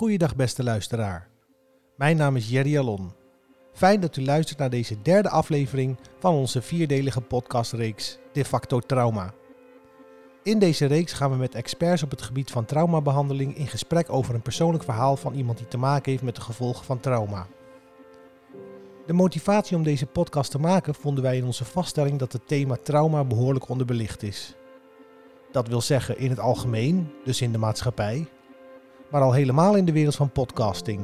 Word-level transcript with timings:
Goeiedag 0.00 0.36
beste 0.36 0.62
luisteraar. 0.62 1.28
Mijn 1.96 2.16
naam 2.16 2.36
is 2.36 2.48
Jerry 2.48 2.78
Alon. 2.78 3.12
Fijn 3.72 4.00
dat 4.00 4.16
u 4.16 4.24
luistert 4.24 4.58
naar 4.58 4.70
deze 4.70 5.02
derde 5.02 5.28
aflevering 5.28 5.98
van 6.18 6.34
onze 6.34 6.62
vierdelige 6.62 7.20
podcastreeks 7.20 8.18
De 8.32 8.44
facto 8.44 8.78
Trauma. 8.78 9.34
In 10.42 10.58
deze 10.58 10.86
reeks 10.86 11.12
gaan 11.12 11.30
we 11.30 11.36
met 11.36 11.54
experts 11.54 12.02
op 12.02 12.10
het 12.10 12.22
gebied 12.22 12.50
van 12.50 12.64
traumabehandeling 12.64 13.56
in 13.56 13.66
gesprek 13.66 14.12
over 14.12 14.34
een 14.34 14.42
persoonlijk 14.42 14.84
verhaal 14.84 15.16
van 15.16 15.34
iemand 15.34 15.58
die 15.58 15.68
te 15.68 15.78
maken 15.78 16.10
heeft 16.10 16.24
met 16.24 16.34
de 16.34 16.40
gevolgen 16.40 16.84
van 16.84 17.00
trauma. 17.00 17.46
De 19.06 19.12
motivatie 19.12 19.76
om 19.76 19.82
deze 19.82 20.06
podcast 20.06 20.50
te 20.50 20.58
maken 20.58 20.94
vonden 20.94 21.22
wij 21.22 21.36
in 21.36 21.44
onze 21.44 21.64
vaststelling 21.64 22.18
dat 22.18 22.32
het 22.32 22.48
thema 22.48 22.76
trauma 22.82 23.24
behoorlijk 23.24 23.68
onderbelicht 23.68 24.22
is. 24.22 24.54
Dat 25.52 25.68
wil 25.68 25.80
zeggen 25.80 26.18
in 26.18 26.30
het 26.30 26.40
algemeen, 26.40 27.12
dus 27.24 27.40
in 27.40 27.52
de 27.52 27.58
maatschappij, 27.58 28.28
maar 29.10 29.20
al 29.20 29.32
helemaal 29.32 29.76
in 29.76 29.84
de 29.84 29.92
wereld 29.92 30.16
van 30.16 30.30
podcasting. 30.30 31.00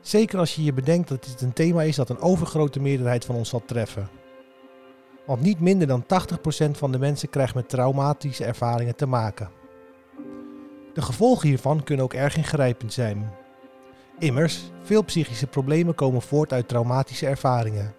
Zeker 0.00 0.38
als 0.38 0.54
je 0.54 0.64
je 0.64 0.72
bedenkt 0.72 1.08
dat 1.08 1.24
dit 1.24 1.40
een 1.40 1.52
thema 1.52 1.82
is 1.82 1.96
dat 1.96 2.08
een 2.08 2.20
overgrote 2.20 2.80
meerderheid 2.80 3.24
van 3.24 3.34
ons 3.34 3.48
zal 3.48 3.62
treffen. 3.66 4.08
Want 5.26 5.40
niet 5.40 5.60
minder 5.60 5.86
dan 5.86 6.04
80% 6.04 6.70
van 6.70 6.92
de 6.92 6.98
mensen 6.98 7.30
krijgt 7.30 7.54
met 7.54 7.68
traumatische 7.68 8.44
ervaringen 8.44 8.96
te 8.96 9.06
maken. 9.06 9.50
De 10.94 11.02
gevolgen 11.02 11.48
hiervan 11.48 11.82
kunnen 11.82 12.04
ook 12.04 12.14
erg 12.14 12.36
ingrijpend 12.36 12.92
zijn. 12.92 13.32
Immers, 14.18 14.70
veel 14.82 15.02
psychische 15.02 15.46
problemen 15.46 15.94
komen 15.94 16.22
voort 16.22 16.52
uit 16.52 16.68
traumatische 16.68 17.26
ervaringen. 17.26 17.94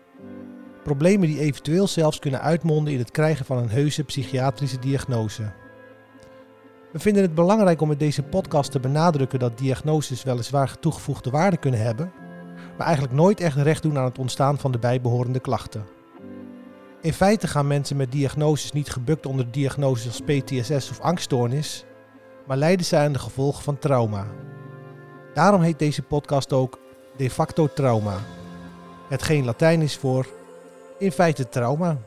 Problemen 0.84 1.28
die 1.28 1.40
eventueel 1.40 1.88
zelfs 1.88 2.20
kunnen 2.20 2.42
uitmonden 2.42 2.94
in 2.94 3.00
het 3.00 3.12
krijgen 3.12 3.46
van 3.46 3.58
een 3.58 3.70
heuse 3.70 4.04
psychiatrische 4.04 4.80
diagnose. 4.80 5.52
We 6.96 7.02
vinden 7.02 7.24
het 7.24 7.36
belangrijk 7.36 7.82
om 7.82 7.88
met 7.88 8.00
deze 8.00 8.24
podcast 8.24 8.72
te 8.72 8.80
benadrukken 8.80 9.40
dat 9.40 9.58
diagnoses 9.58 10.24
weliswaar 10.24 10.80
toegevoegde 10.80 11.30
waarde 11.30 11.58
kunnen 11.58 11.80
hebben, 11.80 12.12
maar 12.78 12.86
eigenlijk 12.86 13.16
nooit 13.16 13.40
echt 13.40 13.58
recht 13.58 13.82
doen 13.82 13.98
aan 13.98 14.04
het 14.04 14.20
ontstaan 14.20 14.58
van 14.58 14.72
de 14.72 14.80
bijbehorende 14.80 15.40
klachten. 15.40 15.86
In 17.02 17.14
feite 17.14 17.48
gaan 17.48 17.68
mensen 17.68 17.98
met 17.98 18.12
diagnoses 18.12 18.72
niet 18.72 18.90
gebukt 18.90 19.26
onder 19.26 19.52
diagnoses 19.52 20.06
als 20.06 20.22
PTSS 20.22 20.90
of 20.90 21.00
angststoornis, 21.00 21.86
maar 22.48 22.58
lijden 22.58 22.86
zij 22.86 23.06
aan 23.06 23.14
de 23.14 23.20
gevolgen 23.20 23.64
van 23.64 23.80
trauma. 23.80 24.28
Daarom 25.34 25.62
heet 25.62 25.80
deze 25.80 26.02
podcast 26.02 26.54
ook 26.54 26.80
de 27.18 27.30
facto 27.30 27.68
trauma. 27.68 28.18
Hetgeen 29.10 29.46
Latijn 29.46 29.82
is 29.82 29.98
voor 29.98 30.28
in 31.00 31.12
feite 31.12 31.50
trauma. 31.50 31.98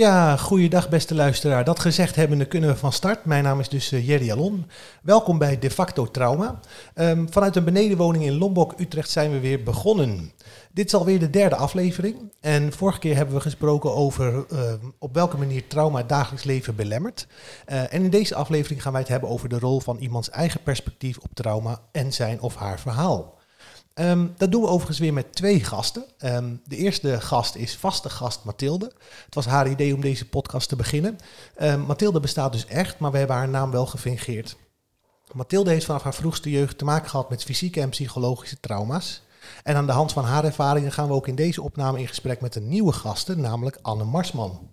Ja, 0.00 0.36
goeiedag 0.36 0.88
beste 0.88 1.14
luisteraar. 1.14 1.64
Dat 1.64 1.78
gezegd 1.78 2.16
hebbende 2.16 2.44
kunnen 2.44 2.70
we 2.70 2.76
van 2.76 2.92
start. 2.92 3.24
Mijn 3.24 3.44
naam 3.44 3.60
is 3.60 3.68
dus 3.68 3.92
uh, 3.92 4.08
Jerry 4.08 4.30
Alon. 4.30 4.66
Welkom 5.02 5.38
bij 5.38 5.58
De 5.58 5.70
Facto 5.70 6.10
Trauma. 6.10 6.60
Um, 6.94 7.32
vanuit 7.32 7.56
een 7.56 7.64
benedenwoning 7.64 8.24
in 8.24 8.38
Lombok, 8.38 8.74
Utrecht 8.80 9.10
zijn 9.10 9.30
we 9.30 9.40
weer 9.40 9.62
begonnen. 9.62 10.32
Dit 10.72 10.86
is 10.86 10.94
alweer 10.94 11.18
de 11.18 11.30
derde 11.30 11.56
aflevering. 11.56 12.32
En 12.40 12.72
vorige 12.72 12.98
keer 12.98 13.16
hebben 13.16 13.34
we 13.34 13.40
gesproken 13.40 13.94
over 13.94 14.44
uh, 14.52 14.72
op 14.98 15.14
welke 15.14 15.36
manier 15.36 15.66
trauma 15.66 15.98
het 15.98 16.08
dagelijks 16.08 16.44
leven 16.44 16.76
belemmert. 16.76 17.26
Uh, 17.66 17.92
en 17.92 18.02
in 18.02 18.10
deze 18.10 18.34
aflevering 18.34 18.82
gaan 18.82 18.92
wij 18.92 19.00
het 19.00 19.10
hebben 19.10 19.28
over 19.28 19.48
de 19.48 19.58
rol 19.58 19.80
van 19.80 19.98
iemands 19.98 20.30
eigen 20.30 20.62
perspectief 20.62 21.18
op 21.18 21.30
trauma 21.34 21.80
en 21.92 22.12
zijn 22.12 22.40
of 22.40 22.56
haar 22.56 22.80
verhaal. 22.80 23.39
Um, 24.00 24.34
dat 24.36 24.52
doen 24.52 24.62
we 24.62 24.68
overigens 24.68 24.98
weer 24.98 25.12
met 25.12 25.32
twee 25.34 25.64
gasten. 25.64 26.04
Um, 26.18 26.60
de 26.64 26.76
eerste 26.76 27.20
gast 27.20 27.54
is 27.54 27.76
vaste 27.76 28.10
gast 28.10 28.44
Mathilde. 28.44 28.92
Het 29.24 29.34
was 29.34 29.46
haar 29.46 29.68
idee 29.68 29.94
om 29.94 30.00
deze 30.00 30.28
podcast 30.28 30.68
te 30.68 30.76
beginnen. 30.76 31.18
Um, 31.62 31.80
Mathilde 31.80 32.20
bestaat 32.20 32.52
dus 32.52 32.66
echt, 32.66 32.98
maar 32.98 33.10
we 33.10 33.18
hebben 33.18 33.36
haar 33.36 33.48
naam 33.48 33.70
wel 33.70 33.86
gefingeerd. 33.86 34.56
Mathilde 35.32 35.70
heeft 35.70 35.84
vanaf 35.84 36.02
haar 36.02 36.14
vroegste 36.14 36.50
jeugd 36.50 36.78
te 36.78 36.84
maken 36.84 37.10
gehad 37.10 37.30
met 37.30 37.44
fysieke 37.44 37.80
en 37.80 37.88
psychologische 37.88 38.60
trauma's. 38.60 39.22
En 39.62 39.76
aan 39.76 39.86
de 39.86 39.92
hand 39.92 40.12
van 40.12 40.24
haar 40.24 40.44
ervaringen 40.44 40.92
gaan 40.92 41.08
we 41.08 41.14
ook 41.14 41.28
in 41.28 41.34
deze 41.34 41.62
opname 41.62 41.98
in 41.98 42.08
gesprek 42.08 42.40
met 42.40 42.54
een 42.54 42.68
nieuwe 42.68 42.92
gasten, 42.92 43.40
namelijk 43.40 43.78
Anne 43.82 44.04
Marsman. 44.04 44.70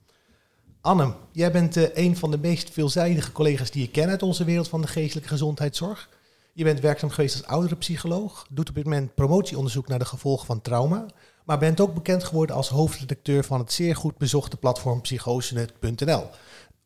Anne, 0.81 1.13
jij 1.31 1.51
bent 1.51 1.77
uh, 1.77 1.83
een 1.93 2.17
van 2.17 2.31
de 2.31 2.37
meest 2.37 2.69
veelzijdige 2.69 3.31
collega's 3.31 3.71
die 3.71 3.83
ik 3.83 3.91
ken 3.91 4.09
uit 4.09 4.23
onze 4.23 4.43
wereld 4.43 4.67
van 4.67 4.81
de 4.81 4.87
geestelijke 4.87 5.29
gezondheidszorg. 5.29 6.09
Je 6.57 6.63
bent 6.63 6.79
werkzaam 6.79 7.09
geweest 7.09 7.35
als 7.35 7.45
ouderenpsycholoog, 7.45 8.47
doet 8.49 8.69
op 8.69 8.75
dit 8.75 8.83
moment 8.83 9.15
promotieonderzoek 9.15 9.87
naar 9.87 9.99
de 9.99 10.05
gevolgen 10.05 10.45
van 10.45 10.61
trauma, 10.61 11.05
maar 11.45 11.59
bent 11.59 11.79
ook 11.79 11.93
bekend 11.93 12.23
geworden 12.23 12.55
als 12.55 12.69
hoofdredacteur 12.69 13.43
van 13.43 13.59
het 13.59 13.71
zeer 13.71 13.95
goed 13.95 14.17
bezochte 14.17 14.57
platform 14.57 15.01
psychosenet.nl. 15.01 16.23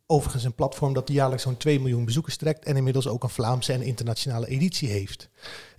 Overigens 0.05 0.43
een 0.43 0.53
platform 0.53 0.93
dat 0.93 1.09
jaarlijks 1.09 1.43
zo'n 1.43 1.57
2 1.57 1.79
miljoen 1.79 2.05
bezoekers 2.05 2.37
trekt 2.37 2.65
en 2.65 2.75
inmiddels 2.75 3.07
ook 3.07 3.23
een 3.23 3.29
Vlaamse 3.29 3.73
en 3.73 3.81
internationale 3.81 4.47
editie 4.47 4.89
heeft. 4.89 5.29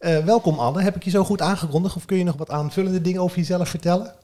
Uh, 0.00 0.18
welkom 0.18 0.58
Anne, 0.58 0.82
heb 0.82 0.96
ik 0.96 1.04
je 1.04 1.10
zo 1.10 1.24
goed 1.24 1.40
aangekondigd 1.40 1.96
of 1.96 2.04
kun 2.04 2.18
je 2.18 2.24
nog 2.24 2.36
wat 2.36 2.50
aanvullende 2.50 3.00
dingen 3.00 3.20
over 3.20 3.36
jezelf 3.36 3.68
vertellen? 3.68 4.14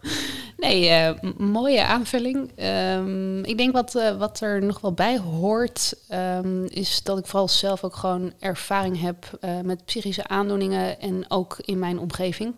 Nee, 0.58 0.88
uh, 0.88 1.30
mooie 1.36 1.84
aanvulling. 1.84 2.50
Um, 2.56 3.44
ik 3.44 3.56
denk 3.56 3.72
wat, 3.72 3.94
uh, 3.94 4.16
wat 4.16 4.40
er 4.40 4.62
nog 4.62 4.80
wel 4.80 4.92
bij 4.92 5.18
hoort, 5.18 5.94
um, 6.12 6.64
is 6.64 7.02
dat 7.02 7.18
ik 7.18 7.26
vooral 7.26 7.48
zelf 7.48 7.84
ook 7.84 7.96
gewoon 7.96 8.32
ervaring 8.38 9.00
heb 9.00 9.38
uh, 9.40 9.60
met 9.60 9.84
psychische 9.84 10.28
aandoeningen 10.28 11.00
en 11.00 11.24
ook 11.28 11.56
in 11.60 11.78
mijn 11.78 11.98
omgeving. 11.98 12.54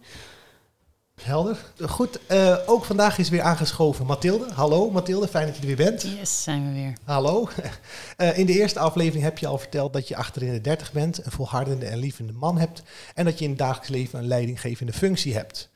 Helder. 1.23 1.57
Goed, 1.81 2.19
ook 2.67 2.85
vandaag 2.85 3.19
is 3.19 3.29
weer 3.29 3.43
aangeschoven 3.43 4.07
Mathilde. 4.07 4.53
Hallo 4.53 4.91
Mathilde, 4.91 5.29
fijn 5.29 5.47
dat 5.47 5.55
je 5.55 5.61
er 5.61 5.67
weer 5.67 5.77
bent. 5.77 6.03
Yes, 6.03 6.43
zijn 6.43 6.67
we 6.67 6.73
weer. 6.73 6.93
Hallo. 7.05 7.49
in 8.41 8.47
de 8.47 8.53
eerste 8.53 8.79
aflevering 8.79 9.25
heb 9.25 9.39
je 9.39 9.47
al 9.47 9.59
verteld 9.59 9.93
dat 9.93 10.09
je 10.09 10.17
achter 10.17 10.43
in 10.43 10.53
de 10.53 10.61
30 10.61 10.93
bent, 10.93 11.25
een 11.25 11.31
volhardende 11.31 11.87
en 11.87 11.99
lievende 11.99 12.33
man 12.33 12.59
hebt 12.59 12.83
en 13.15 13.25
dat 13.25 13.39
je 13.39 13.45
in 13.45 13.51
het 13.51 13.59
dagelijks 13.59 13.89
leven 13.89 14.19
een 14.19 14.27
leidinggevende 14.27 14.93
functie 14.93 15.35
hebt. 15.35 15.69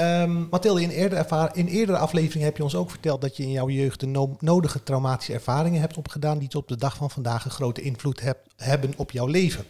Um, 0.00 0.48
Mathilde, 0.50 0.82
in 0.82 0.90
in 1.52 1.66
eerdere 1.66 1.98
afleveringen 1.98 2.46
heb 2.46 2.56
je 2.56 2.62
ons 2.62 2.74
ook 2.74 2.90
verteld 2.90 3.20
dat 3.20 3.36
je 3.36 3.42
in 3.42 3.50
jouw 3.50 3.68
jeugd 3.68 4.00
de 4.00 4.06
no 4.06 4.36
nodige 4.40 4.82
traumatische 4.82 5.32
ervaringen 5.32 5.80
hebt 5.80 5.96
opgedaan 5.96 6.38
die 6.38 6.48
tot 6.48 6.62
op 6.62 6.68
de 6.68 6.76
dag 6.76 6.96
van 6.96 7.10
vandaag 7.10 7.44
een 7.44 7.50
grote 7.50 7.80
invloed 7.80 8.20
heb, 8.20 8.38
hebben 8.56 8.92
op 8.96 9.10
jouw 9.10 9.26
leven. 9.26 9.64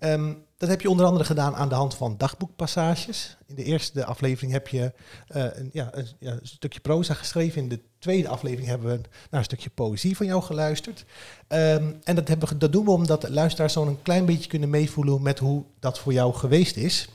Um, 0.00 0.46
dat 0.58 0.68
heb 0.68 0.80
je 0.80 0.90
onder 0.90 1.06
andere 1.06 1.24
gedaan 1.24 1.54
aan 1.54 1.68
de 1.68 1.74
hand 1.74 1.94
van 1.94 2.14
dagboekpassages. 2.16 3.36
In 3.46 3.54
de 3.54 3.64
eerste 3.64 4.04
aflevering 4.04 4.52
heb 4.52 4.68
je 4.68 4.92
uh, 5.36 5.44
een, 5.52 5.70
ja, 5.72 5.88
een, 5.92 6.06
ja, 6.18 6.32
een, 6.32 6.40
stukje 6.42 6.80
proza 6.80 7.14
geschreven. 7.14 7.62
In 7.62 7.68
de 7.68 7.80
tweede 7.98 8.28
aflevering 8.28 8.68
hebben 8.68 8.88
we 8.90 9.00
naar 9.30 9.40
een 9.40 9.44
stukje 9.44 9.70
poëzie 9.70 10.16
van 10.16 10.26
jou 10.26 10.42
geluisterd. 10.42 11.04
Um, 11.48 11.98
en 12.04 12.14
dat, 12.14 12.28
hebben 12.28 12.58
dat 12.58 12.72
doen 12.72 12.84
we 12.84 12.90
omdat 12.90 13.20
de 13.20 13.32
luisteraars 13.32 13.72
zo'n 13.72 14.02
klein 14.02 14.26
beetje 14.26 14.48
kunnen 14.48 14.70
meevoelen 14.70 15.22
met 15.22 15.38
hoe 15.38 15.64
dat 15.80 15.98
voor 15.98 16.12
jou 16.12 16.34
geweest 16.34 16.76
is. 16.76 17.08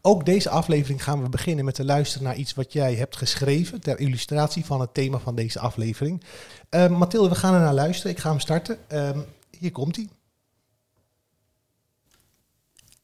Ook 0.00 0.24
deze 0.26 0.50
aflevering 0.50 1.02
gaan 1.02 1.22
we 1.22 1.28
beginnen 1.28 1.64
met 1.64 1.74
te 1.74 1.84
luisteren 1.84 2.26
naar 2.26 2.36
iets 2.36 2.54
wat 2.54 2.72
jij 2.72 2.94
hebt 2.94 3.16
geschreven 3.16 3.80
ter 3.80 3.98
illustratie 3.98 4.64
van 4.64 4.80
het 4.80 4.94
thema 4.94 5.18
van 5.18 5.34
deze 5.34 5.58
aflevering. 5.58 6.22
Uh, 6.70 6.88
Mathilde, 6.88 7.28
we 7.28 7.34
gaan 7.34 7.54
er 7.54 7.60
naar 7.60 7.74
luisteren. 7.74 8.12
Ik 8.12 8.18
ga 8.18 8.30
hem 8.30 8.40
starten. 8.40 8.78
Uh, 8.92 9.18
hier 9.58 9.72
komt 9.72 9.96
hij. 9.96 10.08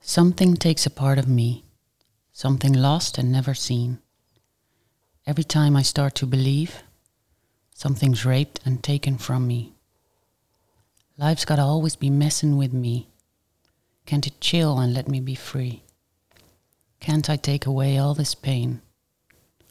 Something 0.00 0.58
takes 0.58 0.86
a 0.86 0.90
part 0.90 1.18
of 1.18 1.26
me. 1.26 1.60
Something 2.30 2.76
lost 2.76 3.18
and 3.18 3.28
never 3.28 3.54
seen. 3.54 4.00
Every 5.24 5.44
time 5.44 5.78
I 5.78 5.82
start 5.82 6.14
to 6.14 6.26
believe, 6.26 6.82
something's 7.72 8.24
raped 8.24 8.60
and 8.64 8.82
taken 8.82 9.18
from 9.18 9.46
me. 9.46 9.72
Life's 11.16 11.44
gotta 11.44 11.62
always 11.62 11.96
be 11.96 12.10
messing 12.10 12.58
with 12.58 12.72
me. 12.72 13.06
Can't 14.04 14.26
it 14.26 14.40
chill 14.40 14.78
and 14.78 14.92
let 14.92 15.06
me 15.06 15.20
be 15.20 15.36
free? 15.36 15.82
Can't 17.02 17.28
I 17.28 17.34
take 17.34 17.66
away 17.66 17.98
all 17.98 18.14
this 18.14 18.36
pain? 18.36 18.80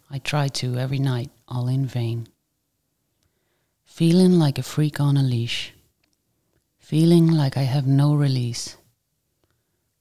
I 0.09 0.19
try 0.19 0.49
to 0.49 0.77
every 0.77 0.99
night, 0.99 1.29
all 1.47 1.69
in 1.69 1.85
vain. 1.85 2.27
Feeling 3.85 4.33
like 4.37 4.59
a 4.59 4.63
freak 4.63 4.99
on 4.99 5.15
a 5.15 5.23
leash. 5.23 5.71
Feeling 6.77 7.31
like 7.31 7.55
I 7.55 7.61
have 7.61 7.87
no 7.87 8.13
release. 8.15 8.75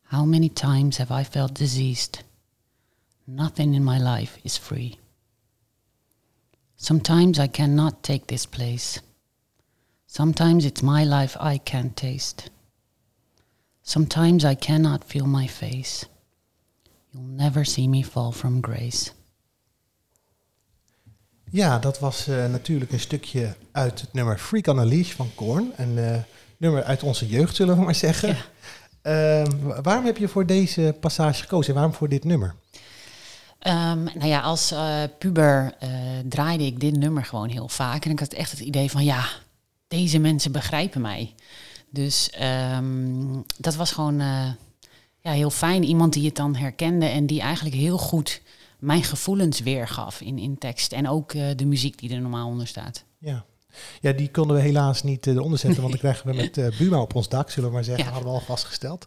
How 0.07 0.25
many 0.25 0.49
times 0.49 0.97
have 0.97 1.13
I 1.13 1.23
felt 1.23 1.55
diseased? 1.55 2.25
Nothing 3.29 3.75
in 3.75 3.85
my 3.85 3.97
life 3.97 4.37
is 4.43 4.57
free. 4.57 4.99
Sometimes 6.77 7.39
I 7.39 7.47
cannot 7.47 8.03
take 8.03 8.27
this 8.27 8.45
place. 8.45 8.99
Sometimes 10.09 10.65
it's 10.65 10.83
my 10.83 11.05
life 11.05 11.37
I 11.39 11.59
can't 11.59 11.97
taste. 11.97 12.51
Sometimes 13.85 14.45
I 14.45 14.57
cannot 14.57 15.05
feel 15.05 15.29
my 15.29 15.47
face. 15.47 16.07
You'll 17.11 17.27
never 17.27 17.65
see 17.65 17.89
me 17.89 18.05
fall 18.05 18.33
from 18.33 18.63
grace. 18.63 19.11
Ja, 21.51 21.79
dat 21.79 21.99
was 21.99 22.29
uh, 22.29 22.47
natuurlijk 22.47 22.93
een 22.93 23.01
stukje 23.01 23.57
uit 23.73 24.01
het 24.01 24.13
nummer 24.13 24.39
Freak 24.39 24.67
on 24.67 24.79
a 24.79 24.85
Leash 24.85 25.13
van 25.13 25.31
Korn. 25.35 25.73
Een 25.77 25.97
uh, 25.97 26.17
nummer 26.57 26.83
uit 26.83 27.03
onze 27.03 27.27
jeugd, 27.27 27.57
zullen 27.57 27.77
we 27.77 27.85
maar 27.85 27.95
zeggen. 27.95 28.29
Ja. 28.29 29.43
Uh, 29.43 29.47
waarom 29.83 30.05
heb 30.05 30.17
je 30.17 30.29
voor 30.29 30.47
deze 30.47 30.97
passage 31.01 31.43
gekozen 31.43 31.69
en 31.69 31.75
waarom 31.75 31.95
voor 31.95 32.09
dit 32.09 32.25
nummer? 32.25 32.55
Um, 33.67 34.03
nou 34.03 34.27
ja, 34.27 34.41
als 34.41 34.73
uh, 34.73 35.03
puber 35.19 35.75
draaide 36.29 36.65
ik 36.65 36.81
dit 36.81 36.97
nummer 36.97 37.25
gewoon 37.25 37.49
heel 37.49 37.69
vaak. 37.69 38.05
En 38.05 38.11
ik 38.11 38.19
had 38.19 38.33
echt 38.33 38.51
het 38.51 38.61
idee 38.61 38.91
van, 38.91 39.05
ja, 39.05 39.25
deze 39.89 40.19
mensen 40.19 40.53
begrijpen 40.53 41.01
mij. 41.01 41.35
Dus 41.91 42.31
ehm, 42.31 43.41
dat 43.59 43.75
was 43.75 43.93
gewoon 43.93 44.21
eh, 44.21 44.49
ja, 45.21 45.33
heel 45.33 45.51
fijn. 45.51 45.85
Iemand 45.85 46.13
die 46.13 46.25
het 46.25 46.37
dan 46.37 46.57
herkende 46.57 47.07
en 47.07 47.27
die 47.27 47.41
eigenlijk 47.41 47.77
heel 47.77 47.99
goed 47.99 48.43
mijn 48.79 49.03
gevoelens 49.03 49.61
weergaf 49.61 50.21
in, 50.21 50.39
in 50.39 50.59
tekst. 50.59 50.93
En 50.93 51.09
ook 51.09 51.33
eh, 51.33 51.47
de 51.57 51.65
muziek 51.65 51.99
die 51.99 52.15
er 52.15 52.21
normaal 52.21 52.49
onder 52.49 52.67
staat. 52.67 53.05
Ja. 53.19 53.45
Ja, 54.01 54.13
die 54.13 54.31
konden 54.31 54.57
we 54.57 54.63
helaas 54.63 55.03
niet 55.03 55.27
uh, 55.27 55.35
eronder 55.35 55.59
zetten, 55.59 55.81
want 55.81 55.93
dan 55.93 56.01
krijgen 56.11 56.31
we 56.31 56.37
met 56.37 56.59
uh, 56.59 56.79
Buma 56.79 57.01
op 57.01 57.15
ons 57.15 57.29
dak, 57.29 57.51
zullen 57.51 57.69
we 57.69 57.75
maar 57.75 57.85
zeggen. 57.85 58.05
Ja. 58.05 58.11
hadden 58.11 58.33
we 58.33 58.39
al 58.39 58.45
vastgesteld. 58.45 59.07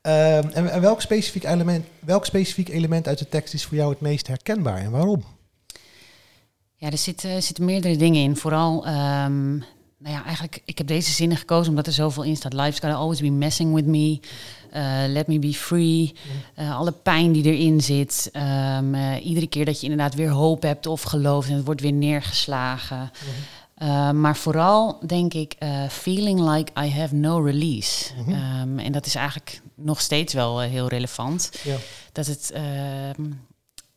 Ehm, 0.00 0.48
en, 0.48 0.72
en 0.72 0.80
welk, 0.80 1.00
specifiek 1.00 1.44
element, 1.44 1.86
welk 1.98 2.24
specifiek 2.24 2.68
element 2.68 3.08
uit 3.08 3.18
de 3.18 3.28
tekst 3.28 3.54
is 3.54 3.64
voor 3.64 3.76
jou 3.76 3.90
het 3.90 4.00
meest 4.00 4.26
herkenbaar 4.26 4.78
en 4.78 4.90
waarom? 4.90 5.24
Ja, 6.76 6.90
er 6.90 6.98
zitten, 6.98 7.42
zitten 7.42 7.64
meerdere 7.64 7.96
dingen 7.96 8.22
in. 8.22 8.36
Vooral, 8.36 8.86
ehm, 8.86 9.56
nou 9.98 10.16
ja, 10.16 10.24
eigenlijk, 10.24 10.62
ik 10.64 10.78
heb 10.78 10.86
deze 10.86 11.10
zinnen 11.10 11.36
gekozen 11.36 11.68
omdat 11.70 11.86
er 11.86 11.92
zoveel 11.92 12.22
in 12.22 12.36
staat. 12.36 12.52
Life's 12.52 12.78
gotta 12.78 12.96
always 12.96 13.20
be 13.20 13.30
messing 13.30 13.74
with 13.74 13.86
me. 13.86 14.20
Uh, 14.76 15.04
let 15.06 15.26
me 15.26 15.38
be 15.38 15.52
free. 15.52 16.14
Uh, 16.58 16.76
alle 16.76 16.92
pijn 16.92 17.32
die 17.32 17.44
erin 17.44 17.80
zit. 17.80 18.30
Um, 18.32 18.94
uh, 18.94 19.24
iedere 19.24 19.46
keer 19.46 19.64
dat 19.64 19.80
je 19.80 19.88
inderdaad 19.88 20.14
weer 20.14 20.30
hoop 20.30 20.62
hebt 20.62 20.86
of 20.86 21.02
gelooft 21.02 21.48
en 21.48 21.54
het 21.54 21.64
wordt 21.64 21.80
weer 21.80 21.92
neergeslagen. 21.92 22.98
Mm 22.98 23.88
-hmm. 23.88 24.20
maar 24.20 24.36
vooral 24.36 24.98
denk 25.06 25.34
ik, 25.34 25.56
feeling 25.88 26.40
like 26.40 26.72
I 26.80 26.90
have 26.90 27.14
no 27.14 27.40
release. 27.40 28.12
Mm 28.16 28.24
-hmm. 28.24 28.60
um, 28.60 28.78
en 28.78 28.92
dat 28.92 29.06
is 29.06 29.14
eigenlijk 29.14 29.60
nog 29.74 30.00
steeds 30.00 30.34
wel 30.34 30.60
heel 30.60 30.88
relevant. 30.88 31.50
Ja. 31.62 31.76
Dat 32.12 32.26
het 32.26 32.50
ehm, 32.54 33.30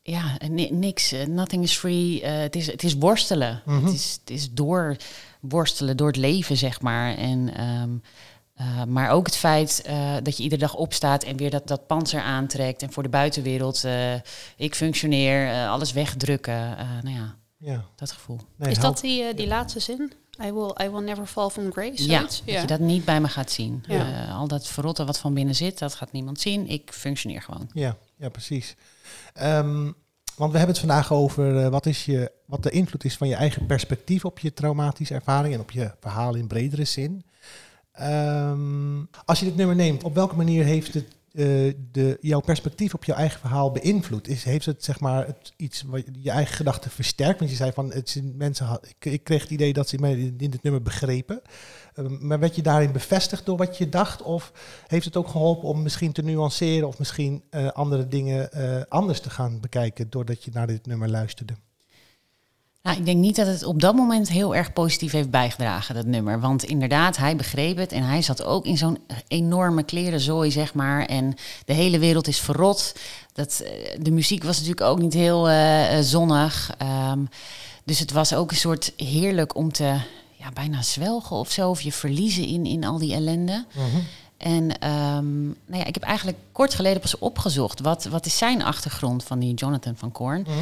ja, 0.02 0.38
niks, 0.72 1.14
nothing 1.28 1.64
is 1.64 1.78
free. 1.78 2.26
Het, 2.26 2.56
is, 2.56 2.68
het 2.68 2.84
is 2.84 2.94
worstelen. 2.94 3.62
Mm 3.66 3.76
-hmm. 3.76 3.86
het, 3.86 3.94
is, 3.94 4.18
het 4.20 4.30
is 4.30 4.52
door 4.52 4.96
worstelen, 5.40 5.98
door 5.98 6.08
het 6.08 6.18
leven, 6.18 6.58
zeg 6.58 6.82
maar. 6.82 7.16
En, 7.16 7.64
um, 7.82 8.02
uh, 8.59 8.83
maar 8.83 9.09
ook 9.09 9.25
het 9.25 9.36
feit 9.36 9.83
uh, 9.88 10.15
dat 10.24 10.38
je 10.38 10.44
iedere 10.44 10.62
dag 10.62 10.75
opstaat 10.75 11.24
en 11.24 11.38
weer 11.38 11.50
dat, 11.50 11.68
dat 11.68 11.88
panzer 11.88 12.21
aantrekt. 12.21 12.81
En 12.81 12.92
voor 12.92 13.04
de 13.04 13.09
buitenwereld, 13.09 13.86
ik 14.57 14.75
functioneer, 14.75 15.68
alles 15.68 15.92
wegdrukken. 15.92 16.77
nou 17.04 17.15
ja, 17.15 17.36
ja, 17.57 17.86
dat 17.95 18.12
gevoel. 18.12 18.39
Nee, 18.56 18.71
is 18.71 18.80
dat 18.80 19.00
die, 19.00 19.33
die 19.33 19.48
laatste 19.48 19.80
zin? 19.80 20.13
I 20.44 20.51
will, 20.51 20.75
I 20.83 20.89
will 20.89 21.04
never 21.04 21.25
fall 21.25 21.50
from 21.50 21.71
grace? 21.71 22.07
Ja, 22.07 22.21
dat 22.21 22.42
ja. 22.45 22.62
je 22.62 22.68
dat 22.68 22.80
niet 22.80 23.06
bij 23.06 23.21
me 23.21 23.27
gaat 23.27 23.51
zien. 23.51 23.83
Ja. 23.88 24.27
al 24.27 24.48
dat 24.48 24.68
verrotten 24.68 25.06
wat 25.06 25.19
van 25.19 25.33
binnen 25.33 25.56
zit, 25.56 25.80
dat 25.80 25.95
gaat 25.95 26.12
niemand 26.12 26.39
zien. 26.39 26.68
Ik 26.68 26.92
functioneer 26.94 27.42
gewoon. 27.42 27.69
Ja, 27.74 27.98
ja 28.15 28.30
precies. 28.30 28.75
Um, 29.42 29.95
want 30.38 30.51
we 30.51 30.57
hebben 30.57 30.75
het 30.75 30.86
vandaag 30.86 31.12
over 31.13 31.63
uh, 31.63 31.68
wat, 31.68 31.86
is 31.86 32.06
je, 32.06 32.31
wat 32.45 32.63
de 32.63 32.69
invloed 32.69 33.04
is 33.04 33.18
van 33.18 33.27
je 33.27 33.36
eigen 33.36 33.65
perspectief 33.65 34.25
op 34.25 34.39
je 34.39 34.54
traumatische 34.54 35.13
ervaring 35.13 35.54
en 35.54 35.59
op 35.59 35.71
je 35.71 35.92
verhaal 36.00 36.36
in 36.36 36.48
bredere 36.48 36.86
zin. 36.86 37.25
Um, 38.02 39.10
als 39.26 39.40
je 39.40 39.46
dit 39.46 39.56
nummer 39.56 39.76
neemt, 39.76 40.04
op 40.04 40.16
welke 40.16 40.36
manier 40.36 40.64
heeft 40.64 40.94
het 40.94 41.18
uh, 41.38 41.74
de, 41.92 42.18
jouw 42.22 42.40
perspectief 42.40 42.94
op 42.94 43.04
jouw 43.04 43.18
eigen 43.18 43.40
verhaal 43.40 43.72
beïnvloed? 43.72 44.28
Is, 44.28 44.44
heeft 44.44 44.66
het 44.66 44.84
zeg 44.84 45.00
maar 45.00 45.26
het, 45.26 45.54
iets 45.58 45.82
wat 45.82 46.04
je 46.22 46.32
eigen 46.32 46.56
gedachten 46.56 46.92
versterkt? 46.92 47.40
Want 47.40 47.52
je 47.52 47.58
zei 47.58 47.72
van 47.72 47.92
het 47.92 48.22
mensen, 48.36 48.80
ik, 49.00 49.12
ik 49.12 49.24
kreeg 49.24 49.42
het 49.42 49.52
idee 49.52 49.74
dat 49.74 49.90
ze 49.90 49.98
mij 50.00 50.14
in, 50.14 50.38
dit 50.38 50.64
nummer 50.64 50.82
begrepen. 50.82 51.42
Uh, 51.96 52.08
maar 52.20 52.40
werd 52.40 52.56
je 52.56 52.62
daarin 52.62 52.92
bevestigd 52.92 53.46
door 53.46 53.58
wat 53.58 53.78
je 53.78 53.90
dacht? 53.90 54.22
Of 54.22 54.52
heeft 54.88 55.06
het 55.06 55.18
ook 55.18 55.28
geholpen 55.28 55.68
om 55.68 55.82
misschien 55.82 56.12
te 56.12 56.24
nuanceren 56.24 56.88
of 56.88 57.00
misschien 57.00 57.44
uh, 57.52 57.68
andere 57.68 58.08
dingen 58.08 58.50
anders 58.90 59.20
te 59.20 59.30
gaan 59.30 59.60
bekijken 59.60 60.10
doordat 60.10 60.44
je 60.44 60.52
naar 60.54 60.68
dit 60.68 60.86
nummer 60.86 61.10
luisterde? 61.10 61.54
Nou, 62.88 63.00
ik 63.00 63.06
denk 63.06 63.18
niet 63.18 63.36
dat 63.36 63.48
het 63.48 63.63
op 63.63 63.81
dat 63.81 63.95
moment 63.95 64.30
heel 64.30 64.56
erg 64.56 64.74
positief 64.74 65.12
heeft 65.12 65.30
bijgedragen, 65.30 65.95
dat 65.95 66.06
nummer. 66.06 66.39
Want 66.39 66.63
inderdaad, 66.63 67.18
hij 67.18 67.36
begreep 67.36 67.78
het 67.78 67.92
en 67.92 68.04
hij 68.04 68.22
zat 68.22 68.44
ook 68.44 68.66
in 68.66 68.78
zo'n 68.78 69.00
enorme 69.28 69.84
klerenzooi, 69.84 70.51
zeg 70.51 70.74
maar. 70.74 71.06
En 71.06 71.36
de 71.66 71.74
hele 71.74 72.00
wereld 72.00 72.28
is 72.28 72.39
verrot. 72.39 72.95
Dat, 73.34 73.63
de 74.01 74.12
muziek 74.12 74.44
was 74.44 74.56
natuurlijk 74.56 74.89
ook 74.89 75.00
niet 75.00 75.13
heel 75.13 75.50
uh, 75.50 76.00
zonnig. 76.01 76.72
Um, 77.12 77.30
dus 77.84 78.00
het 78.00 78.12
was 78.12 78.34
ook 78.34 78.51
een 78.51 78.57
soort 78.57 78.94
heerlijk 78.98 79.56
om 79.56 79.72
te 79.72 79.95
ja, 80.31 80.51
bijna 80.54 80.81
zwelgen 80.81 81.36
of 81.36 81.51
zo. 81.51 81.69
Of 81.69 81.81
je 81.81 81.92
verliezen 81.92 82.48
in, 82.48 82.66
in 82.66 82.83
al 82.83 82.98
die 82.98 83.13
ellende. 83.13 83.66
-huh. 83.74 83.83
En 84.38 84.63
um, 84.89 85.45
nou 85.66 85.80
ja, 85.81 85.86
ik 85.86 85.94
heb 85.94 86.04
eigenlijk 86.04 86.38
kort 86.51 86.74
geleden 86.74 87.01
pas 87.01 87.18
opgezocht. 87.18 87.80
Wat, 87.80 88.06
wat 88.06 88.25
is 88.25 88.38
zijn 88.38 88.63
achtergrond 88.63 89.24
van 89.24 89.39
die 89.39 89.54
Jonathan 89.54 89.95
van 89.95 90.12
Korn? 90.12 90.45
-huh. 90.45 90.56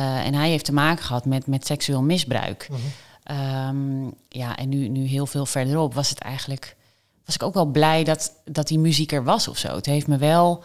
uh, 0.00 0.26
en 0.26 0.34
hij 0.34 0.50
heeft 0.50 0.64
te 0.64 0.72
maken 0.72 1.04
gehad 1.04 1.24
met, 1.24 1.46
met 1.46 1.66
seksueel 1.66 2.02
misbruik. 2.02 2.68
-huh. 2.68 3.68
um, 3.68 4.12
ja, 4.28 4.56
en 4.56 4.68
nu, 4.68 4.88
nu 4.88 5.04
heel 5.04 5.26
veel 5.26 5.46
verderop 5.46 5.94
was 5.94 6.10
het 6.10 6.18
eigenlijk... 6.18 6.76
was 7.24 7.34
ik 7.34 7.42
ook 7.42 7.54
wel 7.54 7.66
blij 7.66 8.04
dat, 8.04 8.32
dat 8.44 8.68
die 8.68 8.78
muziek 8.78 9.12
er 9.12 9.24
was 9.24 9.48
of 9.48 9.58
zo. 9.58 9.74
Het 9.74 9.86
heeft 9.86 10.06
me 10.06 10.16
wel... 10.16 10.64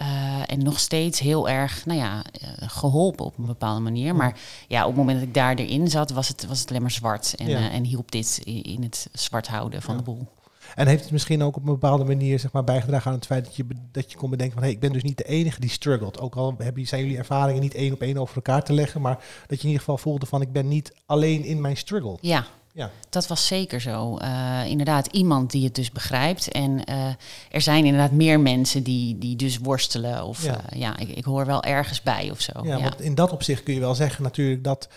Uh, 0.00 0.42
en 0.46 0.62
nog 0.62 0.78
steeds 0.78 1.20
heel 1.20 1.48
erg, 1.48 1.86
nou 1.86 1.98
ja, 1.98 2.16
uh, 2.42 2.48
geholpen 2.58 3.24
op 3.24 3.38
een 3.38 3.46
bepaalde 3.46 3.80
manier. 3.80 4.14
Maar 4.14 4.38
ja, 4.68 4.80
op 4.80 4.86
het 4.86 4.96
moment 4.96 5.18
dat 5.18 5.28
ik 5.28 5.34
daar 5.34 5.54
erin 5.54 5.88
zat, 5.88 6.10
was 6.10 6.28
het, 6.28 6.46
was 6.46 6.60
het 6.60 6.68
alleen 6.68 6.82
maar 6.82 6.90
zwart. 6.90 7.34
En, 7.34 7.48
ja. 7.48 7.58
uh, 7.58 7.74
en 7.74 7.84
hielp 7.84 8.10
dit 8.10 8.40
in, 8.44 8.62
in, 8.62 8.82
het 8.82 9.08
zwart 9.12 9.48
houden 9.48 9.82
van 9.82 9.94
ja. 9.94 9.98
de 10.00 10.04
boel. 10.04 10.26
En 10.74 10.86
heeft 10.86 11.02
het 11.02 11.12
misschien 11.12 11.42
ook 11.42 11.56
op 11.56 11.62
een 11.62 11.72
bepaalde 11.72 12.04
manier 12.04 12.38
zeg 12.38 12.52
maar, 12.52 12.64
bijgedragen 12.64 13.10
aan 13.10 13.16
het 13.16 13.26
feit 13.26 13.44
dat 13.44 13.56
je, 13.56 13.66
dat 13.92 14.12
je 14.12 14.18
kon 14.18 14.30
bedenken 14.30 14.54
van 14.54 14.62
hé, 14.62 14.68
hey, 14.68 14.76
ik 14.76 14.82
ben 14.82 14.92
dus 14.92 15.02
niet 15.02 15.18
de 15.18 15.24
enige 15.24 15.60
die 15.60 15.70
struggelt. 15.70 16.20
Ook 16.20 16.36
al 16.36 16.54
hebben, 16.58 16.86
zijn 16.86 17.02
jullie 17.02 17.18
ervaringen 17.18 17.62
niet 17.62 17.74
één 17.74 17.92
op 17.92 18.00
één 18.00 18.16
over 18.16 18.36
elkaar 18.36 18.62
te 18.62 18.72
leggen, 18.72 19.00
maar 19.00 19.24
dat 19.46 19.56
je 19.56 19.62
in 19.62 19.66
ieder 19.66 19.78
geval 19.78 19.98
voelde 19.98 20.26
van 20.26 20.40
ik 20.40 20.52
ben 20.52 20.68
niet 20.68 20.92
alleen 21.06 21.44
in 21.44 21.60
mijn 21.60 21.76
struggle. 21.76 22.18
Ja, 22.20 22.46
ja. 22.72 22.90
dat 23.10 23.26
was 23.26 23.46
zeker 23.46 23.80
zo. 23.80 24.18
Uh, 24.18 24.66
inderdaad, 24.66 25.06
iemand 25.06 25.50
die 25.50 25.64
het 25.64 25.74
dus 25.74 25.90
begrijpt. 25.90 26.48
En 26.48 26.70
uh, 26.90 27.06
er 27.50 27.60
zijn 27.60 27.84
inderdaad 27.84 28.10
meer 28.10 28.40
mensen 28.40 28.82
die, 28.82 29.18
die 29.18 29.36
dus 29.36 29.58
worstelen. 29.58 30.24
Of 30.24 30.44
ja, 30.44 30.60
uh, 30.72 30.80
ja 30.80 30.96
ik, 30.96 31.08
ik, 31.08 31.24
hoor 31.24 31.46
wel 31.46 31.62
ergens 31.62 32.02
bij 32.02 32.30
of 32.30 32.40
zo. 32.40 32.52
Ja, 32.62 32.76
ja, 32.76 32.82
want 32.82 33.00
in 33.00 33.14
dat 33.14 33.32
opzicht 33.32 33.62
kun 33.62 33.74
je 33.74 33.80
wel 33.80 33.94
zeggen 33.94 34.22
natuurlijk 34.22 34.64
dat, 34.64 34.88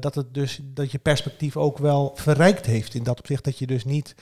dat 0.00 0.14
het 0.14 0.34
dus 0.34 0.60
dat 0.62 0.90
je 0.90 0.98
perspectief 0.98 1.56
ook 1.56 1.78
wel 1.78 2.12
verrijkt 2.14 2.66
heeft. 2.66 2.94
In 2.94 3.02
dat 3.02 3.18
opzicht 3.18 3.44
dat 3.44 3.58
je 3.58 3.66
dus 3.66 3.84
niet 3.84 4.14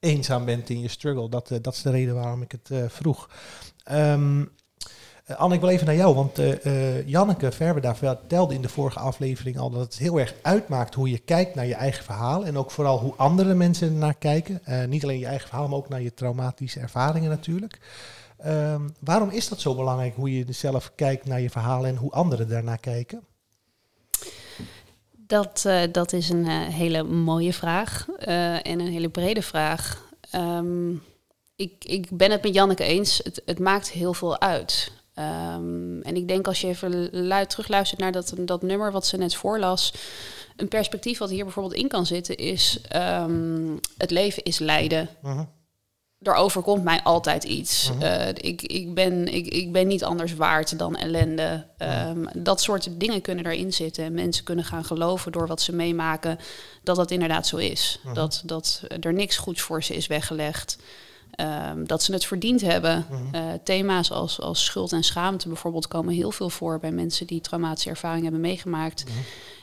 eenzaam 0.00 0.44
bent 0.44 0.70
in 0.70 0.80
je 0.80 0.88
struggle. 0.88 1.28
Dat, 1.28 1.50
uh, 1.50 1.58
dat 1.62 1.74
is 1.74 1.82
de 1.82 1.90
reden 1.90 2.14
waarom 2.14 2.42
ik 2.42 2.52
het 2.52 2.68
uh, 2.72 2.84
vroeg. 2.88 3.30
Um, 3.92 4.40
uh, 4.40 5.36
Anne, 5.36 5.54
ik 5.54 5.60
wil 5.60 5.68
even 5.70 5.86
naar 5.86 5.94
jou, 5.94 6.14
want 6.14 6.40
Janneke 7.06 7.52
Verberda 7.52 7.94
vertelde 7.94 8.54
in 8.54 8.62
de 8.62 8.68
vorige 8.68 8.98
aflevering 8.98 9.58
al 9.58 9.70
dat 9.70 9.80
het 9.80 9.98
heel 9.98 10.20
erg 10.20 10.34
uitmaakt 10.42 10.94
hoe 10.94 11.10
je 11.10 11.18
kijkt 11.18 11.54
naar 11.54 11.66
je 11.66 11.74
eigen 11.74 12.04
verhaal 12.04 12.46
en 12.46 12.58
ook 12.58 12.70
vooral 12.70 12.98
hoe 12.98 13.14
andere 13.16 13.54
mensen 13.54 13.88
ernaar 13.88 14.14
kijken. 14.14 14.62
niet 14.88 15.02
alleen 15.02 15.18
je 15.18 15.26
eigen 15.26 15.48
verhaal, 15.48 15.68
maar 15.68 15.78
ook 15.78 15.88
naar 15.88 16.02
je 16.02 16.14
traumatische 16.14 16.80
ervaringen 16.80 17.30
natuurlijk. 17.30 17.78
Um, 18.46 18.94
waarom 19.00 19.30
is 19.30 19.48
dat 19.48 19.60
zo 19.60 19.74
belangrijk, 19.74 20.14
hoe 20.14 20.36
je 20.36 20.52
zelf 20.52 20.92
kijkt 20.94 21.26
naar 21.26 21.40
je 21.40 21.50
verhaal 21.50 21.86
en 21.86 21.96
hoe 21.96 22.10
anderen 22.10 22.48
daarnaar 22.48 22.78
kijken? 22.78 23.22
Dat, 25.30 25.64
uh, 25.66 25.82
dat 25.92 26.12
is 26.12 26.28
een 26.28 26.44
uh, 26.44 26.66
hele 26.66 27.02
mooie 27.02 27.52
vraag 27.52 28.06
uh, 28.08 28.54
en 28.54 28.80
een 28.80 28.92
hele 28.92 29.08
brede 29.08 29.42
vraag. 29.42 30.08
Um, 30.34 31.02
ik, 31.56 31.84
ik 31.84 32.08
ben 32.10 32.30
het 32.30 32.42
met 32.42 32.54
Janneke 32.54 32.84
eens, 32.84 33.20
het, 33.22 33.42
het 33.44 33.58
maakt 33.58 33.90
heel 33.90 34.14
veel 34.14 34.40
uit. 34.40 34.92
Um, 35.14 36.02
en 36.02 36.16
ik 36.16 36.28
denk 36.28 36.46
als 36.46 36.60
je 36.60 36.66
even 36.66 37.10
luid 37.26 37.50
terugluistert 37.50 38.00
naar 38.00 38.12
dat, 38.12 38.34
dat 38.38 38.62
nummer 38.62 38.92
wat 38.92 39.06
ze 39.06 39.16
net 39.16 39.34
voorlas... 39.34 39.92
een 40.56 40.68
perspectief 40.68 41.18
wat 41.18 41.30
hier 41.30 41.44
bijvoorbeeld 41.44 41.74
in 41.74 41.88
kan 41.88 42.06
zitten 42.06 42.36
is... 42.36 42.80
Um, 42.96 43.80
het 43.96 44.10
leven 44.10 44.42
is 44.42 44.58
lijden. 44.58 45.08
-huh 45.22 45.40
er 46.22 46.34
overkomt 46.34 46.84
mij 46.84 47.02
altijd 47.02 47.44
iets. 47.44 47.90
-huh. 47.98 48.00
uh, 48.00 48.28
ik, 48.28 48.62
ik, 48.62 48.94
ben, 48.94 49.34
ik, 49.34 49.46
ik 49.46 49.72
ben 49.72 49.86
niet 49.86 50.04
anders 50.04 50.34
waard 50.34 50.78
dan 50.78 50.96
ellende. 50.96 51.66
Um, 52.08 52.28
dat 52.36 52.60
soort 52.60 53.00
dingen 53.00 53.20
kunnen 53.20 53.46
erin 53.46 53.72
zitten. 53.72 54.04
En 54.04 54.14
mensen 54.14 54.44
kunnen 54.44 54.64
gaan 54.64 54.84
geloven 54.84 55.32
door 55.32 55.46
wat 55.46 55.60
ze 55.60 55.74
meemaken 55.74 56.38
dat 56.82 56.96
dat 56.96 57.10
inderdaad 57.10 57.46
zo 57.46 57.56
is. 57.56 58.00
-huh. 58.02 58.14
dat, 58.14 58.42
dat 58.44 58.82
er 59.00 59.12
niks 59.12 59.36
goeds 59.36 59.60
voor 59.60 59.82
ze 59.82 59.94
is 59.94 60.06
weggelegd. 60.06 60.78
Um, 61.70 61.86
dat 61.86 62.02
ze 62.02 62.12
het 62.12 62.24
verdiend 62.24 62.60
hebben. 62.60 63.06
Uh, 63.34 63.40
thema's 63.64 64.10
als, 64.10 64.40
als 64.40 64.64
schuld 64.64 64.92
en 64.92 65.02
schaamte 65.02 65.48
bijvoorbeeld 65.48 65.88
komen 65.88 66.14
heel 66.14 66.30
veel 66.30 66.50
voor 66.50 66.78
bij 66.78 66.92
mensen 66.92 67.26
die 67.26 67.40
traumatische 67.40 67.90
ervaring 67.90 68.22
hebben 68.22 68.40
meegemaakt. 68.40 69.04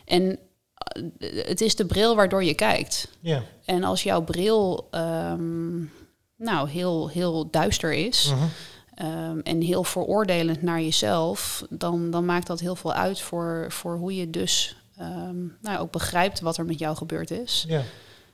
En 0.05 0.23
uh, 0.23 1.45
het 1.45 1.61
is 1.61 1.75
de 1.75 1.85
bril 1.85 2.15
waardoor 2.15 2.43
je 2.43 2.53
kijkt. 2.53 3.07
Yeah. 3.19 3.41
En 3.65 3.83
als 3.83 4.03
jouw 4.03 4.21
bril 4.21 4.87
um, 4.91 5.91
nou, 6.37 6.69
heel, 6.69 7.09
heel 7.09 7.49
duister 7.49 7.93
is 7.93 8.31
uh 8.31 8.37
-huh. 8.95 9.29
um, 9.29 9.41
en 9.41 9.61
heel 9.61 9.83
veroordelend 9.83 10.61
naar 10.61 10.81
jezelf, 10.81 11.65
dan, 11.69 12.11
dan 12.11 12.25
maakt 12.25 12.47
dat 12.47 12.59
heel 12.59 12.75
veel 12.75 12.93
uit 12.93 13.21
voor, 13.21 13.65
voor 13.69 13.95
hoe 13.95 14.15
je 14.15 14.29
dus 14.29 14.77
um, 14.99 15.57
nou, 15.61 15.79
ook 15.79 15.91
begrijpt 15.91 16.39
wat 16.39 16.57
er 16.57 16.65
met 16.65 16.79
jou 16.79 16.95
gebeurd 16.95 17.31
is. 17.31 17.65
Ja. 17.67 17.81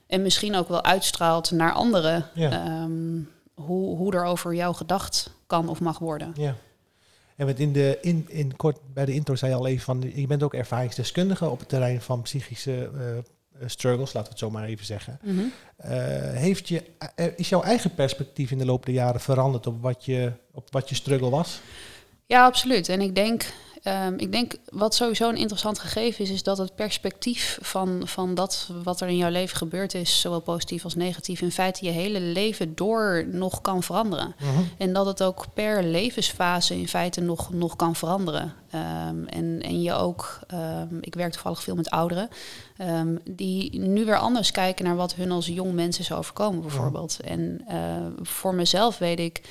En 0.07 0.21
misschien 0.21 0.55
ook 0.55 0.67
wel 0.67 0.83
uitstraalt 0.83 1.51
naar 1.51 1.71
anderen 1.71 2.25
ja. 2.33 2.81
um, 2.83 3.29
hoe, 3.53 3.97
hoe 3.97 4.13
er 4.13 4.25
over 4.25 4.53
jou 4.53 4.75
gedacht 4.75 5.29
kan 5.47 5.69
of 5.69 5.79
mag 5.79 5.99
worden. 5.99 6.33
Ja. 6.35 6.55
En 7.35 7.45
met 7.45 7.59
in 7.59 7.73
de 7.73 7.97
in, 8.01 8.25
in 8.27 8.55
kort 8.55 8.77
bij 8.93 9.05
de 9.05 9.13
intro 9.13 9.35
zei 9.35 9.51
je 9.51 9.57
al 9.57 9.67
even 9.67 9.83
van 9.83 10.11
je 10.15 10.27
bent 10.27 10.43
ook 10.43 10.53
ervaringsdeskundige 10.53 11.49
op 11.49 11.59
het 11.59 11.69
terrein 11.69 12.01
van 12.01 12.21
psychische 12.21 12.91
uh, 12.95 13.01
struggles, 13.65 14.13
laten 14.13 14.23
we 14.23 14.29
het 14.29 14.39
zo 14.39 14.49
maar 14.49 14.63
even 14.63 14.85
zeggen. 14.85 15.19
Mhm. 15.21 15.39
Uh, 15.39 15.47
heeft 16.33 16.67
je, 16.67 16.83
uh, 17.15 17.25
is 17.35 17.49
jouw 17.49 17.61
eigen 17.61 17.93
perspectief 17.93 18.51
in 18.51 18.57
de 18.57 18.65
loop 18.65 18.85
der 18.85 18.93
jaren 18.93 19.21
veranderd 19.21 19.67
op 19.67 19.81
wat 19.81 20.05
je, 20.05 20.31
op 20.51 20.67
wat 20.71 20.89
je 20.89 20.95
struggle 20.95 21.29
was? 21.29 21.59
Ja, 22.25 22.45
absoluut. 22.45 22.89
En 22.89 23.01
ik 23.01 23.15
denk, 23.15 23.45
um, 23.83 24.13
ik 24.17 24.31
denk 24.31 24.55
wat 24.69 24.95
sowieso 24.95 25.29
een 25.29 25.37
interessant 25.37 25.79
gegeven 25.79 26.23
is, 26.23 26.29
is 26.29 26.43
dat 26.43 26.57
het 26.57 26.75
perspectief 26.75 27.57
van, 27.61 28.01
van 28.05 28.35
dat 28.35 28.69
wat 28.83 29.01
er 29.01 29.07
in 29.07 29.17
jouw 29.17 29.29
leven 29.29 29.57
gebeurd 29.57 29.93
is, 29.93 30.21
zowel 30.21 30.39
positief 30.39 30.83
als 30.83 30.95
negatief, 30.95 31.41
in 31.41 31.51
feite 31.51 31.85
je 31.85 31.91
hele 31.91 32.19
leven 32.19 32.75
door 32.75 33.25
nog 33.27 33.61
kan 33.61 33.83
veranderen. 33.83 34.35
Mhm. 34.39 34.63
En 34.77 34.93
dat 34.93 35.05
het 35.05 35.23
ook 35.23 35.45
per 35.53 35.83
levensfase 35.83 36.77
in 36.77 36.87
feite 36.87 37.21
nog, 37.21 37.53
nog 37.53 37.75
kan 37.75 37.95
veranderen. 37.95 38.53
Um, 38.75 39.27
en, 39.27 39.61
en 39.61 39.81
je 39.81 39.93
ook, 39.93 40.39
um, 40.53 40.97
ik 41.01 41.15
werk 41.15 41.31
toevallig 41.31 41.63
veel 41.63 41.75
met 41.75 41.89
ouderen, 41.89 42.29
die 43.23 43.79
nu 43.79 44.05
weer 44.05 44.17
anders 44.17 44.51
kijken 44.51 44.85
naar 44.85 44.95
wat 44.95 45.15
hun 45.15 45.31
als 45.31 45.47
jong 45.47 45.73
mensen 45.73 46.03
is 46.03 46.11
overkomen, 46.11 46.61
bijvoorbeeld. 46.61 47.19
En 47.19 47.65
uh, 47.71 47.75
voor 48.21 48.55
mezelf 48.55 48.97
weet 48.97 49.19
ik. 49.19 49.41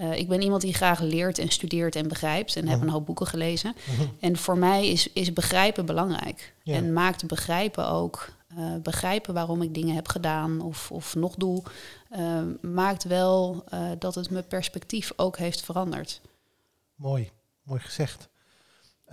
Uh, 0.00 0.16
ik 0.16 0.28
ben 0.28 0.42
iemand 0.42 0.62
die 0.62 0.74
graag 0.74 1.00
leert 1.00 1.38
en 1.38 1.48
studeert 1.48 1.96
en 1.96 2.08
begrijpt 2.08 2.56
en 2.56 2.68
heb 2.68 2.80
een 2.80 2.88
hoop 2.88 3.06
boeken 3.06 3.26
gelezen. 3.26 3.74
En 4.20 4.36
voor 4.36 4.58
mij 4.58 4.88
is, 4.88 5.12
is 5.12 5.32
begrijpen 5.32 5.86
belangrijk. 5.86 6.54
Ja. 6.62 6.74
En 6.74 6.92
maakt 6.92 7.26
begrijpen 7.26 7.88
ook, 7.88 8.28
uh, 8.58 8.74
begrijpen 8.82 9.34
waarom 9.34 9.62
ik 9.62 9.74
dingen 9.74 9.94
heb 9.94 10.08
gedaan 10.08 10.60
of, 10.60 10.90
of 10.90 11.14
nog 11.14 11.34
doe, 11.34 11.62
uh, 12.16 12.42
maakt 12.60 13.04
wel 13.04 13.64
dat 13.98 14.14
het 14.14 14.30
mijn 14.30 14.46
perspectief 14.46 15.12
ook 15.16 15.36
heeft 15.36 15.62
veranderd. 15.62 16.20
Mooi, 16.94 17.30
mooi 17.62 17.80
gezegd. 17.80 18.28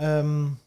Um, 0.02 0.60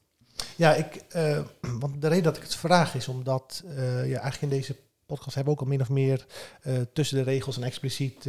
ja, 0.56 0.74
ik, 0.74 1.04
want 1.80 2.00
de 2.00 2.08
reden 2.08 2.24
dat 2.24 2.36
ik 2.36 2.42
het 2.42 2.54
vraag 2.54 2.94
is 2.94 3.08
omdat 3.08 3.62
ja, 3.66 4.02
eigenlijk 4.02 4.42
in 4.42 4.48
deze 4.48 4.76
podcast 5.14 5.34
hebben 5.34 5.52
ook 5.52 5.60
al 5.60 5.66
min 5.66 5.80
of 5.80 5.88
meer 5.88 6.26
uh, 6.62 6.74
tussen 6.92 7.16
de 7.16 7.22
regels 7.22 7.56
en 7.56 7.62
expliciet 7.62 8.28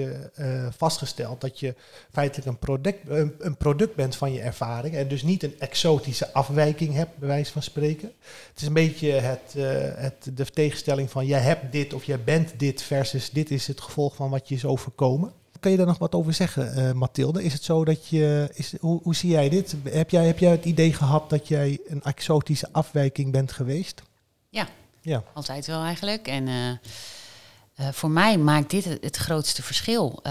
vastgesteld 0.78 1.42
dat 1.42 1.60
je 1.60 1.76
feitelijk 2.12 2.48
een 2.48 2.60
product, 2.60 3.10
een, 3.10 3.58
product 3.58 3.96
bent 3.96 4.16
van 4.16 4.34
je 4.34 4.42
ervaring 4.42 4.96
en 4.96 5.08
dus 5.08 5.24
niet 5.24 5.44
een 5.44 5.60
exotische 5.60 6.34
afwijking 6.34 6.94
hebt, 6.94 7.18
bij 7.18 7.28
wijze 7.28 7.52
van 7.52 7.62
spreken. 7.62 8.12
Het 8.50 8.62
is 8.62 8.68
een 8.68 8.74
beetje 8.74 9.12
het, 9.12 9.54
het, 9.96 10.38
de 10.38 10.46
tegenstelling 10.46 11.12
van 11.12 11.26
jij 11.26 11.40
hebt 11.40 11.72
dit 11.72 11.94
of 11.94 12.04
jij 12.04 12.24
bent 12.24 12.60
dit 12.60 12.82
versus 12.82 13.30
dit 13.30 13.52
is 13.52 13.68
het 13.68 13.82
gevolg 13.82 14.16
van 14.16 14.30
wat 14.30 14.50
je 14.50 14.56
is 14.56 14.66
overkomen. 14.66 15.34
Kan 15.66 15.74
je 15.74 15.80
daar 15.80 15.90
nog 15.90 15.98
wat 15.98 16.16
over 16.16 16.34
zeggen, 16.34 16.78
uh, 16.78 16.92
Mathilde? 16.92 17.44
Is 17.44 17.54
het 17.54 17.64
zo 17.64 17.86
dat 17.86 18.08
je, 18.08 18.50
is, 18.54 18.74
hoe, 18.80 19.00
hoe 19.04 19.16
zie 19.16 19.30
jij 19.30 19.50
dit? 19.50 19.76
Heb 19.84 20.10
jij, 20.10 20.26
heb 20.26 20.40
jij 20.40 20.52
het 20.52 20.66
idee 20.66 20.94
gehad 20.94 21.30
dat 21.30 21.48
jij 21.48 21.80
een 21.88 22.02
exotische 22.04 22.68
afwijking 22.72 23.32
bent 23.32 23.52
geweest? 23.52 24.02
Ja, 24.50 24.68
ja. 25.06 25.24
altijd 25.34 25.66
wel 25.66 25.84
eigenlijk. 25.84 26.28
En 26.28 26.48
uh, 26.48 26.70
uh, 26.70 27.88
voor 27.92 28.10
mij 28.10 28.38
maakt 28.38 28.70
dit 28.70 28.86
het, 28.86 29.04
het 29.04 29.16
grootste 29.18 29.64
verschil. 29.64 30.22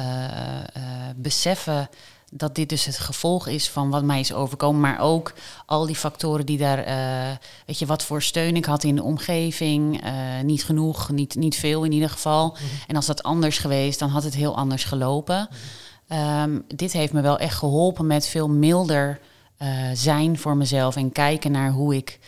beseffen 1.17 1.89
dat 2.37 2.55
dit 2.55 2.69
dus 2.69 2.85
het 2.85 2.99
gevolg 2.99 3.47
is 3.47 3.69
van 3.69 3.91
wat 3.91 4.03
mij 4.03 4.21
is 4.21 4.33
overkomen, 4.33 4.81
maar 4.81 5.01
ook 5.01 5.33
al 5.67 5.87
die 5.87 5.97
factoren 5.97 6.47
die 6.47 6.59
daar, 6.59 6.79
uh, 6.89 7.37
weet 7.67 7.79
je, 7.79 7.87
wat 7.87 8.05
voor 8.05 8.23
steun 8.23 8.57
ik 8.57 8.65
had 8.65 8.85
in 8.85 8.95
de 8.95 9.03
omgeving, 9.03 10.05
uh, 10.05 10.11
niet 10.43 10.65
genoeg, 10.65 11.11
niet, 11.11 11.35
niet 11.35 11.57
veel 11.57 11.85
in 11.85 11.93
ieder 11.93 12.11
geval. 12.11 12.47
Mm 12.47 12.55
-hmm. 12.55 12.79
En 12.87 12.97
als 12.97 13.07
dat 13.07 13.23
anders 13.23 13.59
geweest, 13.59 13.99
dan 13.99 14.09
had 14.09 14.23
het 14.23 14.35
heel 14.35 14.57
anders 14.57 14.85
gelopen. 14.85 15.49
Mm 15.51 16.17
-hmm. 16.17 16.43
um, 16.43 16.65
dit 16.75 16.93
heeft 16.93 17.13
me 17.13 17.21
wel 17.21 17.39
echt 17.39 17.57
geholpen 17.57 18.07
met 18.07 18.27
veel 18.27 18.49
milder 18.49 19.21
uh, 19.59 19.69
zijn 19.93 20.39
voor 20.39 20.57
mezelf 20.57 20.97
en 20.97 21.13
kijken 21.13 21.53
naar 21.53 21.71
hoe 21.71 21.97
ik 21.97 22.19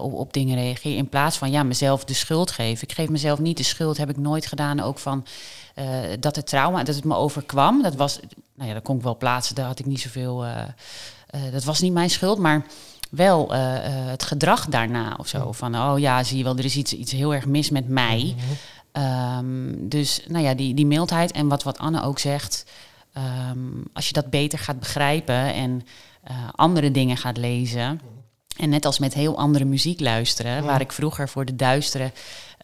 op, 0.00 0.12
op 0.12 0.32
dingen 0.32 0.56
reageer. 0.56 0.96
In 0.96 1.08
plaats 1.08 1.36
van 1.36 1.50
ja, 1.50 1.62
mezelf 1.62 2.04
de 2.04 2.14
schuld 2.14 2.50
geven. 2.50 2.88
Ik 2.88 2.94
geef 2.94 3.08
mezelf 3.08 3.38
niet 3.38 3.56
de 3.56 3.62
schuld, 3.62 3.96
heb 3.96 4.10
ik 4.10 4.16
nooit 4.16 4.46
gedaan. 4.46 4.80
Ook 4.80 4.98
van 4.98 5.26
uh, 5.78 5.84
dat 6.20 6.36
het 6.36 6.46
trauma, 6.46 6.82
dat 6.82 6.94
het 6.94 7.04
me 7.04 7.14
overkwam. 7.14 7.82
Dat 7.82 7.94
was, 7.94 8.20
nou 8.54 8.68
ja, 8.68 8.74
dat 8.74 8.82
kon 8.82 8.96
ik 8.96 9.02
wel 9.02 9.16
plaatsen. 9.16 9.54
Daar 9.54 9.66
had 9.66 9.78
ik 9.78 9.86
niet 9.86 10.00
zoveel. 10.00 10.44
Uh, 10.46 10.62
dat 11.50 11.64
was 11.64 11.80
niet 11.80 11.92
mijn 11.92 12.10
schuld, 12.10 12.38
maar 12.38 12.66
wel 13.10 13.52
het 13.52 14.22
gedrag 14.22 14.66
daarna 14.66 15.16
of 15.18 15.28
zo. 15.28 15.52
Van 15.52 15.76
oh 15.76 15.98
ja, 15.98 16.22
zie 16.22 16.38
je 16.38 16.44
wel, 16.44 16.56
er 16.56 16.64
is 16.64 16.76
iets, 16.76 16.92
iets 16.92 17.12
heel 17.12 17.34
erg 17.34 17.46
mis 17.46 17.70
met 17.70 17.88
mij. 17.88 18.34
Um, 19.38 19.88
dus 19.88 20.22
nou 20.28 20.44
ja, 20.44 20.54
die, 20.54 20.74
die 20.74 20.86
mildheid 20.86 21.32
en 21.32 21.48
wat, 21.48 21.62
wat 21.62 21.78
Anne 21.78 22.02
ook 22.02 22.18
zegt. 22.18 22.64
Um, 23.50 23.84
als 23.92 24.06
je 24.06 24.12
dat 24.12 24.30
beter 24.30 24.58
gaat 24.58 24.78
begrijpen 24.78 25.54
en 25.54 25.82
andere 26.54 26.90
dingen 26.90 27.16
gaat 27.16 27.36
lezen. 27.36 28.00
En 28.56 28.68
net 28.68 28.84
als 28.84 28.98
met 28.98 29.14
heel 29.14 29.38
andere 29.38 29.64
muziek 29.64 30.00
luisteren, 30.00 30.52
ja. 30.52 30.62
waar 30.62 30.80
ik 30.80 30.92
vroeger 30.92 31.28
voor 31.28 31.44
de 31.44 31.56
duistere 31.56 32.12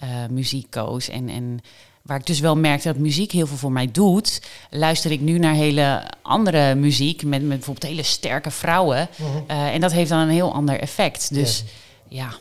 uh, 0.03 0.09
muziek 0.31 0.71
koos. 0.71 1.09
En, 1.09 1.29
en 1.29 1.61
waar 2.03 2.19
ik 2.19 2.27
dus 2.27 2.41
wel 2.41 2.57
merkte 2.57 2.89
dat 2.89 2.97
muziek 2.97 3.33
heel 3.33 3.47
veel 3.47 3.57
voor 3.57 3.73
mij 3.73 3.91
doet, 3.91 4.43
luister 4.71 5.11
ik 5.11 5.21
nu 5.21 5.39
naar 5.39 5.55
hele 5.55 6.03
andere 6.23 6.75
muziek 6.75 7.23
met, 7.23 7.41
met 7.41 7.49
bijvoorbeeld 7.49 7.93
hele 7.93 8.03
sterke 8.03 8.51
vrouwen. 8.51 9.09
Mhm. 9.17 9.37
Uh, 9.51 9.75
en 9.75 9.81
dat 9.81 9.93
heeft 9.93 10.11
dan 10.11 10.19
een 10.19 10.29
heel 10.29 10.53
ander 10.53 10.81
effect. 10.81 11.35
Dus 11.35 11.65
ja. 12.09 12.35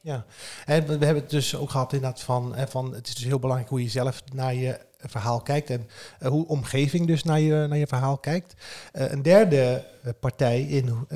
Ja, 0.00 0.24
en 0.64 0.86
we 0.86 1.04
hebben 1.04 1.22
het 1.22 1.30
dus 1.30 1.56
ook 1.56 1.70
gehad 1.70 1.92
inderdaad 1.92 2.20
van, 2.20 2.54
van 2.68 2.94
het 2.94 3.08
is 3.08 3.14
dus 3.14 3.24
heel 3.24 3.38
belangrijk 3.38 3.70
hoe 3.70 3.82
je 3.82 3.88
zelf 3.88 4.22
naar 4.32 4.54
je 4.54 4.78
verhaal 4.98 5.40
kijkt 5.40 5.70
en 5.70 5.88
uh, 6.22 6.28
hoe 6.28 6.46
omgeving 6.46 7.06
dus 7.06 7.22
naar 7.22 7.40
je, 7.40 7.66
naar 7.68 7.78
je 7.78 7.86
verhaal 7.86 8.18
kijkt. 8.18 8.54
Uh, 8.92 9.10
een 9.10 9.22
derde 9.22 9.84
uh, 10.04 10.12
partij 10.20 10.62
in 10.62 11.06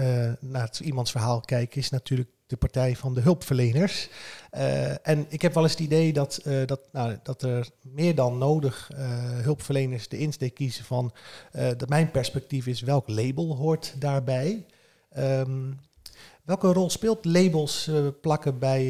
naar 0.40 0.70
iemands 0.82 1.10
verhaal 1.10 1.40
kijken 1.40 1.80
is 1.80 1.90
natuurlijk 1.90 2.28
de 2.46 2.56
partij 2.56 2.96
van 2.96 3.14
de 3.14 3.20
hulpverleners. 3.20 4.08
en 5.02 5.26
ik 5.28 5.42
heb 5.42 5.54
wel 5.54 5.62
eens 5.62 5.72
het 5.72 5.80
idee 5.80 6.12
dat, 6.12 6.40
dat, 6.66 6.80
nou, 6.92 7.16
dat 7.22 7.42
er 7.42 7.68
meer 7.82 8.14
dan 8.14 8.38
nodig 8.38 8.90
hulpverleners 9.42 10.08
de 10.08 10.18
insteek 10.18 10.54
kiezen 10.54 10.84
van 10.84 11.12
dat 11.52 11.88
mijn 11.88 12.10
perspectief 12.10 12.66
is 12.66 12.80
welk 12.80 13.08
label 13.08 13.56
hoort 13.56 13.94
daarbij. 13.98 14.66
Um, 15.18 15.80
welke 16.44 16.72
rol 16.72 16.90
speelt 16.90 17.24
labels 17.24 17.90
plakken 18.20 18.58
bij, 18.58 18.84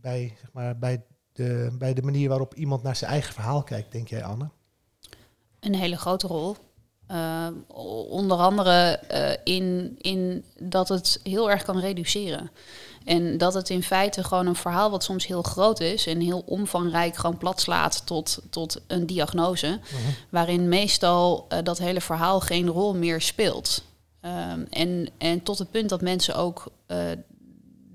bij, 0.00 0.36
zeg 0.40 0.52
maar, 0.52 0.78
bij 0.78 1.02
de, 1.34 1.76
bij 1.78 1.94
de 1.94 2.02
manier 2.02 2.28
waarop 2.28 2.54
iemand 2.54 2.82
naar 2.82 2.96
zijn 2.96 3.10
eigen 3.10 3.34
verhaal 3.34 3.62
kijkt, 3.62 3.92
denk 3.92 4.08
jij, 4.08 4.24
Anne? 4.24 4.48
Een 5.60 5.74
hele 5.74 5.96
grote 5.96 6.26
rol. 6.26 6.56
Uh, 7.10 7.46
onder 8.08 8.36
andere 8.36 9.00
uh, 9.12 9.54
in, 9.54 9.96
in 10.00 10.44
dat 10.58 10.88
het 10.88 11.20
heel 11.22 11.50
erg 11.50 11.62
kan 11.62 11.78
reduceren. 11.78 12.50
En 13.04 13.38
dat 13.38 13.54
het 13.54 13.70
in 13.70 13.82
feite 13.82 14.24
gewoon 14.24 14.46
een 14.46 14.54
verhaal 14.54 14.90
wat 14.90 15.04
soms 15.04 15.26
heel 15.26 15.42
groot 15.42 15.80
is 15.80 16.06
en 16.06 16.20
heel 16.20 16.42
omvangrijk 16.46 17.16
gewoon 17.16 17.38
plat 17.38 17.60
slaat 17.60 18.06
tot, 18.06 18.42
tot 18.50 18.82
een 18.86 19.06
diagnose. 19.06 19.66
Uh 19.66 19.72
-huh. 19.72 20.14
Waarin 20.28 20.68
meestal 20.68 21.46
uh, 21.48 21.58
dat 21.62 21.78
hele 21.78 22.00
verhaal 22.00 22.40
geen 22.40 22.68
rol 22.68 22.94
meer 22.94 23.20
speelt. 23.20 23.84
Um, 24.20 24.66
en, 24.70 25.08
en 25.18 25.42
tot 25.42 25.58
het 25.58 25.70
punt 25.70 25.88
dat 25.88 26.00
mensen 26.00 26.36
ook 26.36 26.66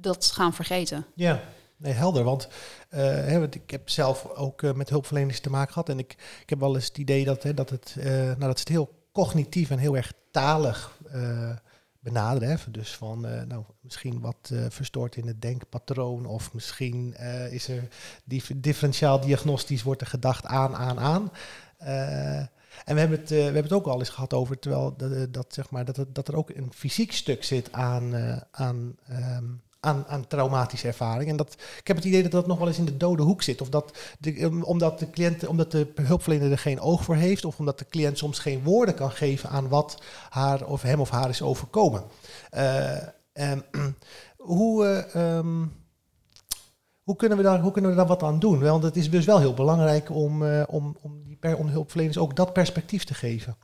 dat 0.01 0.31
gaan 0.33 0.53
vergeten. 0.53 1.05
Ja, 1.15 1.41
nee, 1.79 1.93
helder. 1.93 2.23
Want 2.23 2.47
uh, 2.47 2.99
hè, 2.99 3.43
ik 3.43 3.71
heb 3.71 3.89
zelf 3.89 4.25
ook 4.25 4.61
uh, 4.61 4.73
met 4.73 4.89
hulpverleners 4.89 5.39
te 5.39 5.49
maken 5.49 5.73
gehad. 5.73 5.89
En 5.89 5.99
ik, 5.99 6.11
ik 6.41 6.49
heb 6.49 6.59
wel 6.59 6.75
eens 6.75 6.87
het 6.87 6.97
idee 6.97 7.25
dat, 7.25 7.45
dat, 7.55 7.69
het, 7.69 7.95
uh, 7.97 8.05
nou, 8.05 8.39
dat 8.39 8.57
ze 8.57 8.63
het 8.63 8.67
heel 8.67 8.93
cognitief 9.11 9.69
en 9.69 9.77
heel 9.77 9.95
erg 9.95 10.13
talig 10.31 10.97
benaderen. 11.99 12.59
Dus 12.71 12.95
van 12.95 13.21
nou, 13.21 13.63
misschien 13.81 14.19
wat 14.19 14.51
verstoord 14.69 15.15
in 15.15 15.27
het 15.27 15.41
denkpatroon. 15.41 16.25
Of 16.25 16.53
misschien 16.53 17.15
is 17.49 17.67
er 17.67 17.87
die 18.23 18.59
differentiaal 18.59 19.19
diagnostisch 19.19 19.83
wordt 19.83 20.01
er 20.01 20.07
gedacht 20.07 20.45
aan, 20.45 20.75
aan, 20.75 20.99
aan. 20.99 21.31
En 22.85 22.93
we 22.93 22.99
hebben, 22.99 23.19
het, 23.19 23.29
we 23.29 23.35
hebben 23.35 23.63
het 23.63 23.73
ook 23.73 23.87
al 23.87 23.99
eens 23.99 24.09
gehad 24.09 24.33
over, 24.33 24.59
terwijl 24.59 24.95
dat, 25.29 25.53
zeg 25.53 25.69
maar, 25.69 25.85
dat, 25.85 26.05
dat 26.07 26.27
er 26.27 26.35
ook 26.35 26.49
een 26.49 26.73
fysiek 26.73 27.11
stuk 27.11 27.43
zit 27.43 27.71
aan, 27.71 28.15
aan, 28.51 28.95
um, 29.09 29.61
aan, 29.79 30.05
aan 30.07 30.27
traumatische 30.27 30.87
ervaring. 30.87 31.29
En 31.29 31.35
dat, 31.35 31.53
ik 31.79 31.87
heb 31.87 31.95
het 31.95 32.05
idee 32.05 32.21
dat 32.21 32.31
dat 32.31 32.47
nog 32.47 32.57
wel 32.57 32.67
eens 32.67 32.77
in 32.77 32.85
de 32.85 32.97
dode 32.97 33.23
hoek 33.23 33.41
zit. 33.41 33.61
Of 33.61 33.69
dat 33.69 33.97
um, 34.25 34.63
omdat, 34.63 34.99
de 34.99 35.09
cliënt, 35.09 35.47
omdat 35.47 35.71
de 35.71 35.91
hulpverlener 36.01 36.51
er 36.51 36.57
geen 36.57 36.79
oog 36.79 37.03
voor 37.03 37.15
heeft, 37.15 37.45
of 37.45 37.59
omdat 37.59 37.79
de 37.79 37.85
cliënt 37.89 38.17
soms 38.17 38.39
geen 38.39 38.63
woorden 38.63 38.95
kan 38.95 39.11
geven 39.11 39.49
aan 39.49 39.67
wat 39.67 40.01
haar 40.29 40.65
of 40.65 40.81
hem 40.81 40.99
of 40.99 41.09
haar 41.09 41.29
is 41.29 41.41
overkomen. 41.41 42.03
Uh, 42.53 42.97
hoe. 44.37 45.05
Um, 45.15 45.77
hoe 47.03 47.17
kunnen, 47.17 47.37
we 47.37 47.43
daar, 47.43 47.59
hoe 47.59 47.71
kunnen 47.71 47.91
we 47.91 47.97
daar 47.97 48.07
wat 48.07 48.23
aan 48.23 48.39
doen? 48.39 48.59
Want 48.59 48.83
het 48.83 48.95
is 48.95 49.09
dus 49.09 49.25
wel 49.25 49.39
heel 49.39 49.53
belangrijk 49.53 50.09
om, 50.09 50.43
om, 50.53 50.97
om, 51.01 51.23
die 51.23 51.35
per, 51.35 51.57
om 51.57 51.65
de 51.65 51.71
hulpverleners 51.71 52.17
ook 52.17 52.35
dat 52.35 52.53
perspectief 52.53 53.03
te 53.03 53.13
geven. 53.13 53.57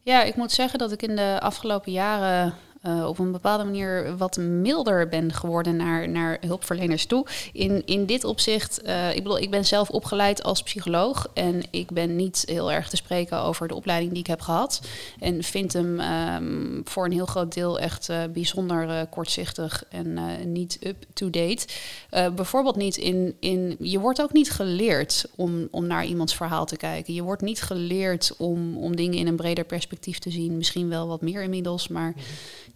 Ja, 0.00 0.22
ik 0.22 0.36
moet 0.36 0.52
zeggen 0.52 0.78
dat 0.78 0.92
ik 0.92 1.02
in 1.02 1.16
de 1.16 1.38
afgelopen 1.40 1.92
jaren 1.92 2.54
uh, 2.86 3.06
op 3.06 3.18
een 3.18 3.32
bepaalde 3.32 3.64
manier 3.64 4.16
wat 4.16 4.36
milder 4.36 5.08
ben 5.08 5.32
geworden 5.32 5.76
naar, 5.76 6.08
naar 6.08 6.38
hulpverleners 6.40 7.06
toe. 7.06 7.26
In, 7.52 7.82
in 7.84 8.06
dit 8.06 8.24
opzicht, 8.24 8.80
uh, 8.84 9.10
ik 9.10 9.22
bedoel, 9.22 9.38
ik 9.38 9.50
ben 9.50 9.64
zelf 9.64 9.90
opgeleid 9.90 10.42
als 10.42 10.62
psycholoog 10.62 11.26
en 11.34 11.62
ik 11.70 11.90
ben 11.90 12.16
niet 12.16 12.42
heel 12.46 12.72
erg 12.72 12.88
te 12.88 12.96
spreken 12.96 13.40
over 13.40 13.68
de 13.68 13.74
opleiding 13.74 14.10
die 14.10 14.20
ik 14.20 14.26
heb 14.26 14.40
gehad. 14.40 14.80
En 15.18 15.42
vind 15.42 15.72
hem 15.72 16.00
um, 16.00 16.80
voor 16.84 17.04
een 17.04 17.12
heel 17.12 17.26
groot 17.26 17.54
deel 17.54 17.78
echt 17.78 18.08
uh, 18.08 18.22
bijzonder 18.32 19.06
kortzichtig 19.06 19.84
en 19.88 20.18
niet 20.52 20.78
up-to-date. 20.82 21.66
bijvoorbeeld 22.10 22.76
niet 22.76 22.96
in, 22.96 23.34
in, 23.40 23.76
je 23.78 23.98
wordt 23.98 24.22
ook 24.22 24.32
niet 24.32 24.50
geleerd 24.50 25.26
om, 25.34 25.68
om 25.70 25.86
naar 25.86 26.04
iemands 26.04 26.34
verhaal 26.34 26.66
te 26.66 26.76
kijken. 26.76 27.14
Je 27.14 27.22
wordt 27.22 27.42
niet 27.42 27.62
geleerd 27.62 28.34
om, 28.38 28.76
om 28.76 28.96
dingen 28.96 29.18
in 29.18 29.26
een 29.26 29.36
breder 29.36 29.64
perspectief 29.64 30.18
te 30.18 30.30
zien. 30.30 30.56
Misschien 30.56 30.88
wel 30.88 31.06
wat 31.06 31.20
meer 31.20 31.42
inmiddels, 31.42 31.88
maar 31.88 32.14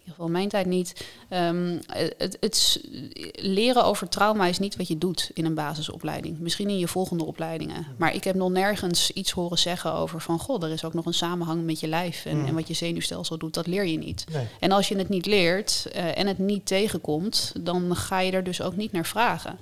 ieder 0.01 0.15
geval 0.15 0.29
mijn 0.29 0.49
tijd 0.49 0.65
niet. 0.65 1.05
Um, 1.29 1.79
het, 2.17 2.37
het, 2.39 2.81
leren 3.33 3.83
over 3.83 4.09
trauma 4.09 4.45
is 4.45 4.59
niet 4.59 4.75
wat 4.77 4.87
je 4.87 4.97
doet 4.97 5.31
in 5.33 5.45
een 5.45 5.53
basisopleiding. 5.53 6.39
Misschien 6.39 6.69
in 6.69 6.79
je 6.79 6.87
volgende 6.87 7.25
opleidingen. 7.25 7.87
Maar 7.97 8.13
ik 8.13 8.23
heb 8.23 8.35
nog 8.35 8.49
nergens 8.49 9.11
iets 9.11 9.31
horen 9.31 9.57
zeggen 9.57 9.93
over 9.93 10.21
van... 10.21 10.39
goh, 10.39 10.63
er 10.63 10.69
is 10.69 10.83
ook 10.83 10.93
nog 10.93 11.05
een 11.05 11.13
samenhang 11.13 11.65
met 11.65 11.79
je 11.79 11.87
lijf 11.87 12.25
en, 12.25 12.45
en 12.45 12.53
wat 12.53 12.67
je 12.67 12.73
zenuwstelsel 12.73 13.37
doet. 13.37 13.53
Dat 13.53 13.67
leer 13.67 13.85
je 13.85 13.97
niet. 13.97 14.25
Nee. 14.31 14.47
En 14.59 14.71
als 14.71 14.87
je 14.87 14.97
het 14.97 15.09
niet 15.09 15.25
leert 15.25 15.85
uh, 15.95 16.17
en 16.17 16.27
het 16.27 16.37
niet 16.37 16.65
tegenkomt... 16.65 17.53
dan 17.59 17.95
ga 17.95 18.19
je 18.19 18.31
er 18.31 18.43
dus 18.43 18.61
ook 18.61 18.75
niet 18.75 18.91
naar 18.91 19.05
vragen. 19.05 19.57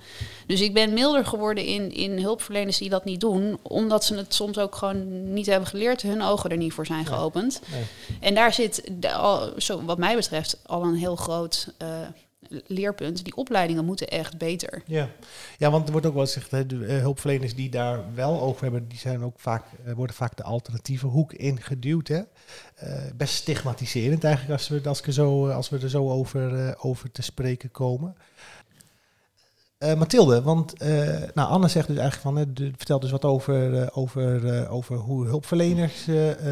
Dus 0.45 0.61
ik 0.61 0.73
ben 0.73 0.93
milder 0.93 1.25
geworden 1.25 1.65
in, 1.65 1.91
in 1.93 2.19
hulpverleners 2.21 2.77
die 2.77 2.89
dat 2.89 3.05
niet 3.05 3.19
doen... 3.19 3.57
omdat 3.61 4.03
ze 4.03 4.15
het 4.15 4.33
soms 4.33 4.57
ook 4.57 4.75
gewoon 4.75 5.33
niet 5.33 5.45
hebben 5.45 5.69
geleerd... 5.69 6.01
hun 6.01 6.21
ogen 6.21 6.49
er 6.49 6.57
niet 6.57 6.73
voor 6.73 6.85
zijn 6.85 7.05
geopend. 7.05 7.61
Nee. 7.71 7.83
En 8.19 8.35
daar 8.35 8.53
zit, 8.53 8.83
de, 8.91 9.53
zo, 9.57 9.83
wat 9.85 9.97
mij 9.97 10.15
betreft, 10.15 10.28
al 10.65 10.83
een 10.83 10.95
heel 10.95 11.15
groot 11.15 11.73
uh, 11.81 11.87
leerpunt. 12.67 13.23
Die 13.23 13.35
opleidingen 13.35 13.85
moeten 13.85 14.07
echt 14.07 14.37
beter. 14.37 14.83
Ja, 14.85 15.09
ja 15.57 15.71
want 15.71 15.85
er 15.85 15.91
wordt 15.91 16.07
ook 16.07 16.13
wel 16.13 16.25
gezegd, 16.25 16.51
hè, 16.51 16.65
de 16.65 16.75
uh, 16.75 16.99
hulpverleners 16.99 17.55
die 17.55 17.69
daar 17.69 18.13
wel 18.13 18.41
over 18.41 18.61
hebben, 18.61 18.87
die 18.87 18.97
zijn 18.97 19.23
ook 19.23 19.39
vaak, 19.39 19.63
uh, 19.85 19.93
worden 19.93 20.15
vaak 20.15 20.37
de 20.37 20.43
alternatieve 20.43 21.07
hoek 21.07 21.33
ingeduwd. 21.33 22.07
Hè? 22.07 22.21
best 23.15 23.33
stigmatiserend 23.33 24.23
eigenlijk 24.23 24.59
als 24.59 24.67
we, 24.67 24.81
als 24.89 25.01
we, 25.01 25.11
zo, 25.11 25.49
als 25.49 25.69
we 25.69 25.79
er 25.79 25.89
zo 25.89 26.09
over, 26.09 26.75
over 26.79 27.11
te 27.11 27.21
spreken 27.21 27.71
komen. 27.71 28.15
Uh, 29.79 29.93
Mathilde, 29.93 30.41
want 30.41 30.83
uh, 30.83 30.87
nou, 31.33 31.49
Anne 31.49 31.67
zegt 31.67 31.87
dus 31.87 31.97
eigenlijk 31.97 32.21
van, 32.21 32.65
uh, 32.65 32.71
vertelt 32.75 33.01
dus 33.01 33.11
wat 33.11 33.25
over, 33.25 33.73
uh, 33.73 33.87
over, 33.91 34.69
over 34.69 34.95
hoe 34.95 35.25
hulpverleners 35.25 36.05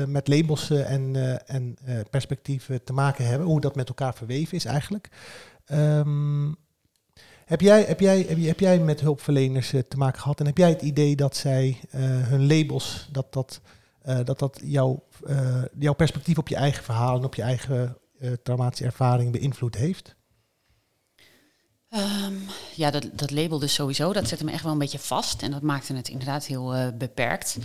met 0.07 0.27
labels 0.27 0.69
en, 0.69 1.15
en 1.47 1.77
perspectieven 2.09 2.83
te 2.83 2.93
maken 2.93 3.25
hebben, 3.25 3.47
hoe 3.47 3.61
dat 3.61 3.75
met 3.75 3.87
elkaar 3.87 4.13
verweven 4.13 4.57
is 4.57 4.65
eigenlijk. 4.65 5.09
Um, 5.71 6.55
heb, 7.45 7.61
jij, 7.61 7.83
heb, 7.83 7.99
jij, 7.99 8.25
heb, 8.27 8.43
heb 8.43 8.59
jij 8.59 8.79
met 8.79 8.99
hulpverleners 8.99 9.69
te 9.69 9.97
maken 9.97 10.21
gehad 10.21 10.39
en 10.39 10.45
heb 10.45 10.57
jij 10.57 10.69
het 10.69 10.81
idee 10.81 11.15
dat 11.15 11.35
zij 11.35 11.79
hun 11.99 12.47
labels, 12.47 13.09
dat 13.11 13.33
dat, 13.33 13.61
dat, 14.23 14.39
dat 14.39 14.59
jouw, 14.63 15.03
jouw 15.79 15.93
perspectief 15.93 16.37
op 16.37 16.47
je 16.47 16.55
eigen 16.55 16.83
verhaal 16.83 17.17
en 17.17 17.25
op 17.25 17.35
je 17.35 17.41
eigen 17.41 17.97
traumatische 18.43 18.85
ervaring 18.85 19.31
beïnvloed 19.31 19.75
heeft? 19.75 20.15
Um, 21.97 22.45
ja, 22.75 22.91
dat, 22.91 23.07
dat 23.13 23.31
label 23.31 23.59
dus 23.59 23.73
sowieso, 23.73 24.13
dat 24.13 24.27
zette 24.27 24.43
me 24.43 24.51
echt 24.51 24.63
wel 24.63 24.71
een 24.71 24.77
beetje 24.77 24.99
vast. 24.99 25.41
En 25.41 25.51
dat 25.51 25.61
maakte 25.61 25.93
het 25.93 26.09
inderdaad 26.09 26.45
heel 26.45 26.75
uh, 26.75 26.87
beperkt. 26.97 27.57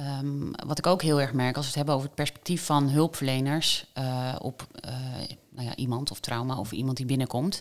Um, 0.00 0.50
wat 0.66 0.78
ik 0.78 0.86
ook 0.86 1.02
heel 1.02 1.20
erg 1.20 1.32
merk 1.32 1.56
als 1.56 1.64
we 1.64 1.68
het 1.68 1.76
hebben 1.76 1.94
over 1.94 2.06
het 2.06 2.16
perspectief 2.16 2.64
van 2.64 2.88
hulpverleners 2.88 3.86
uh, 3.98 4.34
op 4.38 4.66
uh, 4.84 4.92
nou 5.50 5.66
ja, 5.66 5.76
iemand 5.76 6.10
of 6.10 6.20
trauma 6.20 6.58
of 6.58 6.72
iemand 6.72 6.96
die 6.96 7.06
binnenkomt, 7.06 7.60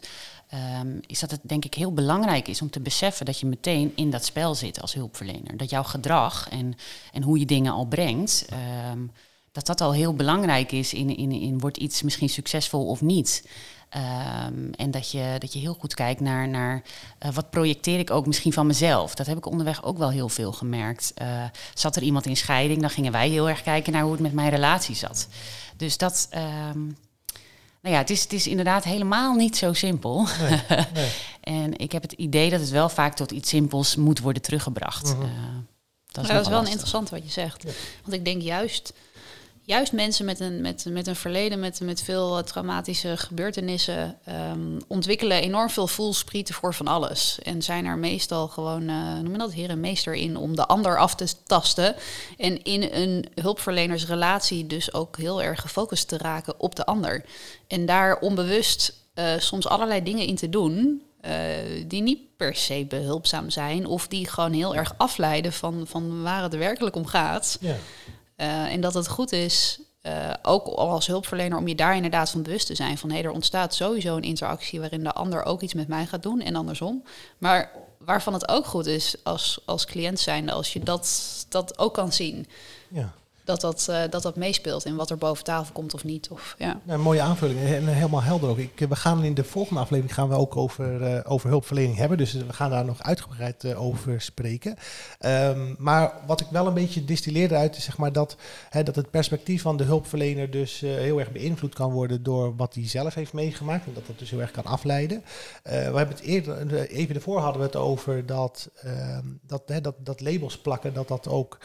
um, 0.81 0.99
is 1.05 1.19
dat 1.19 1.31
het 1.31 1.39
denk 1.43 1.65
ik 1.65 1.73
heel 1.73 1.93
belangrijk 1.93 2.47
is 2.47 2.61
om 2.61 2.69
te 2.69 2.79
beseffen 2.79 3.25
dat 3.25 3.39
je 3.39 3.45
meteen 3.45 3.91
in 3.95 4.09
dat 4.09 4.25
spel 4.25 4.55
zit 4.55 4.81
als 4.81 4.93
hulpverlener. 4.93 5.57
Dat 5.57 5.69
jouw 5.69 5.83
gedrag 5.83 6.49
en, 6.49 6.75
en 7.11 7.23
hoe 7.23 7.39
je 7.39 7.45
dingen 7.45 7.73
al 7.73 7.85
brengt, 7.85 8.45
dat 9.51 9.65
dat 9.65 9.81
al 9.81 9.93
heel 9.93 10.13
belangrijk 10.13 10.71
is 10.71 10.93
in, 10.93 11.17
in, 11.17 11.31
in 11.31 11.59
wordt 11.59 11.77
iets 11.77 12.01
misschien 12.01 12.29
succesvol 12.29 12.85
of 12.87 13.01
niet. 13.01 13.47
Um, 13.95 14.71
en 14.73 14.91
dat 14.91 15.11
je, 15.11 15.35
dat 15.39 15.53
je 15.53 15.59
heel 15.59 15.73
goed 15.79 15.93
kijkt 15.93 16.19
naar, 16.19 16.47
naar 16.47 16.81
uh, 17.25 17.31
wat 17.31 17.49
projecteer 17.49 17.99
ik 17.99 18.11
ook 18.11 18.25
misschien 18.25 18.53
van 18.53 18.67
mezelf. 18.67 19.15
Dat 19.15 19.27
heb 19.27 19.37
ik 19.37 19.45
onderweg 19.45 19.83
ook 19.83 19.97
wel 19.97 20.09
heel 20.09 20.29
veel 20.29 20.51
gemerkt. 20.51 21.13
Uh, 21.21 21.43
zat 21.73 21.95
er 21.95 22.01
iemand 22.01 22.25
in 22.25 22.37
scheiding, 22.37 22.81
dan 22.81 22.89
gingen 22.89 23.11
wij 23.11 23.29
heel 23.29 23.49
erg 23.49 23.61
kijken 23.61 23.93
naar 23.93 24.01
hoe 24.01 24.11
het 24.11 24.21
met 24.21 24.33
mijn 24.33 24.49
relatie 24.49 24.95
zat. 24.95 25.27
Dus 25.77 25.97
dat, 25.97 26.29
um, 26.33 26.97
nou 27.81 27.95
ja, 27.95 27.97
het 27.97 28.09
is, 28.09 28.23
het 28.23 28.33
is 28.33 28.47
inderdaad 28.47 28.83
helemaal 28.83 29.33
niet 29.33 29.57
zo 29.57 29.73
simpel. 29.73 30.27
Nee, 30.39 30.61
nee. 30.93 31.11
en 31.61 31.77
ik 31.77 31.91
heb 31.91 32.01
het 32.01 32.11
idee 32.11 32.49
dat 32.49 32.59
het 32.59 32.69
wel 32.69 32.89
vaak 32.89 33.15
tot 33.15 33.31
iets 33.31 33.49
simpels 33.49 33.95
moet 33.95 34.19
worden 34.19 34.41
teruggebracht. 34.41 35.09
Uh 35.09 35.19
-huh. 35.19 35.27
dat 36.11 36.23
is, 36.23 36.29
dat 36.29 36.41
is 36.41 36.47
wel 36.47 36.59
een 36.59 36.67
interessant 36.67 37.09
wat 37.09 37.23
je 37.23 37.31
zegt. 37.31 37.63
Ja. 37.63 37.71
Want 38.01 38.13
ik 38.13 38.25
denk 38.25 38.41
juist 38.41 38.93
juist 39.65 39.91
mensen 39.91 40.25
met 40.25 40.39
een, 40.39 40.61
met, 40.61 40.85
met 40.89 41.07
een 41.07 41.15
verleden, 41.15 41.59
met, 41.59 41.79
met 41.79 42.01
veel 42.01 42.37
eh, 42.37 42.43
traumatische 42.43 43.17
gebeurtenissen, 43.17 44.17
um, 44.51 44.77
ontwikkelen 44.87 45.41
enorm 45.41 45.69
veel 45.69 45.87
voelsprieten 45.87 46.55
voor 46.55 46.73
van 46.73 46.87
alles. 46.87 47.39
En 47.43 47.61
zijn 47.61 47.85
er 47.85 47.97
meestal 47.97 48.47
gewoon, 48.47 48.89
uh, 48.89 49.19
noem 49.19 49.31
je 49.31 49.37
dat, 49.37 49.53
heer 49.53 49.69
en 49.69 49.79
meester 49.79 50.13
in 50.13 50.37
om 50.37 50.55
de 50.55 50.65
ander 50.65 50.97
af 50.97 51.15
te 51.15 51.27
tasten. 51.43 51.95
En 52.37 52.63
in 52.63 52.89
een 52.91 53.25
hulpverlenersrelatie 53.41 54.67
dus 54.67 54.93
ook 54.93 55.17
heel 55.17 55.41
erg 55.41 55.61
gefocust 55.61 56.07
te 56.07 56.17
raken 56.17 56.59
op 56.59 56.75
de 56.75 56.85
ander. 56.85 57.25
En 57.67 57.85
daar 57.85 58.19
onbewust 58.19 58.93
uh, 59.15 59.25
soms 59.37 59.67
allerlei 59.67 60.03
dingen 60.03 60.27
in 60.27 60.35
te 60.35 60.49
doen. 60.49 61.01
Uh, 61.25 61.31
die 61.87 62.01
niet 62.01 62.19
per 62.37 62.55
se 62.55 62.85
behulpzaam 62.89 63.49
zijn, 63.49 63.85
of 63.85 64.07
die 64.07 64.27
gewoon 64.27 64.53
heel 64.53 64.75
erg 64.75 64.93
afleiden 64.97 65.53
van, 65.53 65.83
van 65.87 66.21
waar 66.21 66.43
het 66.43 66.55
werkelijk 66.55 66.95
om 66.95 67.05
gaat. 67.05 67.57
Ja. 67.61 67.75
Uh, 68.43 68.71
en 68.71 68.81
dat 68.81 68.93
het 68.93 69.07
goed 69.07 69.31
is, 69.31 69.79
uh, 70.01 70.33
ook 70.41 70.65
als 70.67 71.07
hulpverlener, 71.07 71.57
om 71.57 71.67
je 71.67 71.75
daar 71.75 71.95
inderdaad 71.95 72.29
van 72.29 72.43
bewust 72.43 72.67
te 72.67 72.75
zijn. 72.75 72.97
Van 72.97 73.11
hé, 73.11 73.21
er 73.21 73.31
ontstaat 73.31 73.73
sowieso 73.73 74.15
een 74.15 74.23
interactie 74.23 74.79
waarin 74.79 75.03
de 75.03 75.13
ander 75.13 75.43
ook 75.43 75.61
iets 75.61 75.73
met 75.73 75.87
mij 75.87 76.05
gaat 76.05 76.23
doen 76.23 76.41
en 76.41 76.55
andersom. 76.55 77.03
Maar 77.37 77.71
waarvan 77.97 78.33
het 78.33 78.47
ook 78.47 78.65
goed 78.65 78.85
is 78.85 79.15
als, 79.23 79.59
als 79.65 79.85
cliënt 79.85 80.19
zijnde, 80.19 80.51
als 80.51 80.73
je 80.73 80.79
dat, 80.79 81.45
dat 81.49 81.77
ook 81.79 81.93
kan 81.93 82.11
zien. 82.11 82.47
Ja 82.87 83.13
dat 83.43 83.61
dat, 83.61 83.87
uh, 83.89 84.01
dat 84.09 84.21
dat 84.21 84.35
meespeelt 84.35 84.85
in 84.85 84.95
wat 84.95 85.09
er 85.09 85.17
boven 85.17 85.43
tafel 85.43 85.73
komt 85.73 85.93
of 85.93 86.03
niet. 86.03 86.29
Of, 86.29 86.55
ja. 86.57 86.81
een 86.87 87.01
mooie 87.01 87.21
aanvulling 87.21 87.59
en 87.59 87.87
helemaal 87.87 88.21
helder 88.21 88.49
ook. 88.49 88.57
Ik, 88.57 88.85
we 88.89 88.95
gaan 88.95 89.23
in 89.23 89.33
de 89.33 89.43
volgende 89.43 89.81
aflevering 89.81 90.13
gaan 90.13 90.29
we 90.29 90.35
ook 90.35 90.57
over, 90.57 91.01
uh, 91.01 91.19
over 91.23 91.49
hulpverlening 91.49 91.97
hebben. 91.97 92.17
Dus 92.17 92.33
we 92.33 92.53
gaan 92.53 92.69
daar 92.69 92.85
nog 92.85 93.03
uitgebreid 93.03 93.75
over 93.75 94.21
spreken. 94.21 94.75
Um, 95.19 95.75
maar 95.77 96.13
wat 96.27 96.41
ik 96.41 96.47
wel 96.49 96.67
een 96.67 96.73
beetje 96.73 97.05
distilleerde 97.05 97.55
uit 97.55 97.77
is 97.77 97.83
zeg 97.83 97.97
maar 97.97 98.11
dat, 98.11 98.35
hè, 98.69 98.83
dat 98.83 98.95
het 98.95 99.09
perspectief 99.09 99.61
van 99.61 99.77
de 99.77 99.83
hulpverlener 99.83 100.51
dus 100.51 100.79
heel 100.79 101.19
erg 101.19 101.31
beïnvloed 101.31 101.75
kan 101.75 101.91
worden 101.91 102.23
door 102.23 102.55
wat 102.55 102.73
hij 102.73 102.87
zelf 102.87 103.13
heeft 103.13 103.33
meegemaakt. 103.33 103.85
En 103.85 103.93
dat 103.93 104.07
dat 104.07 104.19
dus 104.19 104.29
heel 104.29 104.41
erg 104.41 104.51
kan 104.51 104.65
afleiden. 104.65 105.23
we 105.63 105.69
hebben 105.71 106.07
het 106.07 106.21
eerder, 106.21 106.87
even 106.89 107.15
ervoor 107.15 107.39
hadden 107.39 107.61
we 107.61 107.67
het 107.67 107.75
over 107.75 108.25
dat, 108.25 108.69
ehm, 108.75 109.25
dat, 109.41 109.61
hè, 109.65 109.81
dat, 109.81 109.95
dat 109.97 110.21
labels 110.21 110.57
plakken, 110.57 110.93
dat 110.93 111.07
dat 111.07 111.27
ook 111.27 111.57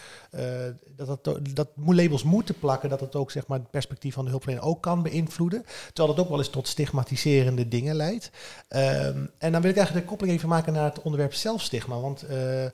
dat, 0.96 1.40
dat 1.54 1.67
dat 1.74 1.94
labels 1.94 2.22
moeten 2.22 2.58
plakken, 2.58 2.88
dat 2.88 3.00
het 3.00 3.14
ook 3.14 3.30
zeg 3.30 3.46
maar, 3.46 3.58
het 3.58 3.70
perspectief 3.70 4.14
van 4.14 4.24
de 4.24 4.30
hulpverlener 4.30 4.64
ook 4.64 4.82
kan 4.82 5.02
beïnvloeden. 5.02 5.64
Terwijl 5.92 6.14
dat 6.14 6.24
ook 6.24 6.30
wel 6.30 6.38
eens 6.38 6.50
tot 6.50 6.68
stigmatiserende 6.68 7.68
dingen 7.68 7.96
leidt. 7.96 8.30
Um, 8.68 9.30
en 9.38 9.52
dan 9.52 9.60
wil 9.60 9.70
ik 9.70 9.76
eigenlijk 9.76 10.06
de 10.06 10.10
koppeling 10.10 10.36
even 10.36 10.48
maken 10.48 10.72
naar 10.72 10.84
het 10.84 11.02
onderwerp 11.02 11.34
zelfstigma. 11.34 12.00
Want 12.00 12.24
uh, 12.30 12.64
uh, 12.64 12.70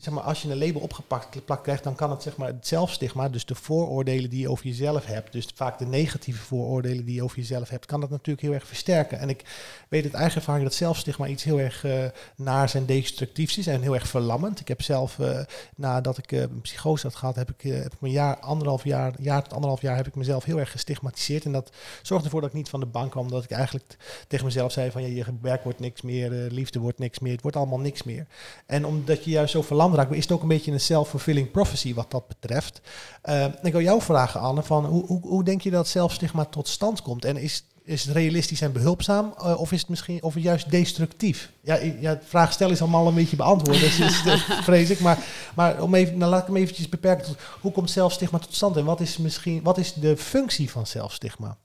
zeg 0.00 0.14
maar, 0.14 0.22
als 0.22 0.42
je 0.42 0.50
een 0.50 0.58
label 0.58 0.80
opgepakt 0.80 1.44
plakt 1.44 1.62
krijgt, 1.62 1.84
dan 1.84 1.94
kan 1.94 2.10
het, 2.10 2.22
zeg 2.22 2.36
maar, 2.36 2.48
het 2.48 2.66
zelfstigma, 2.66 3.28
dus 3.28 3.44
de 3.44 3.54
vooroordelen 3.54 4.30
die 4.30 4.40
je 4.40 4.50
over 4.50 4.66
jezelf 4.66 5.06
hebt, 5.06 5.32
dus 5.32 5.48
vaak 5.54 5.78
de 5.78 5.86
negatieve 5.86 6.42
vooroordelen 6.42 7.04
die 7.04 7.14
je 7.14 7.22
over 7.22 7.36
jezelf 7.36 7.68
hebt, 7.68 7.86
kan 7.86 8.00
dat 8.00 8.10
natuurlijk 8.10 8.46
heel 8.46 8.54
erg 8.54 8.66
versterken. 8.66 9.18
En 9.18 9.28
ik 9.28 9.44
weet 9.88 10.04
uit 10.04 10.14
eigen 10.14 10.36
ervaring 10.36 10.64
dat 10.64 10.74
zelfstigma 10.74 11.26
iets 11.26 11.44
heel 11.44 11.60
erg 11.60 11.84
uh, 11.84 12.04
naars 12.36 12.74
en 12.74 12.86
destructiefs 12.86 13.58
is 13.58 13.66
en 13.66 13.82
heel 13.82 13.94
erg 13.94 14.08
verlammend. 14.08 14.60
Ik 14.60 14.68
heb 14.68 14.82
zelf, 14.82 15.18
uh, 15.18 15.40
nadat 15.76 16.18
ik 16.18 16.32
uh, 16.32 16.40
een 16.40 16.60
psychose 16.60 17.06
had 17.06 17.16
gehad, 17.16 17.36
heb 17.36 17.50
ik, 17.50 17.62
heb 17.62 17.92
jaar, 18.00 18.38
anderhalf 18.38 18.84
jaar, 18.84 19.14
jaar 19.18 19.42
tot 19.42 19.52
anderhalf 19.52 19.80
jaar, 19.80 19.96
heb 19.96 20.06
ik 20.06 20.14
mezelf 20.14 20.44
heel 20.44 20.58
erg 20.58 20.70
gestigmatiseerd. 20.70 21.44
En 21.44 21.52
dat 21.52 21.70
zorgde 22.02 22.24
ervoor 22.24 22.40
dat 22.40 22.50
ik 22.50 22.56
niet 22.56 22.68
van 22.68 22.80
de 22.80 22.86
bank 22.86 23.10
kwam, 23.10 23.30
dat 23.30 23.44
ik 23.44 23.50
eigenlijk 23.50 23.96
tegen 24.28 24.44
mezelf 24.44 24.72
zei 24.72 24.90
van, 24.90 25.02
ja, 25.02 25.08
je 25.08 25.24
werk 25.40 25.62
wordt 25.62 25.80
niks 25.80 26.02
meer, 26.02 26.30
liefde 26.30 26.78
wordt 26.78 26.98
niks 26.98 27.18
meer, 27.18 27.32
het 27.32 27.42
wordt 27.42 27.56
allemaal 27.56 27.80
niks 27.80 28.02
meer. 28.02 28.26
En 28.66 28.86
omdat 28.86 29.24
je 29.24 29.30
juist 29.30 29.52
zo 29.52 29.62
verlamd 29.62 29.89
is 30.10 30.22
het 30.22 30.32
ook 30.32 30.42
een 30.42 30.48
beetje 30.48 30.72
een 30.72 30.80
self-fulfilling 30.80 31.50
prophecy 31.50 31.94
wat 31.94 32.10
dat 32.10 32.28
betreft. 32.28 32.80
Uh, 33.24 33.44
ik 33.62 33.72
wil 33.72 33.80
jou 33.80 34.02
vragen, 34.02 34.40
Anne, 34.40 34.62
van 34.62 34.84
hoe, 34.84 35.06
hoe, 35.06 35.20
hoe 35.20 35.44
denk 35.44 35.60
je 35.60 35.70
dat 35.70 35.88
zelfstigma 35.88 36.44
tot 36.44 36.68
stand 36.68 37.02
komt? 37.02 37.24
En 37.24 37.36
is, 37.36 37.64
is 37.82 38.04
het 38.04 38.14
realistisch 38.14 38.60
en 38.60 38.72
behulpzaam 38.72 39.34
uh, 39.38 39.60
of 39.60 39.72
is 39.72 39.80
het 39.80 39.88
misschien 39.88 40.22
of 40.22 40.38
juist 40.38 40.70
destructief? 40.70 41.50
Ja, 41.60 41.74
ja, 42.00 42.20
vraag 42.24 42.52
stellen 42.52 42.72
is 42.72 42.80
allemaal 42.80 43.06
een 43.06 43.14
beetje 43.14 43.36
beantwoord, 43.36 43.80
dus 43.80 43.98
is, 43.98 44.22
vrees 44.68 44.90
ik. 44.90 45.00
Maar, 45.00 45.18
maar 45.54 45.82
om 45.82 45.94
even, 45.94 46.18
nou, 46.18 46.30
laat 46.30 46.40
ik 46.40 46.46
hem 46.46 46.56
eventjes 46.56 46.88
beperken 46.88 47.26
tot 47.26 47.36
hoe 47.60 47.72
komt 47.72 47.90
zelfstigma 47.90 48.38
tot 48.38 48.54
stand 48.54 48.76
en 48.76 48.84
wat 48.84 49.00
is 49.00 49.16
misschien 49.16 49.62
wat 49.62 49.78
is 49.78 49.92
de 49.92 50.16
functie 50.16 50.70
van 50.70 50.86
zelfstigma? 50.86 51.56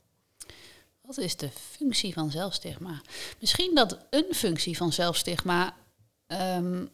Wat 1.02 1.18
is 1.18 1.36
de 1.36 1.50
functie 1.78 2.14
van 2.14 2.32
zelfstigma? 2.32 3.02
Misschien 3.40 3.76
dat 3.76 3.98
een 4.10 4.34
functie 4.34 4.78
van 4.78 4.94
zelfstigma 4.94 5.74
ehm, 6.28 6.86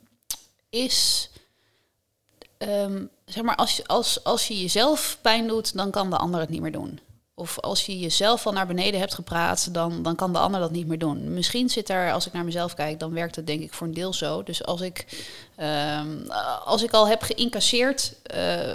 is. 0.71 1.29
ehm, 2.57 3.05
zeg 3.25 3.43
maar, 3.43 3.55
als, 3.55 3.87
als, 3.87 4.23
als 4.23 4.47
je 4.47 4.61
jezelf 4.61 5.17
pijn 5.21 5.47
doet, 5.47 5.75
dan 5.75 5.91
kan 5.91 6.09
de 6.09 6.17
ander 6.17 6.39
het 6.39 6.49
niet 6.49 6.61
meer 6.61 6.71
doen. 6.71 6.99
Of 7.41 7.59
als 7.59 7.85
je 7.85 7.99
jezelf 7.99 8.45
al 8.45 8.51
naar 8.51 8.67
beneden 8.67 8.99
hebt 8.99 9.13
gepraat, 9.13 9.73
dan, 9.73 10.03
dan 10.03 10.15
kan 10.15 10.33
de 10.33 10.39
ander 10.39 10.59
dat 10.59 10.71
niet 10.71 10.87
meer 10.87 10.99
doen. 10.99 11.33
Misschien 11.33 11.69
zit 11.69 11.89
er, 11.89 12.11
als 12.11 12.27
ik 12.27 12.33
naar 12.33 12.43
mezelf 12.43 12.73
kijk, 12.73 12.99
dan 12.99 13.13
werkt 13.13 13.35
het 13.35 13.47
denk 13.47 13.61
ik 13.61 13.73
voor 13.73 13.87
een 13.87 13.93
deel 13.93 14.13
zo. 14.13 14.43
Dus 14.43 14.63
als 14.65 14.81
ik, 14.81 15.05
ehm, 15.55 16.29
als 16.63 16.83
ik 16.83 16.91
al 16.91 17.07
heb 17.07 17.21
geïncasseerd 17.21 18.13
eh, 18.23 18.73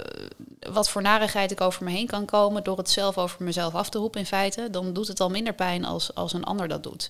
wat 0.71 0.89
voor 0.89 1.01
narigheid 1.01 1.51
ik 1.51 1.61
over 1.61 1.83
me 1.83 1.91
heen 1.91 2.07
kan 2.07 2.25
komen 2.25 2.63
door 2.63 2.77
het 2.77 2.89
zelf 2.89 3.17
over 3.17 3.43
mezelf 3.43 3.75
af 3.75 3.89
te 3.89 3.97
roepen 3.97 4.19
in 4.19 4.25
feite, 4.25 4.69
dan 4.69 4.93
doet 4.93 5.07
het 5.07 5.19
al 5.19 5.29
minder 5.29 5.53
pijn 5.53 5.85
als, 5.85 6.15
als 6.15 6.33
een 6.33 6.43
ander 6.43 6.67
dat 6.67 6.83
doet. 6.83 7.09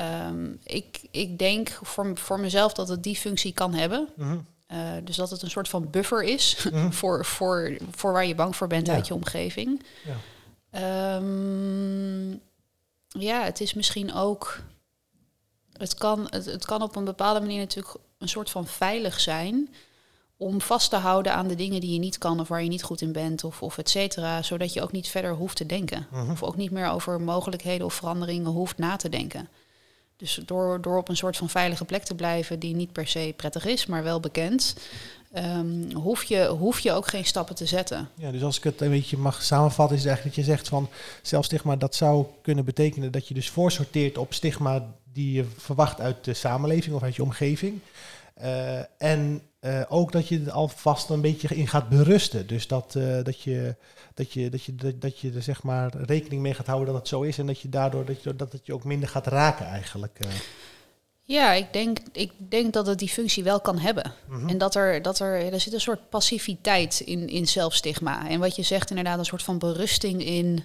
Ehm, 0.00 0.50
ik, 0.64 1.00
ik 1.10 1.38
denk 1.38 1.78
voor, 1.82 2.16
voor 2.16 2.40
mezelf 2.40 2.72
dat 2.72 2.88
het 2.88 3.02
die 3.02 3.16
functie 3.16 3.52
kan 3.52 3.74
hebben. 3.74 4.08
Mhm. 4.16 4.38
Eh, 4.66 4.78
dus 5.04 5.16
dat 5.16 5.30
het 5.30 5.42
een 5.42 5.50
soort 5.50 5.68
van 5.68 5.90
buffer 5.90 6.22
is 6.22 6.68
Mhm. 6.72 6.90
voor, 7.00 7.24
voor, 7.24 7.76
voor 7.90 8.12
waar 8.12 8.26
je 8.26 8.34
bang 8.34 8.56
voor 8.56 8.66
bent 8.66 8.86
Ja. 8.86 8.92
uit 8.94 9.06
je 9.06 9.14
omgeving. 9.14 9.82
Ja. 10.04 10.16
Ehm, 10.70 12.30
ja, 13.08 13.42
het 13.44 13.60
is 13.60 13.74
misschien 13.74 14.14
ook. 14.14 14.60
Het 15.72 15.94
kan, 15.94 16.26
het, 16.30 16.44
het 16.44 16.64
kan 16.64 16.82
op 16.82 16.96
een 16.96 17.04
bepaalde 17.04 17.40
manier 17.40 17.58
natuurlijk 17.58 17.96
een 18.18 18.28
soort 18.28 18.50
van 18.50 18.66
veilig 18.66 19.20
zijn. 19.20 19.74
Om 20.36 20.60
vast 20.60 20.90
te 20.90 20.96
houden 20.96 21.34
aan 21.34 21.48
de 21.48 21.54
dingen 21.54 21.80
die 21.80 21.92
je 21.92 21.98
niet 21.98 22.18
kan 22.18 22.40
of 22.40 22.48
waar 22.48 22.62
je 22.62 22.68
niet 22.68 22.82
goed 22.82 23.00
in 23.00 23.12
bent, 23.12 23.44
of, 23.44 23.62
of 23.62 23.78
et 23.78 23.88
cetera. 23.90 24.42
Zodat 24.42 24.72
je 24.72 24.82
ook 24.82 24.92
niet 24.92 25.08
verder 25.08 25.34
hoeft 25.34 25.56
te 25.56 25.66
denken. 25.66 26.06
Mhm. 26.10 26.30
Of 26.30 26.42
ook 26.42 26.56
niet 26.56 26.70
meer 26.70 26.88
over 26.88 27.20
mogelijkheden 27.20 27.86
of 27.86 27.94
veranderingen 27.94 28.50
hoeft 28.50 28.78
na 28.78 28.96
te 28.96 29.08
denken. 29.08 29.48
Dus 30.20 30.40
door, 30.46 30.80
door 30.80 30.98
op 30.98 31.08
een 31.08 31.16
soort 31.16 31.36
van 31.36 31.48
veilige 31.48 31.84
plek 31.84 32.02
te 32.02 32.14
blijven 32.14 32.58
die 32.58 32.74
niet 32.74 32.92
per 32.92 33.06
se 33.06 33.34
prettig 33.36 33.66
is, 33.66 33.86
maar 33.86 34.02
wel 34.02 34.20
bekend, 34.20 34.76
ehm, 35.32 35.92
hoef, 35.92 36.22
je, 36.22 36.46
hoef 36.46 36.80
je 36.80 36.92
ook 36.92 37.06
geen 37.06 37.24
stappen 37.24 37.54
te 37.54 37.66
zetten. 37.66 38.08
Ja, 38.14 38.30
dus 38.30 38.42
als 38.42 38.56
ik 38.56 38.64
het 38.64 38.80
een 38.80 38.90
beetje 38.90 39.16
mag 39.16 39.42
samenvatten, 39.42 39.96
is 39.96 40.02
het 40.02 40.12
eigenlijk 40.12 40.36
dat 40.36 40.46
je 40.46 40.52
zegt 40.52 40.68
van 40.68 40.88
zelfstigma, 41.22 41.76
dat 41.76 41.94
zou 41.94 42.26
kunnen 42.42 42.64
betekenen 42.64 43.12
dat 43.12 43.28
je 43.28 43.34
dus 43.34 43.50
voorsorteert 43.50 44.18
op 44.18 44.34
stigma 44.34 44.94
die 45.12 45.32
je 45.32 45.44
verwacht 45.56 46.00
uit 46.00 46.24
de 46.24 46.34
samenleving 46.34 46.94
of 46.94 47.02
uit 47.02 47.16
je 47.16 47.22
omgeving. 47.22 47.80
Eh, 48.34 48.78
en 48.98 49.42
eh, 49.60 49.82
ook 49.88 50.12
dat 50.12 50.28
je 50.28 50.42
er 50.44 50.50
alvast 50.50 51.08
een 51.08 51.20
beetje 51.20 51.48
in 51.48 51.68
gaat 51.68 51.88
berusten. 51.88 52.46
Dus 52.46 52.66
dat, 52.66 52.94
eh, 52.94 53.22
dat, 53.22 53.40
je, 53.40 53.76
dat, 54.14 54.32
je, 54.32 54.48
dat, 54.48 54.64
je, 54.64 54.74
dat, 54.74 55.00
dat 55.00 55.18
je 55.18 55.32
er 55.32 55.42
zeg 55.42 55.62
maar 55.62 55.96
rekening 55.96 56.42
mee 56.42 56.54
gaat 56.54 56.66
houden 56.66 56.88
dat 56.88 56.96
het 56.96 57.08
zo 57.08 57.22
is. 57.22 57.38
En 57.38 57.46
dat 57.46 57.60
je 57.60 57.68
daardoor 57.68 58.04
dat, 58.04 58.22
je, 58.22 58.36
dat 58.36 58.52
het 58.52 58.66
je 58.66 58.74
ook 58.74 58.84
minder 58.84 59.08
gaat 59.08 59.26
raken 59.26 59.66
eigenlijk. 59.66 60.18
eh. 60.18 60.30
Ja, 61.22 61.52
ik 61.52 61.72
denk, 61.72 61.98
ik 62.12 62.32
denk 62.48 62.72
dat 62.72 62.86
het 62.86 62.98
die 62.98 63.08
functie 63.08 63.44
wel 63.44 63.60
kan 63.60 63.78
hebben. 63.78 64.12
Mhm. 64.28 64.48
En 64.48 64.58
dat 64.58 64.74
er, 64.74 65.02
dat 65.02 65.18
er, 65.18 65.52
er 65.52 65.60
zit 65.60 65.72
een 65.72 65.80
soort 65.80 66.08
passiviteit 66.08 67.00
in, 67.00 67.28
in 67.28 67.48
zelfstigma. 67.48 68.28
En 68.28 68.40
wat 68.40 68.56
je 68.56 68.62
zegt, 68.62 68.90
inderdaad, 68.90 69.18
een 69.18 69.24
soort 69.24 69.42
van 69.42 69.58
berusting 69.58 70.24
in, 70.24 70.64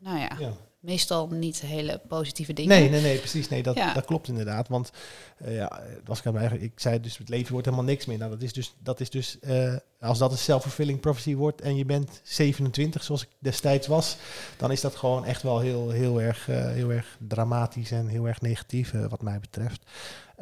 nou 0.00 0.18
ja, 0.18 0.36
ja. 0.38 0.52
Meestal 0.88 1.28
niet 1.28 1.60
hele 1.60 2.00
positieve 2.08 2.52
dingen. 2.52 2.80
Nee, 2.80 2.90
nee, 2.90 3.00
nee, 3.00 3.18
precies. 3.18 3.48
Nee, 3.48 3.62
dat, 3.62 3.74
Ja. 3.76 3.94
dat 3.94 4.04
klopt 4.04 4.28
inderdaad. 4.28 4.68
Want 4.68 4.90
eh, 5.38 5.54
ja, 5.56 5.82
was 6.04 6.18
ik, 6.18 6.26
aan 6.26 6.52
ik 6.60 6.72
zei 6.76 7.00
dus, 7.00 7.18
het 7.18 7.28
leven 7.28 7.52
wordt 7.52 7.66
helemaal 7.66 7.86
niks 7.86 8.06
meer. 8.06 8.18
Nou, 8.18 8.30
dat 8.30 8.42
is 8.42 8.52
dus, 8.52 8.74
dat 8.82 9.00
is 9.00 9.10
dus 9.10 9.38
eh, 9.38 9.74
als 10.00 10.18
dat 10.18 10.32
een 10.32 10.38
self-fulfilling 10.38 11.00
prophecy 11.00 11.34
wordt 11.34 11.60
en 11.60 11.76
je 11.76 11.84
bent 11.84 12.20
27, 12.22 13.02
zoals 13.04 13.22
ik 13.22 13.28
destijds 13.38 13.86
was, 13.86 14.16
dan 14.56 14.70
is 14.72 14.80
dat 14.80 14.96
gewoon 14.96 15.24
echt 15.24 15.42
wel 15.42 15.60
heel, 15.60 15.90
heel, 15.90 16.20
erg, 16.20 16.48
eh, 16.48 16.66
heel 16.70 16.92
erg 16.92 17.16
dramatisch 17.28 17.90
en 17.90 18.06
heel 18.06 18.28
erg 18.28 18.40
negatief, 18.40 18.92
wat 19.08 19.22
mij 19.22 19.40
betreft. 19.40 19.82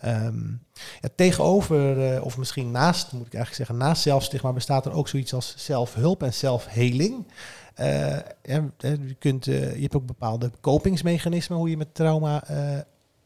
Ehm, 0.01 0.53
tegenover, 1.15 2.13
eh, 2.15 2.25
of 2.25 2.39
misschien 2.39 2.71
naast, 2.71 3.13
moet 3.13 3.27
ik 3.27 3.35
eigenlijk 3.35 3.67
zeggen, 3.67 3.87
naast 3.87 4.03
zelfstigma 4.03 4.53
bestaat 4.53 4.87
er 4.87 4.93
ook 4.93 5.09
zoiets 5.09 5.35
als 5.35 5.55
zelfhulp 5.57 6.23
en 6.23 6.35
zelfheling. 6.35 7.27
Ja, 7.77 8.25
je, 8.43 8.65
je 9.51 9.83
hebt 9.83 9.97
ook 9.97 10.07
bepaalde 10.07 10.51
kopingsmechanismen 10.61 11.59
hoe 11.59 11.71
je 11.71 11.77
met 11.77 11.95
trauma 11.95 12.45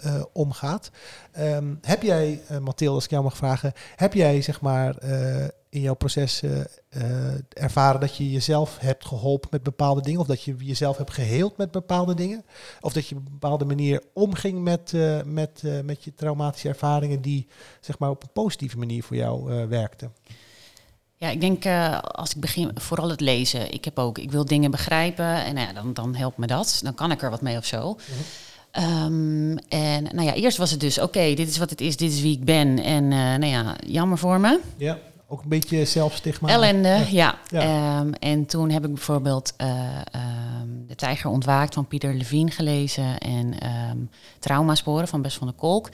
eh, 0.01 0.23
omgaat. 0.33 0.91
Ehm, 1.33 1.75
heb 1.81 2.03
jij, 2.03 2.43
eh 2.49 2.59
Mathilde, 2.59 2.95
als 2.95 3.05
ik 3.05 3.11
jou 3.11 3.23
mag 3.23 3.37
vragen, 3.37 3.73
heb 3.97 4.15
jij 4.15 4.43
zeg 4.43 4.61
maar 4.61 4.97
eh, 4.97 5.49
in 5.69 5.81
jouw 5.81 5.95
proces 5.95 6.43
ervaren 7.49 8.01
dat 8.01 8.17
je 8.17 8.31
jezelf 8.31 8.79
hebt 8.79 9.05
geholpen 9.05 9.49
met 9.53 9.63
bepaalde 9.63 10.01
dingen? 10.01 10.21
Of 10.21 10.27
dat 10.27 10.43
je 10.43 10.57
jezelf 10.57 10.97
hebt 10.97 11.13
geheeld 11.13 11.57
met 11.57 11.71
bepaalde 11.71 12.15
dingen? 12.15 12.45
Of 12.81 12.93
dat 12.93 13.07
je 13.07 13.15
op 13.17 13.27
een 13.27 13.33
bepaalde 13.33 13.65
manier 13.65 14.03
omging 14.13 14.63
met, 14.63 14.93
met, 15.25 15.63
met 15.85 16.05
je 16.05 16.15
traumatische 16.15 16.69
ervaringen 16.69 17.21
die 17.21 17.47
zeg 17.81 17.99
maar 17.99 18.11
op 18.11 18.23
een 18.23 18.33
positieve 18.33 18.79
manier 18.79 19.03
voor 19.03 19.17
jou 19.17 19.67
werkten? 19.69 20.13
Ja, 21.21 21.29
ik 21.29 21.41
denk 21.41 21.67
als 22.03 22.31
ik 22.31 22.41
begin, 22.41 22.71
vooral 22.75 23.11
het 23.11 23.21
lezen. 23.21 23.73
Ik 23.73 23.85
heb 23.85 23.99
ook, 23.99 24.19
ik 24.19 24.31
wil 24.31 24.45
dingen 24.45 24.71
begrijpen 24.71 25.45
en 25.45 25.57
ja, 25.57 25.73
dan, 25.73 25.93
dan 25.93 26.15
helpt 26.15 26.37
me 26.37 26.47
dat. 26.47 26.81
Dan 26.83 26.95
kan 26.95 27.11
ik 27.11 27.23
er 27.23 27.31
wat 27.31 27.41
mee 27.41 27.57
of 27.57 27.65
zo. 27.65 27.97
Ehm, 28.71 29.57
en 29.69 30.03
nou 30.03 30.23
ja, 30.23 30.35
eerst 30.35 30.57
was 30.57 30.71
het 30.71 30.81
dus, 30.81 30.99
oké, 30.99 31.35
dit 31.35 31.49
is 31.49 31.59
wat 31.59 31.71
het 31.71 31.81
is, 31.81 31.97
dit 31.97 32.13
is 32.13 32.21
wie 32.21 32.37
ik 32.37 32.45
ben. 32.45 32.79
En 32.83 33.13
eh, 33.13 33.19
nou 33.19 33.47
ja, 33.47 33.77
jammer 33.87 34.19
voor 34.19 34.41
me. 34.41 34.61
Ja, 34.77 34.99
ook 35.29 35.43
een 35.43 35.49
beetje 35.49 35.85
zelfstigma. 35.85 36.49
Ellende, 36.49 37.07
ja. 37.11 37.39
Ja. 37.49 37.61
Ehm, 37.61 38.13
en 38.13 38.47
toen 38.47 38.71
heb 38.71 38.85
ik 38.85 38.95
bijvoorbeeld 38.95 39.53
eh, 39.57 39.69
ehm, 40.11 40.69
De 40.87 40.95
Tijger 40.95 41.31
Ontwaakt 41.31 41.75
van 41.75 41.87
Pieter 41.87 42.15
Levine 42.15 42.51
gelezen. 42.51 43.19
En 43.19 43.55
Traumasporen 44.39 45.09
van 45.09 45.23
Bess 45.23 45.37
van 45.37 45.47
der 45.47 45.57
Kolk. 45.57 45.89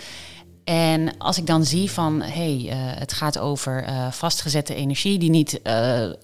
En 0.64 1.18
als 1.18 1.38
ik 1.38 1.46
dan 1.46 1.64
zie 1.64 1.90
van, 1.90 2.22
hé, 2.22 2.60
hey, 2.60 2.70
eh, 2.70 2.98
het 2.98 3.12
gaat 3.12 3.38
over 3.38 3.84
vastgezette 4.10 4.74
energie 4.74 5.18
die, 5.18 5.30
niet, 5.30 5.60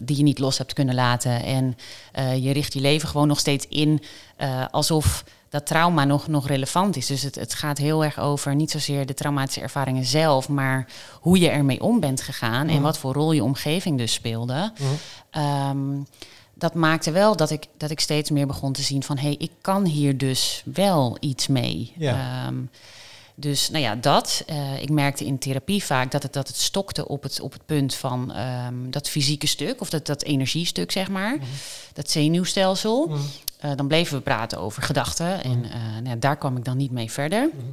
die 0.05 0.17
je 0.17 0.23
niet 0.23 0.39
los 0.39 0.59
hebt 0.59 0.73
kunnen 0.73 0.95
laten. 0.95 1.43
En 1.43 1.77
je 2.43 2.53
richt 2.53 2.73
je 2.73 2.81
leven 2.81 3.09
gewoon 3.09 3.29
nog 3.29 3.39
steeds 3.39 3.67
in 3.69 4.03
alsof 4.71 5.25
dat 5.53 5.67
trauma 5.67 6.05
nog, 6.05 6.29
nog 6.29 6.47
relevant 6.47 6.97
is. 6.97 7.07
Dus 7.07 7.23
het, 7.23 7.35
het 7.35 7.55
gaat 7.55 7.79
heel 7.79 8.05
erg 8.05 8.19
over 8.19 8.55
niet 8.55 8.71
zozeer 8.71 9.07
de 9.07 9.15
traumatische 9.15 9.61
ervaringen 9.61 10.05
zelf, 10.05 10.49
maar 10.49 10.87
hoe 11.21 11.39
je 11.39 11.49
ermee 11.49 11.83
om 11.83 12.01
bent 12.01 12.23
gegaan 12.23 12.69
en 12.69 12.83
wat 12.83 12.99
voor 12.99 13.13
rol 13.13 13.33
je 13.33 13.43
omgeving 13.43 13.99
dus 13.99 14.13
speelde. 14.13 14.73
Ehm, 15.31 15.79
dat 16.55 16.75
maakte 16.75 17.11
wel 17.11 17.37
dat 17.37 17.51
ik, 17.51 17.67
dat 17.77 17.91
ik 17.91 18.01
steeds 18.01 18.31
meer 18.31 18.47
begon 18.47 18.73
te 18.73 18.83
zien 18.83 19.03
van... 19.03 19.17
hé, 19.17 19.27
hey, 19.27 19.35
ik 19.39 19.51
kan 19.61 19.85
hier 19.85 20.19
dus 20.19 20.63
wel 20.65 21.17
iets 21.21 21.47
mee. 21.47 21.93
Ja. 21.97 22.45
Ehm, 22.47 22.57
dus 23.35 23.71
nou 23.71 23.83
ja, 23.83 23.95
dat. 23.95 24.43
Eh, 24.47 24.83
ik 24.83 24.91
merkte 24.91 25.25
in 25.25 25.39
therapie 25.39 25.85
vaak 25.85 26.11
dat 26.11 26.23
het, 26.23 26.33
dat 26.33 26.49
het 26.49 26.57
stokte 26.57 27.09
op 27.09 27.23
het, 27.23 27.41
op 27.41 27.53
het 27.53 27.67
punt 27.67 27.95
van 27.95 28.33
ehm, 28.33 28.91
dat 28.91 29.09
fysieke 29.09 29.47
stuk... 29.47 29.81
of 29.81 29.91
dat, 29.91 30.07
dat 30.07 30.23
energiestuk, 30.23 30.93
zeg 30.93 31.09
maar. 31.09 31.39
Dat 31.93 32.11
zenuwstelsel. 32.11 33.07
Mhm. 33.07 33.19
Eh, 33.59 33.71
dan 33.77 33.89
bleven 33.89 34.17
we 34.17 34.23
praten 34.23 34.59
over 34.59 34.83
gedachten. 34.83 35.45
En 35.45 35.65
eh, 35.65 35.81
nou 35.93 36.09
ja, 36.09 36.17
daar 36.17 36.37
kwam 36.37 36.57
ik 36.57 36.65
dan 36.65 36.77
niet 36.77 36.91
mee 36.91 37.11
verder. 37.11 37.51
Mhm. 37.53 37.65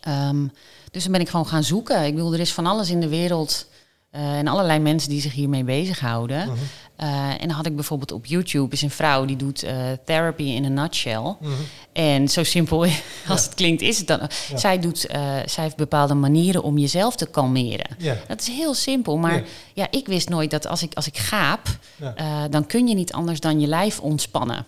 Ehm, 0.00 0.46
dus 0.90 1.02
dan 1.02 1.12
ben 1.12 1.20
ik 1.20 1.28
gewoon 1.28 1.46
gaan 1.46 1.64
zoeken. 1.64 2.04
Ik 2.04 2.14
bedoel, 2.14 2.32
er 2.32 2.40
is 2.40 2.52
van 2.52 2.66
alles 2.66 2.90
in 2.90 3.00
de 3.00 3.08
wereld... 3.08 3.66
eh, 4.10 4.38
en 4.38 4.46
allerlei 4.48 4.78
mensen 4.78 5.08
die 5.10 5.20
zich 5.20 5.32
hiermee 5.32 5.64
bezighouden. 5.64 6.46
Mhm. 6.46 6.56
Eh, 6.96 7.30
en 7.30 7.38
dan 7.48 7.50
had 7.50 7.66
ik 7.66 7.74
bijvoorbeeld 7.74 8.12
op 8.12 8.26
YouTube 8.26 8.74
is 8.74 8.82
een 8.82 8.90
vrouw 8.90 9.24
die 9.24 9.36
doet 9.36 9.62
eh, 9.62 9.76
therapy 10.04 10.42
in 10.42 10.64
a 10.64 10.68
nutshell. 10.68 11.36
Mhm. 11.40 11.50
En 11.92 12.28
zo 12.28 12.44
simpel 12.44 12.82
als 12.82 12.90
Ja. 13.26 13.34
het 13.34 13.54
klinkt 13.54 13.82
is 13.82 13.98
het 13.98 14.06
dan. 14.06 14.20
Zij, 14.54 14.78
doet, 14.78 14.98
zij 15.44 15.64
heeft 15.64 15.76
bepaalde 15.76 16.14
manieren 16.14 16.62
om 16.62 16.78
jezelf 16.78 17.16
te 17.16 17.26
kalmeren. 17.26 17.86
Ja. 17.98 18.16
Dat 18.28 18.40
is 18.40 18.48
heel 18.48 18.74
simpel, 18.74 19.16
maar 19.16 19.44
Ja. 19.74 19.86
ik 19.90 20.06
wist 20.06 20.28
nooit 20.28 20.50
dat 20.50 20.66
als 20.66 20.82
ik, 20.82 20.94
als 20.94 21.06
ik 21.06 21.18
gaap, 21.18 21.66
dan 22.50 22.66
kun 22.66 22.86
je 22.88 22.94
niet 22.94 23.12
anders 23.12 23.40
dan 23.40 23.60
je 23.60 23.66
lijf 23.66 24.00
ontspannen. 24.00 24.66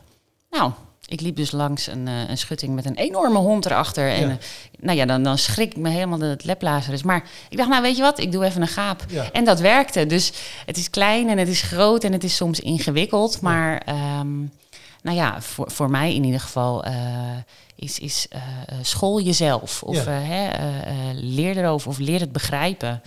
Nou, 0.50 0.72
ik 1.11 1.20
liep 1.20 1.37
dus 1.37 1.51
langs 1.51 1.87
een, 1.87 2.09
eh, 2.09 2.29
een 2.29 2.38
schutting 2.38 2.75
met 2.75 2.85
een 2.85 2.94
enorme 2.94 3.38
hond 3.38 3.66
erachter. 3.66 4.11
En 4.11 4.31
eh, 4.31 4.37
nou 4.81 4.96
ja, 4.96 5.07
dan, 5.07 5.23
dan 5.23 5.38
schrik 5.38 5.70
ik 5.70 5.77
me 5.77 5.88
helemaal 5.88 6.18
dat 6.18 6.29
het 6.29 6.44
leplazer 6.44 6.92
is. 6.92 7.03
Maar 7.03 7.25
ik 7.49 7.57
dacht, 7.57 7.68
nou 7.68 7.83
weet 7.83 7.96
je 7.96 8.03
wat, 8.03 8.18
ik 8.18 8.33
doe 8.33 8.44
even 8.44 8.62
een 8.62 8.68
gaap. 8.68 9.05
Ja. 9.09 9.33
En 9.33 9.44
dat 9.44 9.61
werkte. 9.61 10.07
Dus 10.07 10.33
het 10.66 10.77
is 10.77 10.90
klein 10.90 11.29
en 11.29 11.38
het 11.38 11.49
is 11.49 11.62
groot 11.62 12.05
en 12.05 12.12
het 12.12 12.25
is 12.25 12.37
soms 12.37 12.61
ingewikkeld. 12.61 13.40
Maar 13.40 13.79
ehm, 13.79 14.38
nou 15.03 15.16
ja, 15.16 15.42
voor, 15.42 15.70
voor 15.70 15.90
mij 15.90 16.14
in 16.14 16.25
ieder 16.25 16.40
geval 16.40 16.85
eh, 16.85 16.92
is, 17.77 17.99
is 17.99 18.29
school 18.83 19.20
jezelf. 19.20 19.83
Of 19.83 20.05
hè, 20.05 20.49
leer 21.14 21.57
erover 21.57 21.88
of 21.88 21.99
leer 21.99 22.20
het 22.20 22.33
begrijpen. 22.33 23.03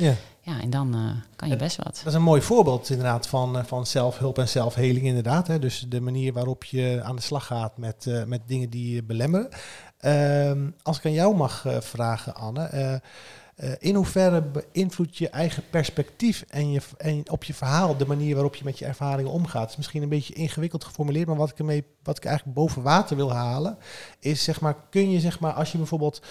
Ja. 0.46 0.62
En 0.62 0.70
dan 0.70 0.94
eh, 0.94 1.36
kan 1.36 1.50
je 1.50 1.56
best 1.56 1.78
wat. 1.78 1.86
Dat 1.86 2.06
is 2.06 2.14
een 2.14 2.22
mooi 2.22 2.42
voorbeeld 2.42 2.90
inderdaad 2.90 3.28
van, 3.28 3.58
eh, 3.58 3.64
van 3.64 3.86
zelfhulp 3.86 4.38
en 4.38 4.50
zelfheling 4.50 5.06
inderdaad. 5.06 5.48
Hè. 5.48 5.60
Dus 5.60 5.86
de 5.90 6.02
manier 6.02 6.34
waarop 6.34 6.64
je 6.64 7.02
aan 7.04 7.16
de 7.16 7.22
slag 7.22 7.46
gaat 7.46 7.78
met, 7.78 8.06
eh, 8.08 8.24
met 8.24 8.42
dingen 8.46 8.70
die 8.70 8.96
je 8.96 9.04
belemmeren. 9.04 9.50
Ehm, 9.98 10.70
als 10.82 10.98
ik 10.98 11.06
aan 11.06 11.14
jou 11.14 11.36
mag 11.36 11.66
vragen, 11.80 12.36
Anne. 12.36 13.02
in 13.80 13.96
hoeverre 13.96 14.42
beïnvloedt 14.42 15.18
je 15.18 15.30
eigen 15.30 15.64
perspectief 15.70 16.46
en, 16.50 16.72
je, 16.72 16.82
en 16.98 17.32
op 17.32 17.44
je 17.44 17.54
verhaal 17.54 17.98
de 17.98 18.06
manier 18.06 18.34
waarop 18.34 18.56
je 18.56 18.64
met 18.64 18.80
je 18.80 18.86
ervaringen 18.86 19.32
omgaat? 19.32 19.62
Het 19.62 19.70
is 19.70 19.78
misschien 19.78 20.04
een 20.04 20.10
beetje 20.10 20.34
ingewikkeld 20.34 20.84
geformuleerd, 20.84 21.28
maar 21.28 21.36
wat 21.36 21.50
ik 21.50 21.60
ermee, 21.60 21.84
wat 22.04 22.18
ik 22.18 22.26
eigenlijk 22.26 22.58
boven 22.58 22.82
water 22.82 23.16
wil 23.16 23.34
halen, 23.34 23.78
is 24.20 24.44
zeg 24.44 24.62
maar, 24.62 24.76
kun 24.90 25.12
je 25.12 25.20
zeg 25.20 25.40
maar, 25.40 25.54
als 25.54 25.72
je 25.72 25.78
bijvoorbeeld, 25.78 26.22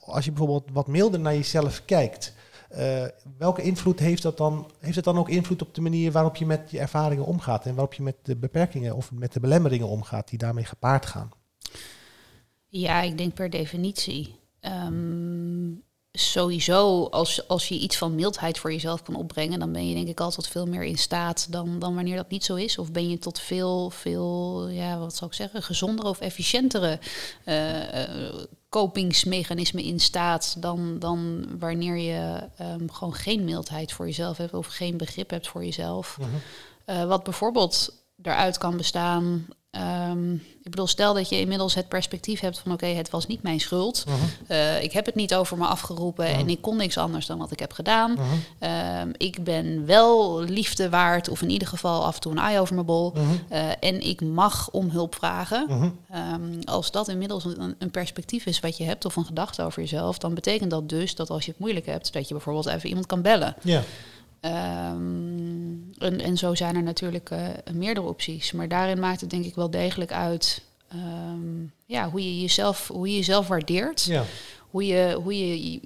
als 0.00 0.24
je 0.24 0.30
bijvoorbeeld 0.30 0.70
wat 0.72 0.86
milder 0.86 1.20
naar 1.20 1.34
jezelf 1.34 1.82
kijkt, 1.84 2.34
uh, 2.78 3.04
welke 3.38 3.62
invloed 3.62 3.98
heeft 3.98 4.22
dat 4.22 4.36
dan? 4.36 4.70
Heeft 4.78 4.96
het 4.96 5.04
dan 5.04 5.18
ook 5.18 5.28
invloed 5.28 5.62
op 5.62 5.74
de 5.74 5.80
manier 5.80 6.12
waarop 6.12 6.36
je 6.36 6.46
met 6.46 6.70
je 6.70 6.78
ervaringen 6.78 7.24
omgaat 7.24 7.66
en 7.66 7.74
waarop 7.74 7.94
je 7.94 8.02
met 8.02 8.16
de 8.22 8.36
beperkingen 8.36 8.96
of 8.96 9.12
met 9.12 9.32
de 9.32 9.40
belemmeringen 9.40 9.88
omgaat 9.88 10.28
die 10.28 10.38
daarmee 10.38 10.64
gepaard 10.64 11.06
gaan? 11.06 11.30
Ja, 12.68 13.00
ik 13.00 13.18
denk 13.18 13.34
per 13.34 13.50
definitie. 13.50 14.34
Um, 14.60 15.84
sowieso, 16.12 17.04
als, 17.04 17.48
als 17.48 17.68
je 17.68 17.78
iets 17.78 17.96
van 17.96 18.14
mildheid 18.14 18.58
voor 18.58 18.72
jezelf 18.72 19.02
kan 19.02 19.14
opbrengen, 19.14 19.58
dan 19.58 19.72
ben 19.72 19.88
je 19.88 19.94
denk 19.94 20.08
ik 20.08 20.20
altijd 20.20 20.48
veel 20.48 20.66
meer 20.66 20.82
in 20.82 20.98
staat 20.98 21.52
dan, 21.52 21.78
dan 21.78 21.94
wanneer 21.94 22.16
dat 22.16 22.30
niet 22.30 22.44
zo 22.44 22.54
is. 22.54 22.78
Of 22.78 22.92
ben 22.92 23.08
je 23.08 23.18
tot 23.18 23.40
veel, 23.40 23.90
veel, 23.90 24.68
ja, 24.68 24.98
wat 24.98 25.16
zou 25.16 25.30
ik 25.30 25.36
zeggen, 25.36 25.62
gezondere 25.62 26.08
of 26.08 26.20
efficiëntere 26.20 26.98
uh, 27.44 28.44
kopingsmechanismen 28.76 29.82
in 29.82 30.00
staat 30.00 30.56
dan, 30.58 30.98
dan 30.98 31.46
wanneer 31.58 31.96
je 31.96 32.48
um, 32.60 32.90
gewoon 32.90 33.14
geen 33.14 33.44
mildheid 33.44 33.92
voor 33.92 34.06
jezelf 34.06 34.36
hebt 34.36 34.54
of 34.54 34.66
geen 34.66 34.96
begrip 34.96 35.30
hebt 35.30 35.48
voor 35.48 35.64
jezelf. 35.64 36.18
Mhm. 36.18 36.28
uh, 36.86 37.04
wat 37.04 37.22
bijvoorbeeld 37.22 38.04
eruit 38.22 38.58
kan 38.58 38.76
bestaan 38.76 39.46
Um, 40.10 40.42
ik 40.62 40.72
bedoel, 40.72 40.86
stel 40.86 41.14
dat 41.14 41.28
je 41.28 41.40
inmiddels 41.40 41.74
het 41.74 41.88
perspectief 41.88 42.40
hebt 42.40 42.58
van 42.58 42.72
oké, 42.72 42.86
het 42.86 43.10
was 43.10 43.26
niet 43.26 43.42
mijn 43.42 43.60
schuld. 43.60 44.04
Uh, 44.48 44.82
ik 44.82 44.92
heb 44.92 45.06
het 45.06 45.14
niet 45.14 45.34
over 45.34 45.58
me 45.58 45.66
afgeroepen 45.66 46.26
en 46.26 46.48
ik 46.48 46.60
kon 46.60 46.76
niks 46.76 46.98
anders 46.98 47.26
dan 47.26 47.38
wat 47.38 47.50
ik 47.50 47.58
heb 47.58 47.72
gedaan. 47.72 48.18
Um, 49.00 49.12
ik 49.16 49.44
ben 49.44 49.86
wel 49.86 50.40
liefde 50.40 50.88
waard, 50.88 51.28
of 51.28 51.42
in 51.42 51.50
ieder 51.50 51.68
geval 51.68 52.04
af 52.04 52.14
en 52.14 52.20
toe 52.20 52.32
een 52.32 52.38
eye 52.38 52.60
over 52.60 52.74
mijn 52.74 52.86
bol. 52.86 53.12
Uh, 53.52 53.68
en 53.80 54.00
ik 54.00 54.20
mag 54.20 54.70
om 54.70 54.90
hulp 54.90 55.14
vragen. 55.14 55.92
Um, 56.14 56.58
als 56.64 56.90
dat 56.90 57.08
inmiddels 57.08 57.44
een, 57.44 57.74
een, 57.78 57.90
perspectief 57.90 58.46
is 58.46 58.60
wat 58.60 58.76
je 58.76 58.84
hebt 58.84 59.04
of 59.04 59.16
een 59.16 59.24
gedachte 59.24 59.62
over 59.62 59.82
jezelf, 59.82 60.18
dan 60.18 60.34
betekent 60.34 60.70
dat 60.70 60.88
dus 60.88 61.14
dat 61.14 61.30
als 61.30 61.44
je 61.44 61.50
het 61.50 61.60
moeilijk 61.60 61.86
hebt, 61.86 62.12
dat 62.12 62.28
je 62.28 62.34
bijvoorbeeld 62.34 62.66
even 62.66 62.88
iemand 62.88 63.06
kan 63.06 63.22
bellen. 63.22 63.56
Ja. 63.62 63.82
Um, 64.40 65.90
en, 65.98 66.20
en 66.20 66.36
zo 66.36 66.54
zijn 66.54 66.76
er 66.76 66.82
natuurlijk 66.82 67.30
uh, 67.30 67.48
meerdere 67.72 68.06
opties. 68.06 68.52
Maar 68.52 68.68
daarin 68.68 69.00
maakt 69.00 69.20
het 69.20 69.30
denk 69.30 69.44
ik 69.44 69.54
wel 69.54 69.70
degelijk 69.70 70.12
uit 70.12 70.62
um, 70.94 71.72
ja, 71.84 72.10
hoe, 72.10 72.24
je 72.24 72.40
jezelf, 72.40 72.88
hoe 72.88 73.08
je 73.08 73.16
jezelf 73.16 73.48
waardeert. 73.48 74.04
Ja. 74.04 74.24
Hoe, 74.70 74.86
je, 74.86 75.18
hoe 75.22 75.38
je 75.38 75.80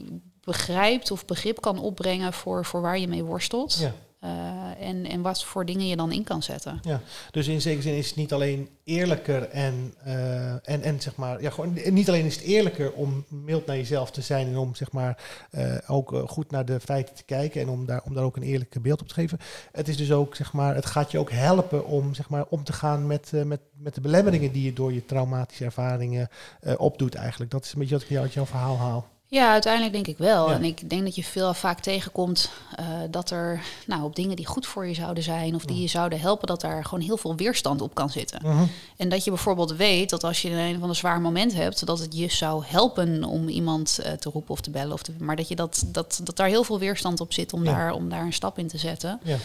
begrijpt 0.44 1.10
of 1.10 1.24
begrip 1.24 1.60
kan 1.60 1.78
opbrengen 1.78 2.32
voor, 2.32 2.64
voor 2.64 2.80
waar 2.80 2.98
je 2.98 3.08
mee 3.08 3.24
worstelt. 3.24 3.78
Ja. 3.78 3.94
Uh, 4.24 4.88
en, 4.88 5.06
en 5.06 5.22
wat 5.22 5.44
voor 5.44 5.64
dingen 5.64 5.86
je 5.86 5.96
dan 5.96 6.12
in 6.12 6.24
kan 6.24 6.42
zetten. 6.42 6.78
Ja, 6.82 7.00
dus 7.30 7.48
in 7.48 7.60
zekere 7.60 7.82
zin 7.82 7.96
is 7.96 8.06
het 8.06 8.16
niet 8.16 8.32
alleen 8.32 8.68
eerlijker 8.84 9.48
en, 9.48 9.94
uh, 10.06 10.50
en, 10.50 10.82
en 10.82 11.00
zeg 11.00 11.16
maar, 11.16 11.42
ja, 11.42 11.50
gewoon 11.50 11.78
niet 11.90 12.08
alleen 12.08 12.24
is 12.24 12.34
het 12.34 12.44
eerlijker 12.44 12.92
om 12.92 13.24
mild 13.28 13.66
naar 13.66 13.76
jezelf 13.76 14.10
te 14.10 14.20
zijn 14.20 14.46
en 14.46 14.56
om 14.56 14.74
zeg 14.74 14.92
maar 14.92 15.22
uh, 15.50 15.76
ook 15.86 16.22
goed 16.26 16.50
naar 16.50 16.64
de 16.64 16.80
feiten 16.80 17.14
te 17.14 17.22
kijken 17.22 17.60
en 17.60 17.68
om 17.68 17.86
daar, 17.86 18.02
om 18.04 18.14
daar 18.14 18.24
ook 18.24 18.36
een 18.36 18.42
eerlijk 18.42 18.82
beeld 18.82 19.00
op 19.00 19.08
te 19.08 19.14
geven. 19.14 19.38
Het 19.72 19.88
is 19.88 19.96
dus 19.96 20.12
ook, 20.12 20.34
zeg 20.34 20.52
maar, 20.52 20.74
het 20.74 20.86
gaat 20.86 21.10
je 21.10 21.18
ook 21.18 21.30
helpen 21.30 21.86
om 21.86 22.14
zeg 22.14 22.28
maar 22.28 22.44
om 22.48 22.64
te 22.64 22.72
gaan 22.72 23.06
met, 23.06 23.32
met, 23.44 23.60
met 23.76 23.94
de 23.94 24.00
belemmeringen 24.00 24.52
die 24.52 24.64
je 24.64 24.72
door 24.72 24.92
je 24.92 25.04
traumatische 25.04 25.64
ervaringen 25.64 26.28
opdoet 26.76 27.14
eigenlijk. 27.14 27.50
Dat 27.50 27.64
is 27.64 27.72
een 27.72 27.78
beetje 27.78 27.98
wat 27.98 28.10
ik 28.10 28.16
uit 28.16 28.32
jouw 28.32 28.46
verhaal 28.46 28.78
haal. 28.78 29.08
Ja, 29.30 29.50
uiteindelijk 29.50 29.92
denk 29.92 30.06
ik 30.06 30.18
wel. 30.18 30.52
En 30.52 30.64
ik 30.64 30.90
denk 30.90 31.02
dat 31.02 31.14
je 31.14 31.24
veel 31.24 31.54
vaak 31.54 31.80
tegenkomt 31.80 32.50
uh, 32.80 32.86
dat 33.10 33.30
er 33.30 33.60
nou, 33.86 34.02
op 34.02 34.16
dingen 34.16 34.36
die 34.36 34.46
goed 34.46 34.66
voor 34.66 34.86
je 34.86 34.94
zouden 34.94 35.22
zijn 35.22 35.54
of 35.54 35.64
die 35.64 35.80
je 35.80 35.88
zouden 35.88 36.20
helpen, 36.20 36.46
dat 36.46 36.60
daar 36.60 36.84
gewoon 36.84 37.04
heel 37.04 37.16
veel 37.16 37.36
weerstand 37.36 37.80
op 37.80 37.94
kan 37.94 38.10
zitten. 38.10 38.40
Uh 38.44 38.50
-huh. 38.50 38.68
En 38.96 39.08
dat 39.08 39.24
je 39.24 39.30
bijvoorbeeld 39.30 39.76
weet 39.76 40.10
dat 40.10 40.24
als 40.24 40.42
je 40.42 40.50
een 40.50 40.78
van 40.78 40.88
een 40.88 40.94
zwaar 40.94 41.20
moment 41.20 41.54
hebt, 41.54 41.86
dat 41.86 41.98
het 41.98 42.16
je 42.16 42.30
zou 42.30 42.64
helpen 42.66 43.24
om 43.24 43.48
iemand 43.48 44.00
uh, 44.00 44.12
te 44.12 44.30
roepen 44.30 44.50
of 44.50 44.60
te 44.60 44.70
bellen. 44.70 44.92
Of 44.92 45.02
te, 45.02 45.12
maar 45.18 45.36
dat, 45.36 45.48
je 45.48 45.56
dat, 45.56 45.84
dat, 45.86 46.20
dat 46.24 46.36
daar 46.36 46.48
heel 46.48 46.64
veel 46.64 46.78
weerstand 46.78 47.20
op 47.20 47.32
zit 47.32 47.52
om, 47.52 47.64
ja. 47.64 47.72
daar, 47.72 47.92
om 47.92 48.08
daar 48.08 48.24
een 48.24 48.32
stap 48.32 48.58
in 48.58 48.68
te 48.68 48.78
zetten. 48.78 49.20
Ja. 49.22 49.36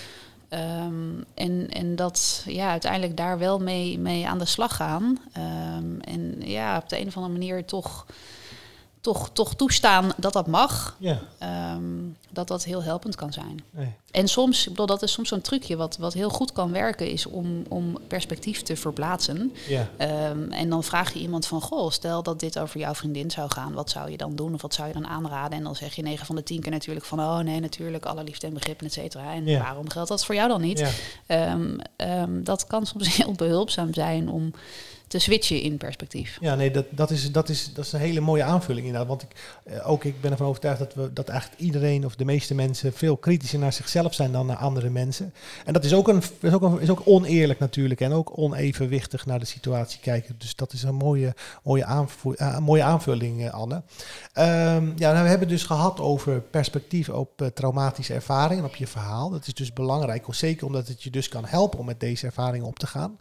Um, 0.86 1.26
en, 1.34 1.70
en 1.70 1.96
dat 1.96 2.44
ja, 2.46 2.70
uiteindelijk 2.70 3.18
daar 3.18 3.38
wel 3.40 3.60
mee, 3.60 4.00
mee 4.00 4.28
aan 4.28 4.40
de 4.40 4.46
slag 4.46 4.76
gaan. 4.76 5.20
Um, 5.38 6.02
en 6.02 6.36
ja, 6.40 6.78
op 6.78 6.90
de 6.90 7.00
een 7.00 7.08
of 7.08 7.16
andere 7.16 7.34
manier 7.34 7.66
toch 7.66 8.06
toch, 9.06 9.30
toch 9.34 9.56
toestaan 9.56 10.12
dat 10.18 10.34
dat 10.34 10.48
mag. 10.48 10.96
Ja. 11.00 11.20
Um, 11.76 12.18
dat 12.30 12.48
dat 12.48 12.64
heel 12.64 12.84
helpend 12.84 13.16
kan 13.16 13.34
zijn. 13.34 13.64
Nee. 13.72 13.94
En 14.12 14.28
soms, 14.28 14.64
ik 14.64 14.70
bedoel, 14.70 14.86
dat 14.86 15.02
is 15.02 15.12
soms 15.12 15.30
zo'n 15.30 15.42
trucje 15.42 15.76
wat, 15.76 15.98
wat 15.98 16.14
heel 16.14 16.30
goed 16.30 16.52
kan 16.52 16.72
werken, 16.72 17.08
is 17.08 17.26
om, 17.26 17.64
om 17.70 17.98
perspectief 18.08 18.62
te 18.62 18.76
verplaatsen. 18.76 19.54
Ja. 19.68 19.90
Um, 20.30 20.52
en 20.52 20.70
dan 20.70 20.84
vraag 20.84 21.14
je 21.14 21.20
iemand 21.20 21.46
van, 21.46 21.62
goh, 21.62 21.92
stel 21.92 22.24
dat 22.24 22.40
dit 22.40 22.60
over 22.60 22.80
jouw 22.80 22.94
vriendin 22.94 23.32
zou 23.32 23.52
gaan, 23.52 23.74
wat 23.74 23.90
zou 23.90 24.12
je 24.12 24.18
dan 24.18 24.36
doen 24.36 24.54
of 24.54 24.62
wat 24.62 24.74
zou 24.74 24.88
je 24.88 24.94
dan 24.94 25.08
aanraden? 25.08 25.58
En 25.58 25.64
dan 25.64 25.76
zeg 25.76 25.96
je 25.96 26.02
9 26.02 26.26
van 26.26 26.36
de 26.36 26.44
10 26.44 26.62
keer 26.62 26.72
natuurlijk 26.72 27.06
van, 27.06 27.20
oh 27.20 27.40
nee, 27.40 27.60
natuurlijk, 27.60 28.06
alle 28.06 28.24
liefde 28.24 28.48
en 28.48 28.54
begrip, 28.54 28.82
et 28.82 28.94
cetera. 28.94 29.34
En 29.34 29.46
ja. 29.46 29.60
waarom 29.60 29.90
geldt 29.90 30.10
dat 30.10 30.26
voor 30.26 30.36
jou 30.36 30.48
dan 30.48 30.62
niet? 30.62 30.84
Um, 31.28 32.44
dat 32.44 32.68
kan 32.68 32.86
soms 32.86 33.16
heel 33.18 33.32
behulpzaam 33.32 33.94
zijn 33.94 34.30
om 34.30 34.54
te 35.08 35.20
switchen 35.20 35.62
in 35.62 35.78
perspectief. 35.78 36.38
Ja, 36.40 36.56
nee, 36.56 36.72
dat, 36.72 36.86
dat, 36.90 37.12
is, 37.12 37.32
dat, 37.32 37.50
is, 37.50 37.74
dat 37.74 37.86
is 37.86 37.92
een 37.94 38.00
hele 38.00 38.20
mooie 38.20 38.44
aanvulling 38.44 38.86
inderdaad. 38.86 39.10
Want 39.10 39.22
ik, 39.22 39.60
eh, 39.64 39.90
ook 39.90 40.04
ik 40.04 40.22
ben 40.22 40.32
ervan 40.32 40.48
overtuigd 40.48 40.80
dat, 40.80 40.94
we, 40.94 41.14
dat 41.14 41.30
eigenlijk 41.30 41.62
iedereen 41.62 42.06
of 42.06 42.16
de 42.16 42.26
meeste 42.26 42.56
mensen 42.56 42.94
veel 42.94 43.18
kritischer 43.18 43.60
naar 43.60 43.74
zichzelf 43.74 44.14
zijn 44.14 44.32
dan 44.32 44.46
naar 44.46 44.56
andere 44.56 44.90
mensen. 44.90 45.34
En 45.66 45.74
dat 45.74 45.84
is 45.84 45.94
ook, 45.94 46.08
een, 46.08 46.24
is 46.40 46.54
ook, 46.54 46.82
is 46.82 46.90
ook 46.90 47.02
oneerlijk 47.06 47.60
natuurlijk 47.60 48.02
en 48.02 48.12
ook 48.12 48.38
onevenwichtig 48.38 49.26
naar 49.26 49.40
de 49.40 49.46
situatie 49.46 50.00
kijken. 50.00 50.36
Dus 50.38 50.56
dat 50.56 50.74
is 50.74 50.84
een 50.84 50.96
mooie, 50.96 51.34
mooie, 51.64 52.08
uh, 52.24 52.58
mooie 52.58 52.84
aanvulling, 52.84 53.42
uh, 53.42 53.54
Anne. 53.54 53.76
Um, 53.76 54.94
ja, 54.96 55.12
nou, 55.12 55.24
we 55.24 55.30
hebben 55.30 55.48
dus 55.48 55.64
gehad 55.64 56.00
over 56.00 56.42
perspectief 56.42 57.10
op 57.10 57.52
traumatische 57.54 58.14
ervaringen, 58.14 58.66
op 58.66 58.76
je 58.76 58.88
verhaal. 58.88 59.30
Dat 59.30 59.48
is 59.48 59.54
dus 59.54 59.74
belangrijk, 59.74 60.26
zeker 60.30 60.66
omdat 60.66 60.88
het 60.88 61.04
je 61.04 61.10
dus 61.10 61.30
kan 61.30 61.46
helpen 61.46 61.80
om 61.80 61.86
met 61.86 62.00
deze 62.00 62.26
ervaringen 62.26 62.68
op 62.68 62.80
te 62.80 62.88
gaan. 62.88 63.18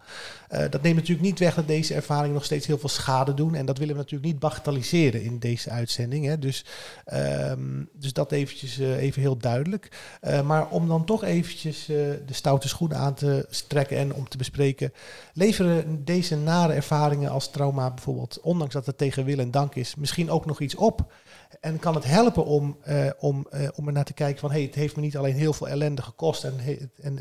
dat 0.49 0.83
neemt 0.83 0.97
natuurlijk 0.97 1.27
niet 1.27 1.39
weg 1.39 1.55
dat 1.55 1.67
deze 1.77 1.95
ervaringen 1.95 2.35
nog 2.35 2.45
steeds 2.45 2.67
heel 2.67 2.79
veel 2.79 2.89
schade 2.89 3.35
doen. 3.35 3.55
En 3.55 3.67
dat 3.67 3.79
willen 3.79 3.95
we 3.95 4.01
natuurlijk 4.01 4.33
niet 4.33 4.39
bagatelliseren 4.39 5.23
in 5.23 5.39
deze 5.39 5.71
uitzending. 5.71 6.27
Hè. 6.27 6.39
Dus, 6.39 6.65
um, 7.13 7.89
dus 7.93 8.13
dat 8.13 8.33
eventjes 8.33 8.79
uh, 8.79 9.03
even 9.03 9.21
heel 9.21 9.37
duidelijk. 9.37 9.89
Uh, 10.23 10.43
maar 10.43 10.69
om 10.69 10.89
dan 10.89 11.05
toch 11.05 11.25
eventjes 11.25 11.89
uh, 11.89 11.97
de 12.27 12.33
stoute 12.33 12.69
schoenen 12.69 12.99
aan 12.99 13.15
te 13.15 13.47
trekken 13.69 13.97
en 13.97 14.15
om 14.15 14.29
te 14.29 14.37
bespreken. 14.37 14.93
Leveren 15.33 16.05
deze 16.05 16.37
nare 16.37 16.73
ervaringen 16.73 17.31
als 17.31 17.51
trauma 17.51 17.91
bijvoorbeeld, 17.91 18.39
ondanks 18.43 18.75
dat 18.75 18.87
het 18.87 18.99
tegen 18.99 19.25
wil 19.25 19.39
en 19.39 19.51
dank 19.51 19.75
is, 19.75 19.95
misschien 19.95 20.31
ook 20.31 20.47
nog 20.47 20.61
iets 20.61 20.75
op? 20.75 21.13
En 21.61 21.79
kan 21.79 21.95
het 21.95 22.05
helpen 22.05 22.45
om, 22.45 22.77
uh, 22.89 23.11
om, 23.19 23.47
uh, 23.55 23.69
om 23.75 23.87
er 23.87 23.93
naar 23.93 24.05
te 24.05 24.13
kijken 24.13 24.41
van... 24.41 24.51
hey, 24.51 24.63
het 24.63 24.75
heeft 24.75 24.97
me 24.97 25.03
niet 25.03 25.17
alleen 25.17 25.35
heel 25.35 25.53
veel 25.53 25.69
ellende 25.69 26.03
gekost... 26.03 26.45
en, 26.45 26.55
en 27.03 27.19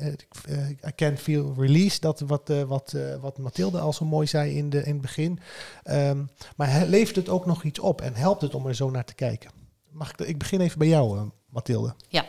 uh, 0.50 0.70
I 0.70 0.92
can 0.96 1.18
feel 1.18 1.54
release, 1.58 2.00
dat 2.00 2.20
wat, 2.20 2.54
wat, 2.68 2.96
wat 3.22 3.38
Mathilde 3.38 3.80
al 3.80 3.94
zo 3.94 4.06
mooi 4.06 4.28
zei 4.28 4.58
in, 4.58 4.70
de, 4.70 4.84
in 4.84 4.94
het 4.94 5.02
begin. 5.02 5.40
Um, 5.84 6.30
maar 6.56 6.86
levert 6.86 7.16
het 7.16 7.30
ook 7.30 7.46
nog 7.46 7.64
iets 7.64 7.80
op 7.80 8.02
en 8.02 8.16
helpt 8.16 8.42
het 8.42 8.56
om 8.56 8.68
er 8.68 8.76
zo 8.76 8.90
naar 8.90 9.06
te 9.06 9.16
kijken? 9.16 9.52
Mag 9.90 10.12
ik, 10.12 10.20
ik 10.20 10.38
begin 10.38 10.62
even 10.62 10.80
bij 10.80 10.88
jou, 10.88 11.30
Mathilde. 11.50 11.96
Ja. 12.08 12.26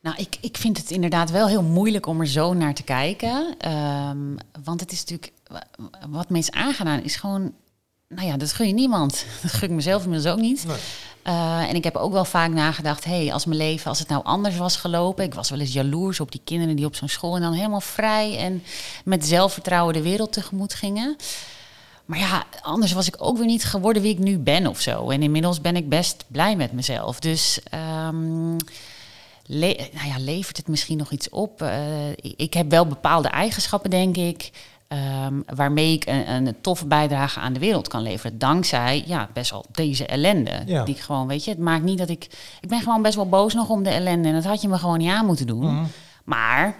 Nou, 0.00 0.16
ik, 0.18 0.36
ik 0.40 0.56
vind 0.56 0.76
het 0.76 0.90
inderdaad 0.90 1.30
wel 1.30 1.48
heel 1.48 1.62
moeilijk 1.62 2.06
om 2.06 2.20
er 2.20 2.26
zo 2.26 2.54
naar 2.54 2.74
te 2.74 2.82
kijken. 2.82 3.56
Um, 3.72 4.36
want 4.64 4.80
het 4.80 4.92
is 4.92 5.00
natuurlijk... 5.00 5.32
Wat 6.10 6.30
me 6.30 6.38
is 6.38 6.50
aangedaan 6.50 7.02
is 7.02 7.16
gewoon 7.16 7.54
nou 8.08 8.26
ja, 8.28 8.36
dat 8.36 8.52
gun 8.52 8.66
je 8.66 8.74
niemand. 8.74 9.24
Dat 9.42 9.52
gun 9.52 9.68
ik 9.68 9.74
mezelf 9.74 10.04
inmiddels 10.04 10.32
ook 10.32 10.40
niet. 10.40 10.64
Nee. 10.66 10.76
Uh, 11.26 11.68
en 11.68 11.74
ik 11.74 11.84
heb 11.84 11.96
ook 11.96 12.12
wel 12.12 12.24
vaak 12.24 12.50
nagedacht, 12.50 13.04
hey, 13.04 13.32
als 13.32 13.44
mijn 13.44 13.58
leven, 13.58 13.88
als 13.88 13.98
het 13.98 14.08
nou 14.08 14.24
anders 14.24 14.56
was 14.56 14.76
gelopen. 14.76 15.24
Ik 15.24 15.34
was 15.34 15.50
wel 15.50 15.58
eens 15.58 15.72
jaloers 15.72 16.20
op 16.20 16.32
die 16.32 16.40
kinderen 16.44 16.76
die 16.76 16.86
op 16.86 16.94
zo'n 16.94 17.08
school 17.08 17.36
en 17.36 17.42
dan 17.42 17.52
helemaal 17.52 17.80
vrij 17.80 18.38
en 18.38 18.62
met 19.04 19.26
zelfvertrouwen 19.26 19.94
de 19.94 20.02
wereld 20.02 20.32
tegemoet 20.32 20.74
gingen. 20.74 21.16
Maar 22.04 22.18
ja, 22.18 22.44
anders 22.62 22.92
was 22.92 23.06
ik 23.06 23.14
ook 23.18 23.36
weer 23.36 23.46
niet 23.46 23.64
geworden 23.64 24.02
wie 24.02 24.12
ik 24.12 24.18
nu 24.18 24.38
ben 24.38 24.66
of 24.66 24.80
zo. 24.80 25.10
En 25.10 25.22
inmiddels 25.22 25.60
ben 25.60 25.76
ik 25.76 25.88
best 25.88 26.24
blij 26.26 26.56
met 26.56 26.72
mezelf. 26.72 27.20
Dus 27.20 27.60
um, 27.74 28.56
nou 29.46 29.76
ja, 30.06 30.18
levert 30.18 30.56
het 30.56 30.68
misschien 30.68 30.98
nog 30.98 31.10
iets 31.10 31.28
op? 31.28 31.62
Uh, 31.62 31.70
ik 32.36 32.54
heb 32.54 32.70
wel 32.70 32.86
bepaalde 32.86 33.28
eigenschappen, 33.28 33.90
denk 33.90 34.16
ik. 34.16 34.50
Um, 34.88 35.44
waarmee 35.54 35.92
ik 35.92 36.06
een, 36.06 36.30
een, 36.30 36.56
toffe 36.60 36.86
bijdrage 36.86 37.40
aan 37.40 37.52
de 37.52 37.58
wereld 37.58 37.88
kan 37.88 38.02
leveren. 38.02 38.38
Dankzij 38.38 39.04
ja, 39.06 39.28
best 39.32 39.50
wel 39.50 39.64
deze 39.72 40.06
ellende. 40.06 40.62
Ja. 40.66 40.84
Die 40.84 40.94
ik 40.94 41.00
gewoon, 41.00 41.26
weet 41.26 41.44
je, 41.44 41.50
het 41.50 41.58
maakt 41.58 41.84
niet 41.84 41.98
dat 41.98 42.08
ik. 42.08 42.24
Ik 42.60 42.68
ben 42.68 42.80
gewoon 42.80 43.02
best 43.02 43.14
wel 43.14 43.28
boos 43.28 43.54
nog 43.54 43.68
om 43.68 43.82
de 43.82 43.90
ellende. 43.90 44.28
En 44.28 44.34
dat 44.34 44.44
had 44.44 44.62
je 44.62 44.68
me 44.68 44.78
gewoon 44.78 44.98
niet 44.98 45.10
aan 45.10 45.26
moeten 45.26 45.46
doen. 45.46 45.66
Mm. 45.66 45.86
Maar 46.24 46.76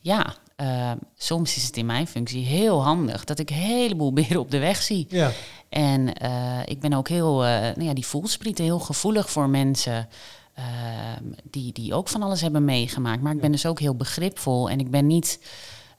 ja, 0.00 0.34
uh, 0.56 0.90
soms 1.16 1.56
is 1.56 1.66
het 1.66 1.76
in 1.76 1.86
mijn 1.86 2.06
functie 2.06 2.44
heel 2.44 2.82
handig 2.82 3.24
dat 3.24 3.38
ik 3.38 3.50
een 3.50 3.56
heleboel 3.56 4.12
beren 4.22 4.40
op 4.40 4.50
de 4.50 4.58
weg 4.58 4.82
zie. 4.82 5.06
Ja. 5.08 5.30
En 5.68 6.14
eh, 6.14 6.60
ik 6.64 6.80
ben 6.80 6.92
ook 6.92 7.08
heel, 7.08 7.44
eh, 7.44 7.60
nou 7.60 7.84
ja, 7.84 7.94
die 7.94 8.06
voelsprieten 8.06 8.64
heel 8.64 8.78
gevoelig 8.78 9.30
voor 9.30 9.48
mensen 9.48 10.08
ehm, 10.54 11.24
die, 11.50 11.72
die 11.72 11.94
ook 11.94 12.08
van 12.08 12.22
alles 12.22 12.40
hebben 12.40 12.64
meegemaakt. 12.64 13.22
Maar 13.22 13.32
ik 13.32 13.40
ben 13.40 13.52
dus 13.52 13.66
ook 13.66 13.80
heel 13.80 13.94
begripvol 13.94 14.70
en 14.70 14.78
ik 14.78 14.90
ben 14.90 15.06
niet 15.06 15.38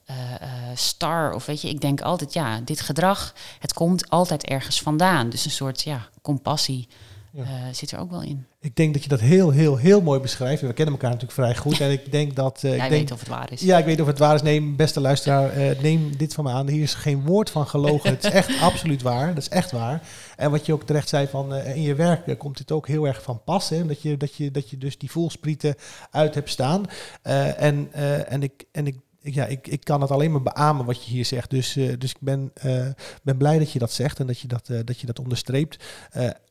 eh, 0.08 0.34
eh, 0.40 0.48
star 0.74 1.32
of 1.32 1.46
weet 1.46 1.60
je, 1.60 1.68
ik 1.68 1.80
denk 1.80 2.00
altijd, 2.00 2.32
ja, 2.32 2.60
dit 2.64 2.80
gedrag, 2.80 3.34
het 3.58 3.72
komt 3.72 4.10
altijd 4.10 4.44
ergens 4.44 4.80
vandaan. 4.82 5.30
Dus 5.30 5.44
een 5.44 5.50
soort, 5.50 5.82
ja, 5.82 6.08
compassie 6.22 6.88
Ja. 7.32 7.42
eh, 7.42 7.48
zit 7.72 7.90
er 7.90 7.98
ook 7.98 8.10
wel 8.10 8.22
in. 8.22 8.46
Ik 8.60 8.76
denk 8.76 8.92
dat 8.92 9.02
je 9.02 9.08
dat 9.08 9.20
heel, 9.20 9.50
heel, 9.50 9.76
heel 9.76 10.00
mooi 10.00 10.20
beschrijft. 10.20 10.60
We 10.62 10.72
kennen 10.72 10.94
elkaar 10.94 11.10
natuurlijk 11.10 11.38
vrij 11.38 11.56
goed. 11.56 11.80
En 11.80 11.90
ik 11.90 12.12
denk 12.12 12.36
dat... 12.36 12.64
eh, 12.64 12.70
ik 12.72 12.76
Jij 12.78 12.88
denk, 12.88 13.00
weet 13.00 13.12
of 13.12 13.18
het 13.20 13.28
waar 13.28 13.52
is. 13.52 13.60
Ja, 13.60 13.78
ik 13.78 13.84
weet 13.84 14.00
of 14.00 14.06
het 14.06 14.18
waar 14.18 14.34
is. 14.34 14.42
Neem, 14.42 14.76
beste 14.76 15.00
luisteraar, 15.00 15.52
neem 15.82 16.16
dit 16.16 16.34
van 16.34 16.44
me 16.44 16.50
aan. 16.50 16.68
Hier 16.68 16.82
is 16.82 16.94
geen 16.94 17.24
woord 17.24 17.50
van 17.50 17.66
gelogen. 17.66 18.10
het 18.10 18.24
is 18.24 18.30
echt 18.30 18.60
absoluut 18.70 19.02
waar. 19.02 19.28
Dat 19.34 19.42
is 19.42 19.48
echt 19.48 19.70
waar. 19.70 20.02
En 20.36 20.50
wat 20.50 20.66
je 20.66 20.72
ook 20.72 20.82
terecht 20.82 21.08
zei, 21.08 21.26
van, 21.26 21.54
in 21.54 21.82
je 21.82 21.94
werk 21.94 22.38
komt 22.38 22.56
dit 22.56 22.72
ook 22.72 22.86
heel 22.86 23.06
erg 23.06 23.22
van 23.22 23.40
pas. 23.44 23.68
Hè? 23.68 23.86
Dat, 23.86 24.02
je, 24.02 24.16
dat, 24.16 24.34
je, 24.34 24.50
dat 24.50 24.70
je 24.70 24.78
dus 24.78 24.98
die 24.98 25.10
voelsprieten 25.10 25.74
uit 26.10 26.34
hebt 26.34 26.50
staan. 26.50 26.84
En, 27.22 27.88
en, 28.28 28.42
ik, 28.42 28.64
en 28.72 28.86
ik- 28.86 29.00
ja, 29.34 29.44
ik, 29.44 29.66
ik 29.66 29.84
kan 29.84 30.00
het 30.00 30.10
alleen 30.10 30.32
maar 30.32 30.42
beamen 30.42 30.86
wat 30.86 31.04
je 31.04 31.10
hier 31.10 31.24
zegt. 31.24 31.50
Dus, 31.50 31.76
eh, 31.76 31.92
dus 31.98 32.10
ik 32.10 32.20
ben, 32.20 32.50
eh, 32.54 32.86
ben 33.22 33.36
blij 33.36 33.58
dat 33.58 33.72
je 33.72 33.78
dat 33.78 33.92
zegt 33.92 34.20
en 34.20 34.26
dat 34.26 34.38
je 34.38 34.48
dat, 34.48 34.68
eh, 34.68 34.78
dat, 34.84 35.00
je 35.00 35.06
dat 35.06 35.18
onderstreept. 35.18 35.84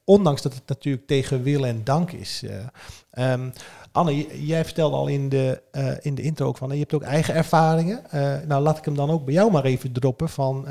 Ondanks 0.04 0.42
dat 0.42 0.54
het 0.54 0.68
natuurlijk 0.68 1.08
tegen 1.08 1.44
wil 1.44 1.66
en 1.66 1.84
dank 1.84 2.12
is. 2.12 2.44
Eh, 2.44 3.32
ehm, 3.32 3.50
Anne, 3.92 4.46
jij 4.46 4.66
vertelde 4.66 4.96
al 4.96 5.08
in 5.08 5.30
de, 5.30 5.62
in 6.02 6.16
de 6.16 6.22
intro 6.22 6.48
ook 6.48 6.58
van, 6.58 6.70
je 6.70 6.80
hebt 6.80 6.94
ook 6.94 7.02
eigen 7.02 7.34
ervaringen. 7.34 8.02
Nou, 8.48 8.62
laat 8.62 8.78
ik 8.78 8.86
hem 8.86 8.96
dan 8.96 9.10
ook 9.10 9.26
bij 9.26 9.34
jou 9.34 9.52
maar 9.52 9.64
even 9.64 9.92
droppen 9.92 10.30
van, 10.30 10.68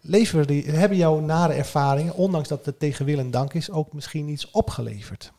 leveren 0.00 0.46
die, 0.46 0.70
hebben 0.70 0.98
jouw 0.98 1.20
nare 1.20 1.52
ervaringen, 1.52 2.14
ondanks 2.14 2.48
dat 2.48 2.66
het 2.66 2.78
tegen 2.78 3.04
wil 3.04 3.18
en 3.18 3.30
dank 3.30 3.54
is, 3.54 3.70
ook 3.70 3.92
misschien 3.92 4.28
iets 4.28 4.50
opgeleverd? 4.50 5.32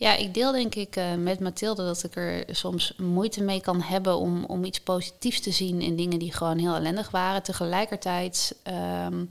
Ja, 0.00 0.16
ik 0.16 0.34
deel 0.34 0.52
denk 0.52 0.74
ik 0.74 0.96
eh, 0.96 1.14
met 1.14 1.40
Mathilde 1.40 1.84
dat 1.84 2.02
ik 2.02 2.16
er 2.16 2.44
soms 2.50 2.94
moeite 2.96 3.42
mee 3.42 3.60
kan 3.60 3.80
hebben 3.80 4.16
om, 4.16 4.44
om 4.44 4.64
iets 4.64 4.80
positiefs 4.80 5.40
te 5.40 5.50
zien 5.50 5.80
in 5.80 5.96
dingen 5.96 6.18
die 6.18 6.32
gewoon 6.32 6.58
heel 6.58 6.74
ellendig 6.74 7.10
waren. 7.10 7.42
Tegelijkertijd 7.42 8.56
ehm, 8.62 9.24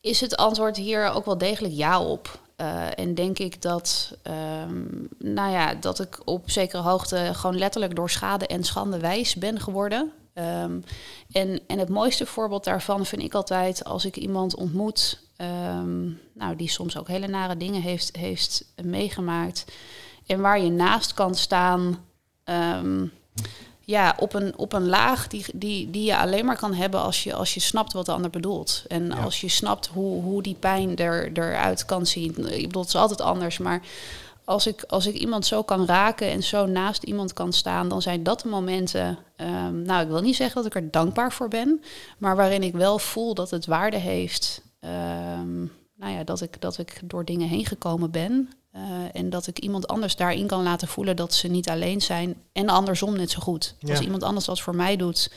is 0.00 0.20
het 0.20 0.36
antwoord 0.36 0.76
hier 0.76 1.10
ook 1.10 1.24
wel 1.24 1.38
degelijk 1.38 1.74
ja 1.74 2.02
op. 2.02 2.40
Eh, 2.56 2.98
en 2.98 3.14
denk 3.14 3.38
ik 3.38 3.62
dat, 3.62 4.16
ehm, 4.22 4.84
nou 5.18 5.50
ja, 5.52 5.74
dat 5.74 6.00
ik 6.00 6.20
op 6.24 6.50
zekere 6.50 6.82
hoogte 6.82 7.30
gewoon 7.32 7.58
letterlijk 7.58 7.96
door 7.96 8.10
schade 8.10 8.46
en 8.46 8.64
schande 8.64 8.98
wijs 8.98 9.34
ben 9.34 9.60
geworden. 9.60 10.12
Ehm, 10.34 10.80
en, 11.32 11.60
en 11.66 11.78
het 11.78 11.88
mooiste 11.88 12.26
voorbeeld 12.26 12.64
daarvan 12.64 13.06
vind 13.06 13.22
ik 13.22 13.34
altijd 13.34 13.84
als 13.84 14.04
ik 14.04 14.16
iemand 14.16 14.54
ontmoet, 14.54 15.20
ehm, 15.40 16.02
nou, 16.32 16.56
die 16.56 16.68
soms 16.70 16.98
ook 16.98 17.08
hele 17.08 17.26
nare 17.26 17.56
dingen 17.56 17.82
heeft, 17.82 18.16
heeft 18.16 18.64
meegemaakt. 18.82 19.64
En 20.26 20.40
waar 20.40 20.60
je 20.60 20.70
naast 20.70 21.14
kan 21.14 21.34
staan, 21.34 22.04
ehm, 22.44 23.06
ja, 23.80 24.16
op 24.18 24.34
een, 24.34 24.58
op 24.58 24.72
een 24.72 24.88
laag 24.88 25.26
die, 25.28 25.44
die, 25.54 25.90
die 25.90 26.04
je 26.04 26.16
alleen 26.18 26.44
maar 26.44 26.56
kan 26.58 26.74
hebben 26.74 27.00
als 27.00 27.22
je, 27.24 27.34
als 27.34 27.54
je 27.54 27.60
snapt 27.60 27.92
wat 27.92 28.06
de 28.06 28.12
ander 28.12 28.30
bedoelt. 28.30 28.84
En 28.88 29.06
Ja. 29.06 29.22
als 29.22 29.40
je 29.40 29.48
snapt 29.48 29.86
hoe, 29.86 30.22
hoe 30.22 30.42
die 30.42 30.56
pijn 30.60 30.96
er, 30.96 31.30
eruit 31.32 31.84
kan 31.84 32.06
zien. 32.06 32.30
Ik 32.30 32.66
bedoel, 32.66 32.82
het 32.82 32.94
is 32.94 33.00
altijd 33.00 33.20
anders, 33.20 33.58
maar 33.58 33.82
als 34.44 34.66
ik, 34.66 34.82
als 34.88 35.06
ik 35.06 35.14
iemand 35.14 35.46
zo 35.46 35.62
kan 35.62 35.86
raken 35.86 36.30
en 36.30 36.42
zo 36.42 36.66
naast 36.66 37.02
iemand 37.02 37.32
kan 37.32 37.52
staan, 37.52 37.88
dan 37.88 38.02
zijn 38.02 38.22
dat 38.22 38.40
de 38.40 38.48
momenten. 38.48 39.18
ehm, 39.36 39.82
nou, 39.82 40.02
ik 40.02 40.08
wil 40.08 40.20
niet 40.20 40.36
zeggen 40.36 40.56
dat 40.62 40.66
ik 40.66 40.82
er 40.82 40.90
dankbaar 40.90 41.32
voor 41.32 41.48
ben, 41.48 41.82
maar 42.18 42.36
waarin 42.36 42.62
ik 42.62 42.72
wel 42.74 42.98
voel 42.98 43.34
dat 43.34 43.50
het 43.50 43.66
waarde 43.66 43.96
heeft. 43.96 44.62
Ehm, 44.80 45.58
nou 45.96 46.12
ja, 46.12 46.24
dat 46.24 46.40
ik, 46.40 46.60
dat 46.60 46.78
ik 46.78 47.00
door 47.04 47.24
dingen 47.24 47.48
heen 47.48 47.66
gekomen 47.66 48.10
ben. 48.10 48.48
eh, 48.72 48.82
en 49.12 49.30
dat 49.30 49.46
ik 49.46 49.58
iemand 49.58 49.88
anders 49.88 50.16
daarin 50.16 50.46
kan 50.46 50.62
laten 50.62 50.88
voelen 50.88 51.16
dat 51.16 51.34
ze 51.34 51.48
niet 51.48 51.68
alleen 51.68 52.00
zijn. 52.00 52.34
En 52.52 52.68
andersom 52.68 53.16
net 53.16 53.30
zo 53.30 53.40
goed. 53.40 53.74
Ja. 53.78 53.90
Als 53.90 54.00
iemand 54.00 54.22
anders 54.22 54.46
dat 54.46 54.60
voor 54.60 54.74
mij 54.76 54.96
doet, 54.96 55.32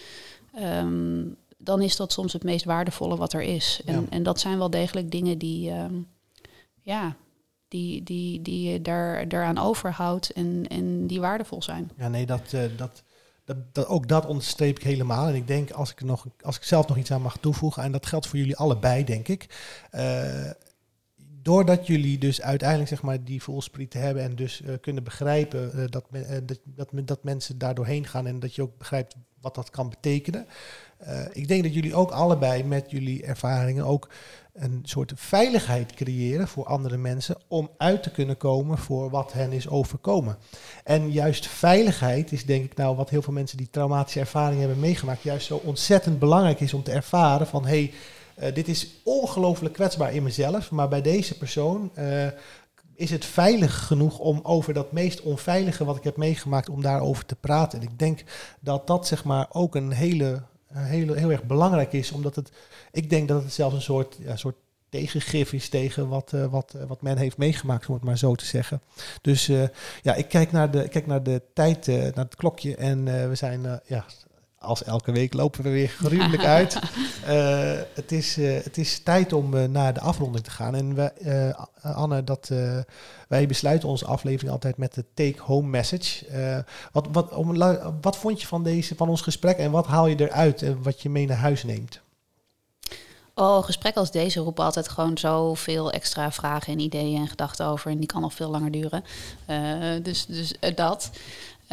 ehm, 0.53 1.23
dan 1.57 1.81
is 1.81 1.95
dat 1.95 2.11
soms 2.11 2.33
het 2.33 2.43
meest 2.43 2.65
waardevolle 2.65 3.15
wat 3.15 3.33
er 3.33 3.41
is. 3.41 3.81
En, 3.85 3.93
Ja. 4.01 4.03
en 4.09 4.23
dat 4.23 4.39
zijn 4.39 4.57
wel 4.57 4.69
degelijk 4.69 5.11
dingen 5.11 5.37
die, 5.37 5.69
ehm, 5.69 5.93
ja, 6.81 7.15
die, 7.67 8.03
die, 8.03 8.41
die 8.41 8.69
je 8.71 8.81
daar, 8.81 9.27
daaraan 9.27 9.57
overhoudt 9.57 10.29
en, 10.33 10.65
en 10.67 11.07
die 11.07 11.19
waardevol 11.19 11.61
zijn. 11.63 11.91
Ja, 11.97 12.07
nee, 12.07 12.25
dat, 12.25 12.53
eh, 12.53 12.61
dat, 12.77 13.03
dat, 13.45 13.57
dat, 13.71 13.87
ook 13.87 14.07
dat 14.07 14.25
onderstreep 14.25 14.77
ik 14.77 14.83
helemaal. 14.83 15.27
En 15.27 15.35
ik 15.35 15.47
denk, 15.47 15.71
als 15.71 15.91
ik, 15.91 16.01
nog, 16.01 16.25
als 16.41 16.55
ik 16.55 16.63
zelf 16.63 16.87
nog 16.87 16.97
iets 16.97 17.11
aan 17.11 17.21
mag 17.21 17.37
toevoegen, 17.37 17.83
en 17.83 17.91
dat 17.91 18.05
geldt 18.05 18.27
voor 18.27 18.37
jullie 18.39 18.57
allebei, 18.57 19.03
denk 19.03 19.27
ik. 19.27 19.47
eh, 19.91 20.49
doordat 21.43 21.87
jullie 21.87 22.17
dus 22.17 22.41
uiteindelijk 22.41 22.89
zeg 22.89 23.01
maar, 23.01 23.23
die 23.23 23.43
voelsprieten 23.43 24.01
hebben 24.01 24.23
en 24.23 24.35
dus 24.35 24.61
eh, 24.61 24.73
kunnen 24.81 25.03
begrijpen 25.03 25.73
eh, 25.73 25.83
dat, 25.89 26.05
eh, 26.11 26.37
dat, 26.43 26.59
dat, 26.63 26.91
men- 26.91 27.05
dat 27.05 27.23
mensen 27.23 27.57
daar 27.57 27.75
doorheen 27.75 28.05
gaan 28.05 28.27
en 28.27 28.39
dat 28.39 28.55
je 28.55 28.61
ook 28.61 28.77
begrijpt 28.77 29.15
wat 29.41 29.55
dat 29.55 29.69
kan 29.69 29.89
betekenen. 29.89 30.47
Ik 31.31 31.47
denk 31.47 31.63
dat 31.63 31.73
jullie 31.73 31.95
ook 31.95 32.11
allebei 32.11 32.63
met 32.63 32.91
jullie 32.91 33.23
ervaringen 33.23 33.85
ook 33.85 34.09
een 34.53 34.79
soort 34.83 35.11
veiligheid 35.15 35.93
creëren 35.93 36.47
voor 36.47 36.65
andere 36.65 36.97
mensen 36.97 37.37
om 37.47 37.69
uit 37.77 38.03
te 38.03 38.11
kunnen 38.11 38.37
komen 38.37 38.77
voor 38.77 39.09
wat 39.09 39.33
hen 39.33 39.51
is 39.51 39.67
overkomen. 39.67 40.37
En 40.83 41.11
juist 41.11 41.47
veiligheid 41.47 42.31
is 42.31 42.45
denk 42.45 42.65
ik 42.65 42.77
nou 42.77 42.95
wat 42.95 43.09
heel 43.09 43.21
veel 43.21 43.33
mensen 43.33 43.57
die 43.57 43.69
traumatische 43.69 44.19
ervaringen 44.19 44.59
hebben 44.59 44.79
meegemaakt, 44.79 45.23
juist 45.23 45.45
zo 45.45 45.61
ontzettend 45.63 46.19
belangrijk 46.19 46.59
is 46.59 46.73
om 46.73 46.83
te 46.83 46.91
ervaren 46.91 47.47
van 47.47 47.65
hey, 47.65 47.91
eh, 48.35 48.53
dit 48.53 48.67
is 48.67 48.87
ongelooflijk 49.03 49.73
kwetsbaar 49.73 50.13
in 50.13 50.23
mezelf, 50.23 50.71
maar 50.71 50.87
bij 50.87 51.01
deze 51.01 51.37
persoon 51.37 51.91
eh, 51.93 52.27
is 52.95 53.09
het 53.09 53.25
veilig 53.25 53.85
genoeg 53.85 54.19
om 54.19 54.39
over 54.43 54.73
dat 54.73 54.91
meest 54.91 55.21
onveilige 55.21 55.85
wat 55.85 55.97
ik 55.97 56.03
heb 56.03 56.17
meegemaakt, 56.17 56.69
om 56.69 56.81
daarover 56.81 57.25
te 57.25 57.35
praten. 57.35 57.79
En 57.79 57.87
ik 57.87 57.99
denk 57.99 58.23
dat 58.59 58.87
dat 58.87 59.07
zeg 59.07 59.23
maar 59.23 59.47
ook 59.51 59.75
een 59.75 59.91
hele, 59.91 60.41
hele 60.73 61.17
heel 61.17 61.31
erg 61.31 61.43
belangrijk 61.43 61.93
is, 61.93 62.11
omdat 62.11 62.35
het, 62.35 62.51
ik 62.91 63.09
denk 63.09 63.27
dat 63.27 63.43
het 63.43 63.53
zelfs 63.53 63.75
een 63.75 63.81
soort, 63.81 64.17
ja, 64.19 64.35
soort 64.35 64.55
tegengif 64.89 65.53
is 65.53 65.69
tegen 65.69 66.07
wat, 66.07 66.33
eh, 66.33 66.45
wat, 66.45 66.75
wat 66.87 67.01
men 67.01 67.17
heeft 67.17 67.37
meegemaakt, 67.37 67.87
om 67.87 67.93
het 67.93 68.03
maar 68.03 68.17
zo 68.17 68.35
te 68.35 68.45
zeggen. 68.45 68.81
Dus 69.21 69.45
ja, 70.01 70.15
ik 70.15 70.27
kijk 70.27 70.51
naar 70.51 70.71
de, 70.71 70.87
kijk 70.87 71.07
naar 71.07 71.23
de 71.23 71.41
tijd, 71.53 71.87
naar 71.87 72.25
het 72.25 72.35
klokje 72.35 72.75
en 72.75 73.29
we 73.29 73.35
zijn, 73.35 73.81
ja, 73.85 74.05
als 74.63 74.83
elke 74.83 75.11
week 75.11 75.33
lopen 75.33 75.63
we 75.63 75.69
weer 75.69 75.87
gruwelijk 75.87 76.45
uit. 76.45 76.79
Eh, 77.23 77.79
het, 77.93 78.11
is, 78.11 78.37
eh, 78.37 78.63
het 78.63 78.77
is 78.77 78.99
tijd 78.99 79.33
om 79.33 79.57
eh, 79.57 79.63
naar 79.63 79.93
de 79.93 79.99
afronding 79.99 80.43
te 80.43 80.51
gaan. 80.51 80.75
En 80.75 80.95
we, 80.95 81.55
Anne, 81.81 82.23
dat, 82.23 82.51
wij 83.27 83.47
besluiten 83.47 83.89
onze 83.89 84.05
aflevering 84.05 84.51
altijd 84.51 84.77
met 84.77 84.93
de 84.93 85.05
take-home 85.13 85.67
message. 85.67 86.25
Wat, 86.91 87.07
wat, 87.11 87.33
om, 87.33 87.57
wat 88.01 88.17
vond 88.17 88.41
je 88.41 88.47
van, 88.47 88.63
deze, 88.63 88.95
van 88.95 89.09
ons 89.09 89.21
gesprek 89.21 89.57
en 89.57 89.71
wat 89.71 89.87
haal 89.87 90.07
je 90.07 90.15
eruit 90.15 90.61
en 90.61 90.83
wat 90.83 91.01
je 91.01 91.09
mee 91.09 91.27
naar 91.27 91.37
huis 91.37 91.63
neemt? 91.63 92.01
Oh, 93.35 93.63
gesprekken 93.63 94.01
als 94.01 94.11
deze 94.11 94.39
roepen 94.39 94.63
altijd 94.63 94.89
gewoon 94.89 95.17
zoveel 95.17 95.91
extra 95.91 96.31
vragen 96.31 96.73
en 96.73 96.79
ideeën 96.79 97.21
en 97.21 97.27
gedachten 97.27 97.65
over. 97.65 97.91
En 97.91 97.97
die 97.97 98.07
kan 98.07 98.21
nog 98.21 98.33
veel 98.33 98.49
langer 98.49 98.71
duren. 98.71 99.03
Dus 100.03 100.25
dus 100.25 100.53
dat. 100.75 101.09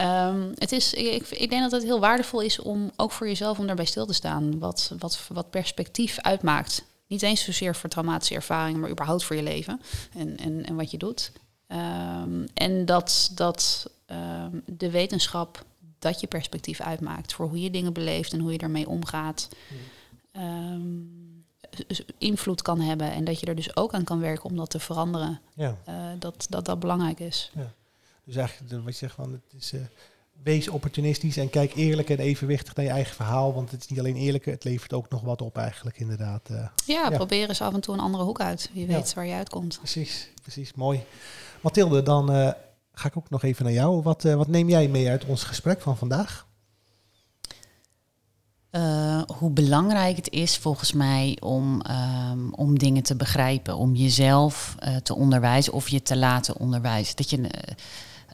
Ehm, 0.01 0.53
het 0.55 0.73
is, 0.73 0.95
ik, 0.95 1.29
ik 1.29 1.51
denk 1.51 1.63
dat 1.63 1.71
het 1.71 1.83
heel 1.83 2.01
waardevol 2.01 2.41
is 2.41 2.59
om 2.59 2.91
ook 2.97 3.13
voor 3.13 3.27
jezelf 3.27 3.59
om 3.59 3.67
daarbij 3.67 3.85
stil 3.85 4.07
te 4.07 4.13
staan. 4.13 4.59
Wat, 4.59 4.93
wat, 4.99 5.27
wat 5.29 5.51
perspectief 5.51 6.19
uitmaakt. 6.19 6.85
Niet 7.07 7.23
eens 7.23 7.45
zozeer 7.45 7.75
voor 7.75 7.89
traumatische 7.89 8.35
ervaringen, 8.35 8.81
maar 8.81 8.91
überhaupt 8.91 9.25
voor 9.25 9.37
je 9.37 9.43
leven 9.43 9.81
en, 10.15 10.37
en, 10.37 10.65
en 10.67 10.77
wat 10.77 10.91
je 10.91 10.99
doet. 10.99 11.33
Ehm, 11.67 12.47
en 12.55 12.85
dat, 12.85 13.31
dat 13.35 13.91
ehm, 14.07 14.51
de 14.67 14.91
wetenschap 14.91 15.65
dat 15.99 16.21
je 16.21 16.27
perspectief 16.27 16.81
uitmaakt 16.81 17.33
voor 17.33 17.49
hoe 17.49 17.61
je 17.61 17.71
dingen 17.71 17.93
beleeft 17.93 18.33
en 18.33 18.41
hoe 18.41 18.53
je 18.53 18.59
ermee 18.59 18.89
omgaat. 18.89 19.49
invloed 22.19 22.63
kan 22.63 22.81
hebben 22.81 23.13
en 23.13 23.25
dat 23.25 23.41
je 23.41 23.47
er 23.47 23.55
dus 23.55 23.77
ook 23.77 23.95
aan 23.95 24.05
kan 24.05 24.21
werken 24.21 24.45
om 24.45 24.57
dat 24.57 24.71
te 24.71 24.79
veranderen. 24.79 25.41
Ja, 25.55 25.77
eh, 25.85 25.95
dat, 26.19 26.47
dat 26.49 26.65
dat 26.65 26.81
belangrijk 26.81 27.21
is. 27.21 27.51
Dus 28.33 28.38
eigenlijk 28.38 28.85
wat 28.85 28.93
je 28.93 28.99
zegt 28.99 29.14
van 29.14 29.33
het 29.33 29.62
is... 29.62 29.73
eh, 29.73 29.81
Wees 30.43 30.69
opportunistisch 30.69 31.37
en 31.37 31.51
kijk 31.51 31.75
eerlijk 31.75 32.11
en 32.11 32.19
evenwichtig 32.19 32.75
naar 32.75 32.85
je 32.85 32.90
eigen 32.90 33.14
verhaal. 33.14 33.55
Want 33.55 33.71
het 33.71 33.81
is 33.81 33.88
niet 33.88 33.99
alleen 33.99 34.16
eerlijk, 34.16 34.45
het 34.45 34.64
levert 34.64 34.93
ook 34.93 35.11
nog 35.11 35.21
wat 35.23 35.43
op 35.43 35.57
eigenlijk 35.57 35.99
inderdaad. 35.99 36.49
eh. 36.51 36.57
Ja, 36.87 37.09
Ja. 37.11 37.16
probeer 37.16 37.49
eens 37.49 37.61
af 37.61 37.75
en 37.75 37.81
toe 37.81 37.95
een 37.95 38.01
andere 38.01 38.25
hoek 38.25 38.40
uit. 38.40 38.71
Wie 38.73 38.87
Ja. 38.87 38.93
weet 38.95 39.14
waar 39.14 39.27
je 39.27 39.35
uitkomt. 39.35 39.77
Precies, 39.79 40.29
precies, 40.43 40.73
mooi. 40.75 41.05
Mathilde, 41.61 42.03
dan 42.03 42.33
eh, 42.33 42.53
ga 42.93 43.09
ik 43.09 43.16
ook 43.16 43.31
nog 43.31 43.43
even 43.43 43.64
naar 43.64 43.73
jou. 43.75 44.03
Wat, 44.03 44.25
eh, 44.25 44.35
wat 44.35 44.49
neem 44.49 44.69
jij 44.69 44.88
mee 44.88 45.09
uit 45.09 45.25
ons 45.25 45.43
gesprek 45.45 45.81
van 45.81 45.97
vandaag? 45.97 46.47
Eh, 48.71 49.23
hoe 49.38 49.51
belangrijk 49.51 50.16
het 50.16 50.31
is 50.31 50.57
volgens 50.59 50.93
mij 50.93 51.37
om, 51.40 51.81
ehm, 51.83 52.51
om 52.51 52.79
dingen 52.79 53.03
te 53.03 53.16
begrijpen, 53.16 53.77
om 53.77 53.95
jezelf 53.95 54.75
eh, 54.79 54.97
te 54.97 55.14
onderwijzen 55.14 55.73
of 55.73 55.88
je 55.88 56.03
te 56.03 56.16
laten 56.16 56.57
onderwijzen. 56.57 57.16
Dat 57.16 57.31
je, 57.31 57.51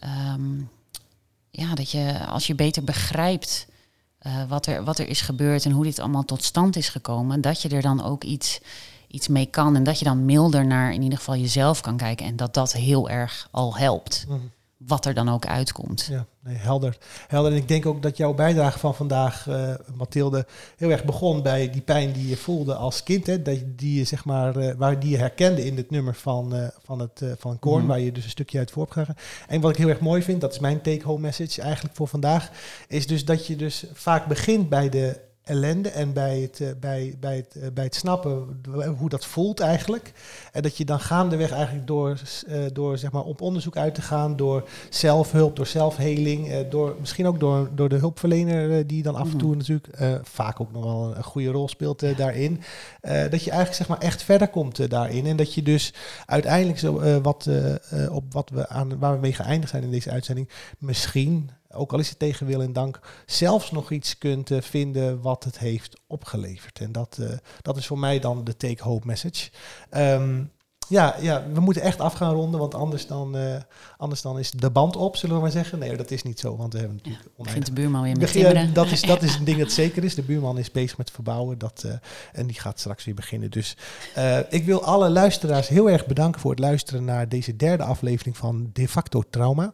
eh, 0.06 0.12
ehm, 0.12 0.58
ja, 1.50 1.74
dat 1.74 1.90
je 1.90 2.26
als 2.26 2.46
je 2.46 2.54
beter 2.54 2.84
begrijpt 2.84 3.66
eh, 4.18 4.48
wat, 4.48 4.66
er, 4.66 4.84
wat 4.84 4.98
er 4.98 5.08
is 5.08 5.20
gebeurd 5.20 5.64
en 5.64 5.70
hoe 5.70 5.84
dit 5.84 5.98
allemaal 5.98 6.24
tot 6.24 6.44
stand 6.44 6.76
is 6.76 6.88
gekomen, 6.88 7.40
dat 7.40 7.62
je 7.62 7.68
er 7.68 7.82
dan 7.82 8.04
ook 8.04 8.24
iets, 8.24 8.60
iets 9.08 9.28
mee 9.28 9.46
kan. 9.46 9.76
En 9.76 9.84
dat 9.84 9.98
je 9.98 10.04
dan 10.04 10.24
milder 10.24 10.66
naar 10.66 10.92
in 10.92 11.02
ieder 11.02 11.18
geval 11.18 11.36
jezelf 11.36 11.80
kan 11.80 11.96
kijken. 11.96 12.26
En 12.26 12.36
dat 12.36 12.54
dat 12.54 12.72
heel 12.72 13.08
erg 13.10 13.48
al 13.50 13.76
helpt. 13.76 14.24
Mhm. 14.28 14.38
Wat 14.78 15.04
er 15.04 15.14
dan 15.14 15.28
ook 15.28 15.46
uitkomt. 15.46 16.06
Ja, 16.10 16.26
nee, 16.40 16.56
helder. 16.56 16.98
helder. 17.28 17.52
En 17.52 17.56
ik 17.58 17.68
denk 17.68 17.86
ook 17.86 18.02
dat 18.02 18.16
jouw 18.16 18.34
bijdrage 18.34 18.78
van 18.78 18.94
vandaag, 18.94 19.48
eh 19.48 19.74
Mathilde, 19.94 20.46
heel 20.76 20.90
erg 20.90 21.04
begon 21.04 21.42
bij 21.42 21.70
die 21.70 21.80
pijn 21.80 22.12
die 22.12 22.28
je 22.28 22.36
voelde 22.36 22.74
als 22.74 23.02
kind. 23.02 23.26
Hè? 23.26 23.42
Dat 23.42 23.58
die 23.66 23.98
je, 23.98 24.04
zeg 24.04 24.24
maar, 24.24 24.56
eh, 24.56 24.74
waar 24.76 25.00
die 25.00 25.10
je 25.10 25.16
herkende 25.16 25.64
in 25.64 25.76
het 25.76 25.90
nummer 25.90 26.14
van, 26.14 26.54
eh, 26.54 26.68
van, 26.84 26.98
het, 26.98 27.22
van 27.38 27.58
Korn, 27.58 27.78
Mhm. 27.78 27.86
waar 27.88 28.00
je 28.00 28.12
dus 28.12 28.24
een 28.24 28.30
stukje 28.30 28.58
uit 28.58 28.70
voor. 28.70 28.88
En 29.48 29.60
wat 29.60 29.70
ik 29.70 29.76
heel 29.76 29.88
erg 29.88 30.00
mooi 30.00 30.22
vind, 30.22 30.40
dat 30.40 30.52
is 30.52 30.58
mijn 30.58 30.80
take-home 30.80 31.20
message 31.20 31.62
eigenlijk 31.62 31.94
voor 31.96 32.08
vandaag, 32.08 32.50
is 32.88 33.06
dus 33.06 33.24
dat 33.24 33.46
je 33.46 33.56
dus 33.56 33.84
vaak 33.92 34.26
begint 34.26 34.68
bij 34.68 34.88
de 34.88 35.24
ellende 35.46 35.88
en 35.88 36.12
bij 36.12 36.40
het, 36.40 36.60
eh, 36.60 36.68
bij, 36.80 37.16
bij 37.20 37.36
het, 37.36 37.56
eh, 37.56 37.68
bij 37.74 37.84
het 37.84 37.94
snappen 37.94 38.60
hoe 38.98 39.08
dat 39.08 39.26
voelt 39.26 39.60
eigenlijk. 39.60 40.12
En 40.52 40.62
dat 40.62 40.76
je 40.76 40.84
dan 40.84 41.00
gaandeweg 41.00 41.52
eigenlijk 41.52 41.86
door, 41.86 42.20
eh, 42.46 42.60
door 42.72 42.98
zeg 42.98 43.12
maar, 43.12 43.22
op 43.22 43.40
onderzoek 43.40 43.76
uit 43.76 43.94
te 43.94 44.02
gaan, 44.02 44.36
door 44.36 44.68
zelfhulp, 44.90 45.56
door 45.56 45.66
zelfheling, 45.66 46.68
door, 46.68 46.96
misschien 47.00 47.26
ook 47.26 47.40
door, 47.40 47.68
door 47.74 47.88
de 47.88 47.96
hulpverlener 47.96 48.86
die 48.86 49.02
dan 49.02 49.14
af 49.14 49.32
en 49.32 49.38
toe 49.38 49.48
Mhm. 49.48 49.58
natuurlijk 49.58 50.22
vaak 50.22 50.60
ook 50.60 50.72
nog 50.72 50.84
wel 50.84 51.16
een, 51.16 51.22
goede 51.22 51.50
rol 51.50 51.68
speelt 51.68 52.16
daarin. 52.16 52.60
dat 53.00 53.42
je 53.44 53.50
eigenlijk 53.50 53.74
zeg 53.74 53.88
maar 53.88 53.98
echt 53.98 54.22
verder 54.22 54.48
komt 54.48 54.90
daarin. 54.90 55.26
En 55.26 55.36
dat 55.36 55.54
je 55.54 55.62
dus 55.62 55.94
uiteindelijk 56.26 56.78
zo 56.78 57.20
wat 57.20 57.48
op 58.10 58.32
wat 58.32 58.50
we 58.50 58.68
aan 58.68 58.98
waar 58.98 59.12
we 59.12 59.20
mee 59.20 59.32
geëindigd 59.32 59.70
zijn 59.70 59.82
in 59.82 59.90
deze 59.90 60.10
uitzending, 60.10 60.48
misschien, 60.78 61.50
ook 61.76 61.92
al 61.92 61.98
is 61.98 62.08
het 62.08 62.18
tegen 62.18 62.46
wil 62.46 62.62
en 62.62 62.72
dank, 62.72 63.00
zelfs 63.26 63.70
nog 63.70 63.90
iets 63.90 64.18
kunt 64.18 64.50
eh, 64.50 64.60
vinden 64.60 65.20
wat 65.20 65.44
het 65.44 65.58
heeft 65.58 66.00
opgeleverd. 66.06 66.78
En 66.80 66.92
dat, 66.92 67.18
eh, 67.20 67.28
dat 67.62 67.76
is 67.76 67.86
voor 67.86 67.98
mij 67.98 68.18
dan 68.18 68.44
de 68.44 68.56
take-home 68.56 69.02
message. 69.04 69.50
Ehm, 69.90 70.44
ja, 70.88 71.16
ja, 71.20 71.44
we 71.52 71.60
moeten 71.60 71.82
echt 71.82 72.00
af 72.00 72.12
gaan 72.12 72.34
ronden, 72.34 72.60
want 72.60 72.74
anders 72.74 73.06
dan, 73.06 73.36
eh, 73.36 73.56
anders 73.96 74.22
dan 74.22 74.38
is 74.38 74.50
de 74.50 74.70
band 74.70 74.96
op, 74.96 75.16
zullen 75.16 75.36
we 75.36 75.42
maar 75.42 75.50
zeggen. 75.50 75.78
Nee, 75.78 75.96
dat 75.96 76.10
is 76.10 76.22
niet 76.22 76.40
zo, 76.40 76.56
want 76.56 76.72
we 76.72 76.78
hebben 76.78 76.96
natuurlijk 76.96 77.24
oneindig 77.24 77.54
Begint 77.54 77.66
de 77.66 77.72
buurman 77.72 78.02
weer 78.02 78.16
met 78.16 78.32
timmeren. 78.32 78.74
dat, 78.74 78.90
is, 78.90 79.02
dat 79.02 79.22
is 79.22 79.34
een 79.38 79.44
ding 79.44 79.58
dat 79.58 79.72
zeker 79.72 80.04
is. 80.04 80.14
De 80.14 80.22
buurman 80.22 80.58
is 80.58 80.70
bezig 80.70 80.96
met 80.96 81.10
verbouwen 81.10 81.58
dat, 81.58 81.82
eh, 81.86 81.92
en 82.32 82.46
die 82.46 82.60
gaat 82.60 82.80
straks 82.80 83.04
weer 83.04 83.14
beginnen. 83.14 83.50
Dus 83.50 83.76
eh, 84.14 84.38
ik 84.48 84.64
wil 84.64 84.84
alle 84.84 85.10
luisteraars 85.10 85.68
heel 85.68 85.90
erg 85.90 86.06
bedanken 86.06 86.40
voor 86.40 86.50
het 86.50 86.60
luisteren 86.60 87.04
naar 87.04 87.28
deze 87.28 87.56
derde 87.56 87.82
aflevering 87.82 88.36
van 88.36 88.70
De 88.72 88.88
facto 88.88 89.22
Trauma. 89.30 89.72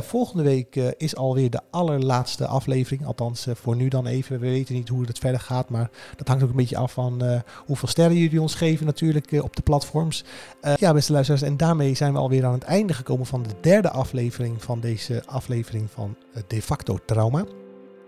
Volgende 0.00 0.42
week 0.42 0.76
is 0.76 1.16
alweer 1.16 1.50
de 1.50 1.60
allerlaatste 1.70 2.46
aflevering. 2.46 3.06
Althans, 3.06 3.46
voor 3.54 3.76
nu 3.76 3.88
dan 3.88 4.06
even. 4.06 4.40
We 4.40 4.46
weten 4.50 4.74
niet 4.74 4.88
hoe 4.88 5.04
het 5.06 5.18
verder 5.18 5.40
gaat, 5.40 5.68
maar 5.68 5.90
dat 6.16 6.28
hangt 6.28 6.42
ook 6.42 6.50
een 6.50 6.56
beetje 6.56 6.76
af 6.76 6.92
van 6.92 7.42
hoeveel 7.66 7.88
sterren 7.88 8.16
jullie 8.16 8.40
ons 8.40 8.54
geven 8.54 8.86
natuurlijk 8.86 9.32
op 9.32 9.56
de 9.56 9.62
platforms. 9.62 10.21
Eh, 10.60 10.74
ja, 10.76 10.92
beste 10.92 11.12
luisteraars, 11.12 11.42
en 11.42 11.56
daarmee 11.56 11.94
zijn 11.94 12.12
we 12.12 12.18
alweer 12.18 12.44
aan 12.44 12.52
het 12.52 12.62
einde 12.62 12.94
gekomen 12.94 13.26
van 13.26 13.42
de 13.42 13.54
derde 13.60 13.90
aflevering 13.90 14.62
van 14.62 14.80
deze 14.80 15.22
aflevering 15.26 15.90
van 15.90 16.16
eh, 16.34 16.42
De 16.46 16.62
facto 16.62 16.98
Trauma. 17.04 17.44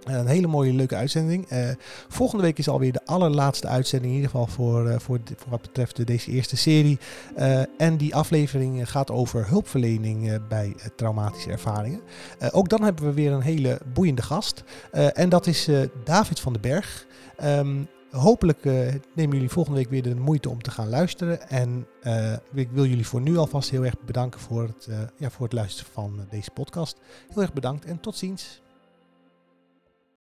Eh, 0.05 0.15
een 0.15 0.27
hele 0.27 0.47
mooie, 0.47 0.73
leuke 0.73 0.97
uitzending. 0.97 1.49
Volgende 2.09 2.43
week 2.43 2.59
is 2.59 2.69
alweer 2.69 2.93
de 2.93 3.05
allerlaatste 3.05 3.67
uitzending, 3.67 4.13
in 4.13 4.17
ieder 4.17 4.31
geval 4.31 4.47
voor, 4.47 5.01
voor, 5.01 5.19
wat 5.49 5.63
betreft 5.63 6.07
deze 6.07 6.31
eerste 6.31 6.57
serie. 6.57 6.99
En 7.79 7.97
die 7.97 8.15
aflevering 8.15 8.91
gaat 8.91 9.11
over 9.11 9.49
hulpverlening 9.49 10.49
bij 10.49 10.75
traumatische 10.97 11.51
ervaringen. 11.51 12.01
Ook 12.51 12.69
dan 12.69 12.83
hebben 12.83 13.05
we 13.05 13.13
weer 13.13 13.33
een 13.33 13.41
hele 13.41 13.81
boeiende 13.95 14.23
gast. 14.23 14.65
En 14.91 15.29
dat 15.29 15.47
is 15.47 15.69
David 16.05 16.41
van 16.41 16.53
den 16.53 16.63
Berg. 16.63 17.07
Ehm, 17.37 17.77
hopelijk 18.15 18.65
eh, 18.65 18.95
nemen 19.13 19.35
jullie 19.35 19.51
volgende 19.51 19.79
week 19.79 19.91
weer 19.91 20.03
de 20.03 20.15
moeite 20.15 20.51
om 20.51 20.63
te 20.63 20.71
gaan 20.71 20.89
luisteren. 20.89 21.49
En 21.49 21.87
eh, 22.01 22.33
ik 22.53 22.71
wil 22.71 22.85
jullie 22.85 23.07
voor 23.07 23.21
nu 23.21 23.37
alvast 23.37 23.71
heel 23.71 23.85
erg 23.85 24.01
bedanken 24.01 24.41
voor 24.41 24.63
het, 24.63 24.87
eh, 24.87 24.99
ja, 25.17 25.31
voor 25.31 25.45
het 25.45 25.53
luisteren 25.53 25.93
van 25.93 26.27
deze 26.31 26.51
podcast. 26.51 27.01
Heel 27.29 27.43
erg 27.43 27.53
bedankt 27.53 27.85
en 27.85 28.01
tot 28.01 28.17
ziens. 28.17 28.63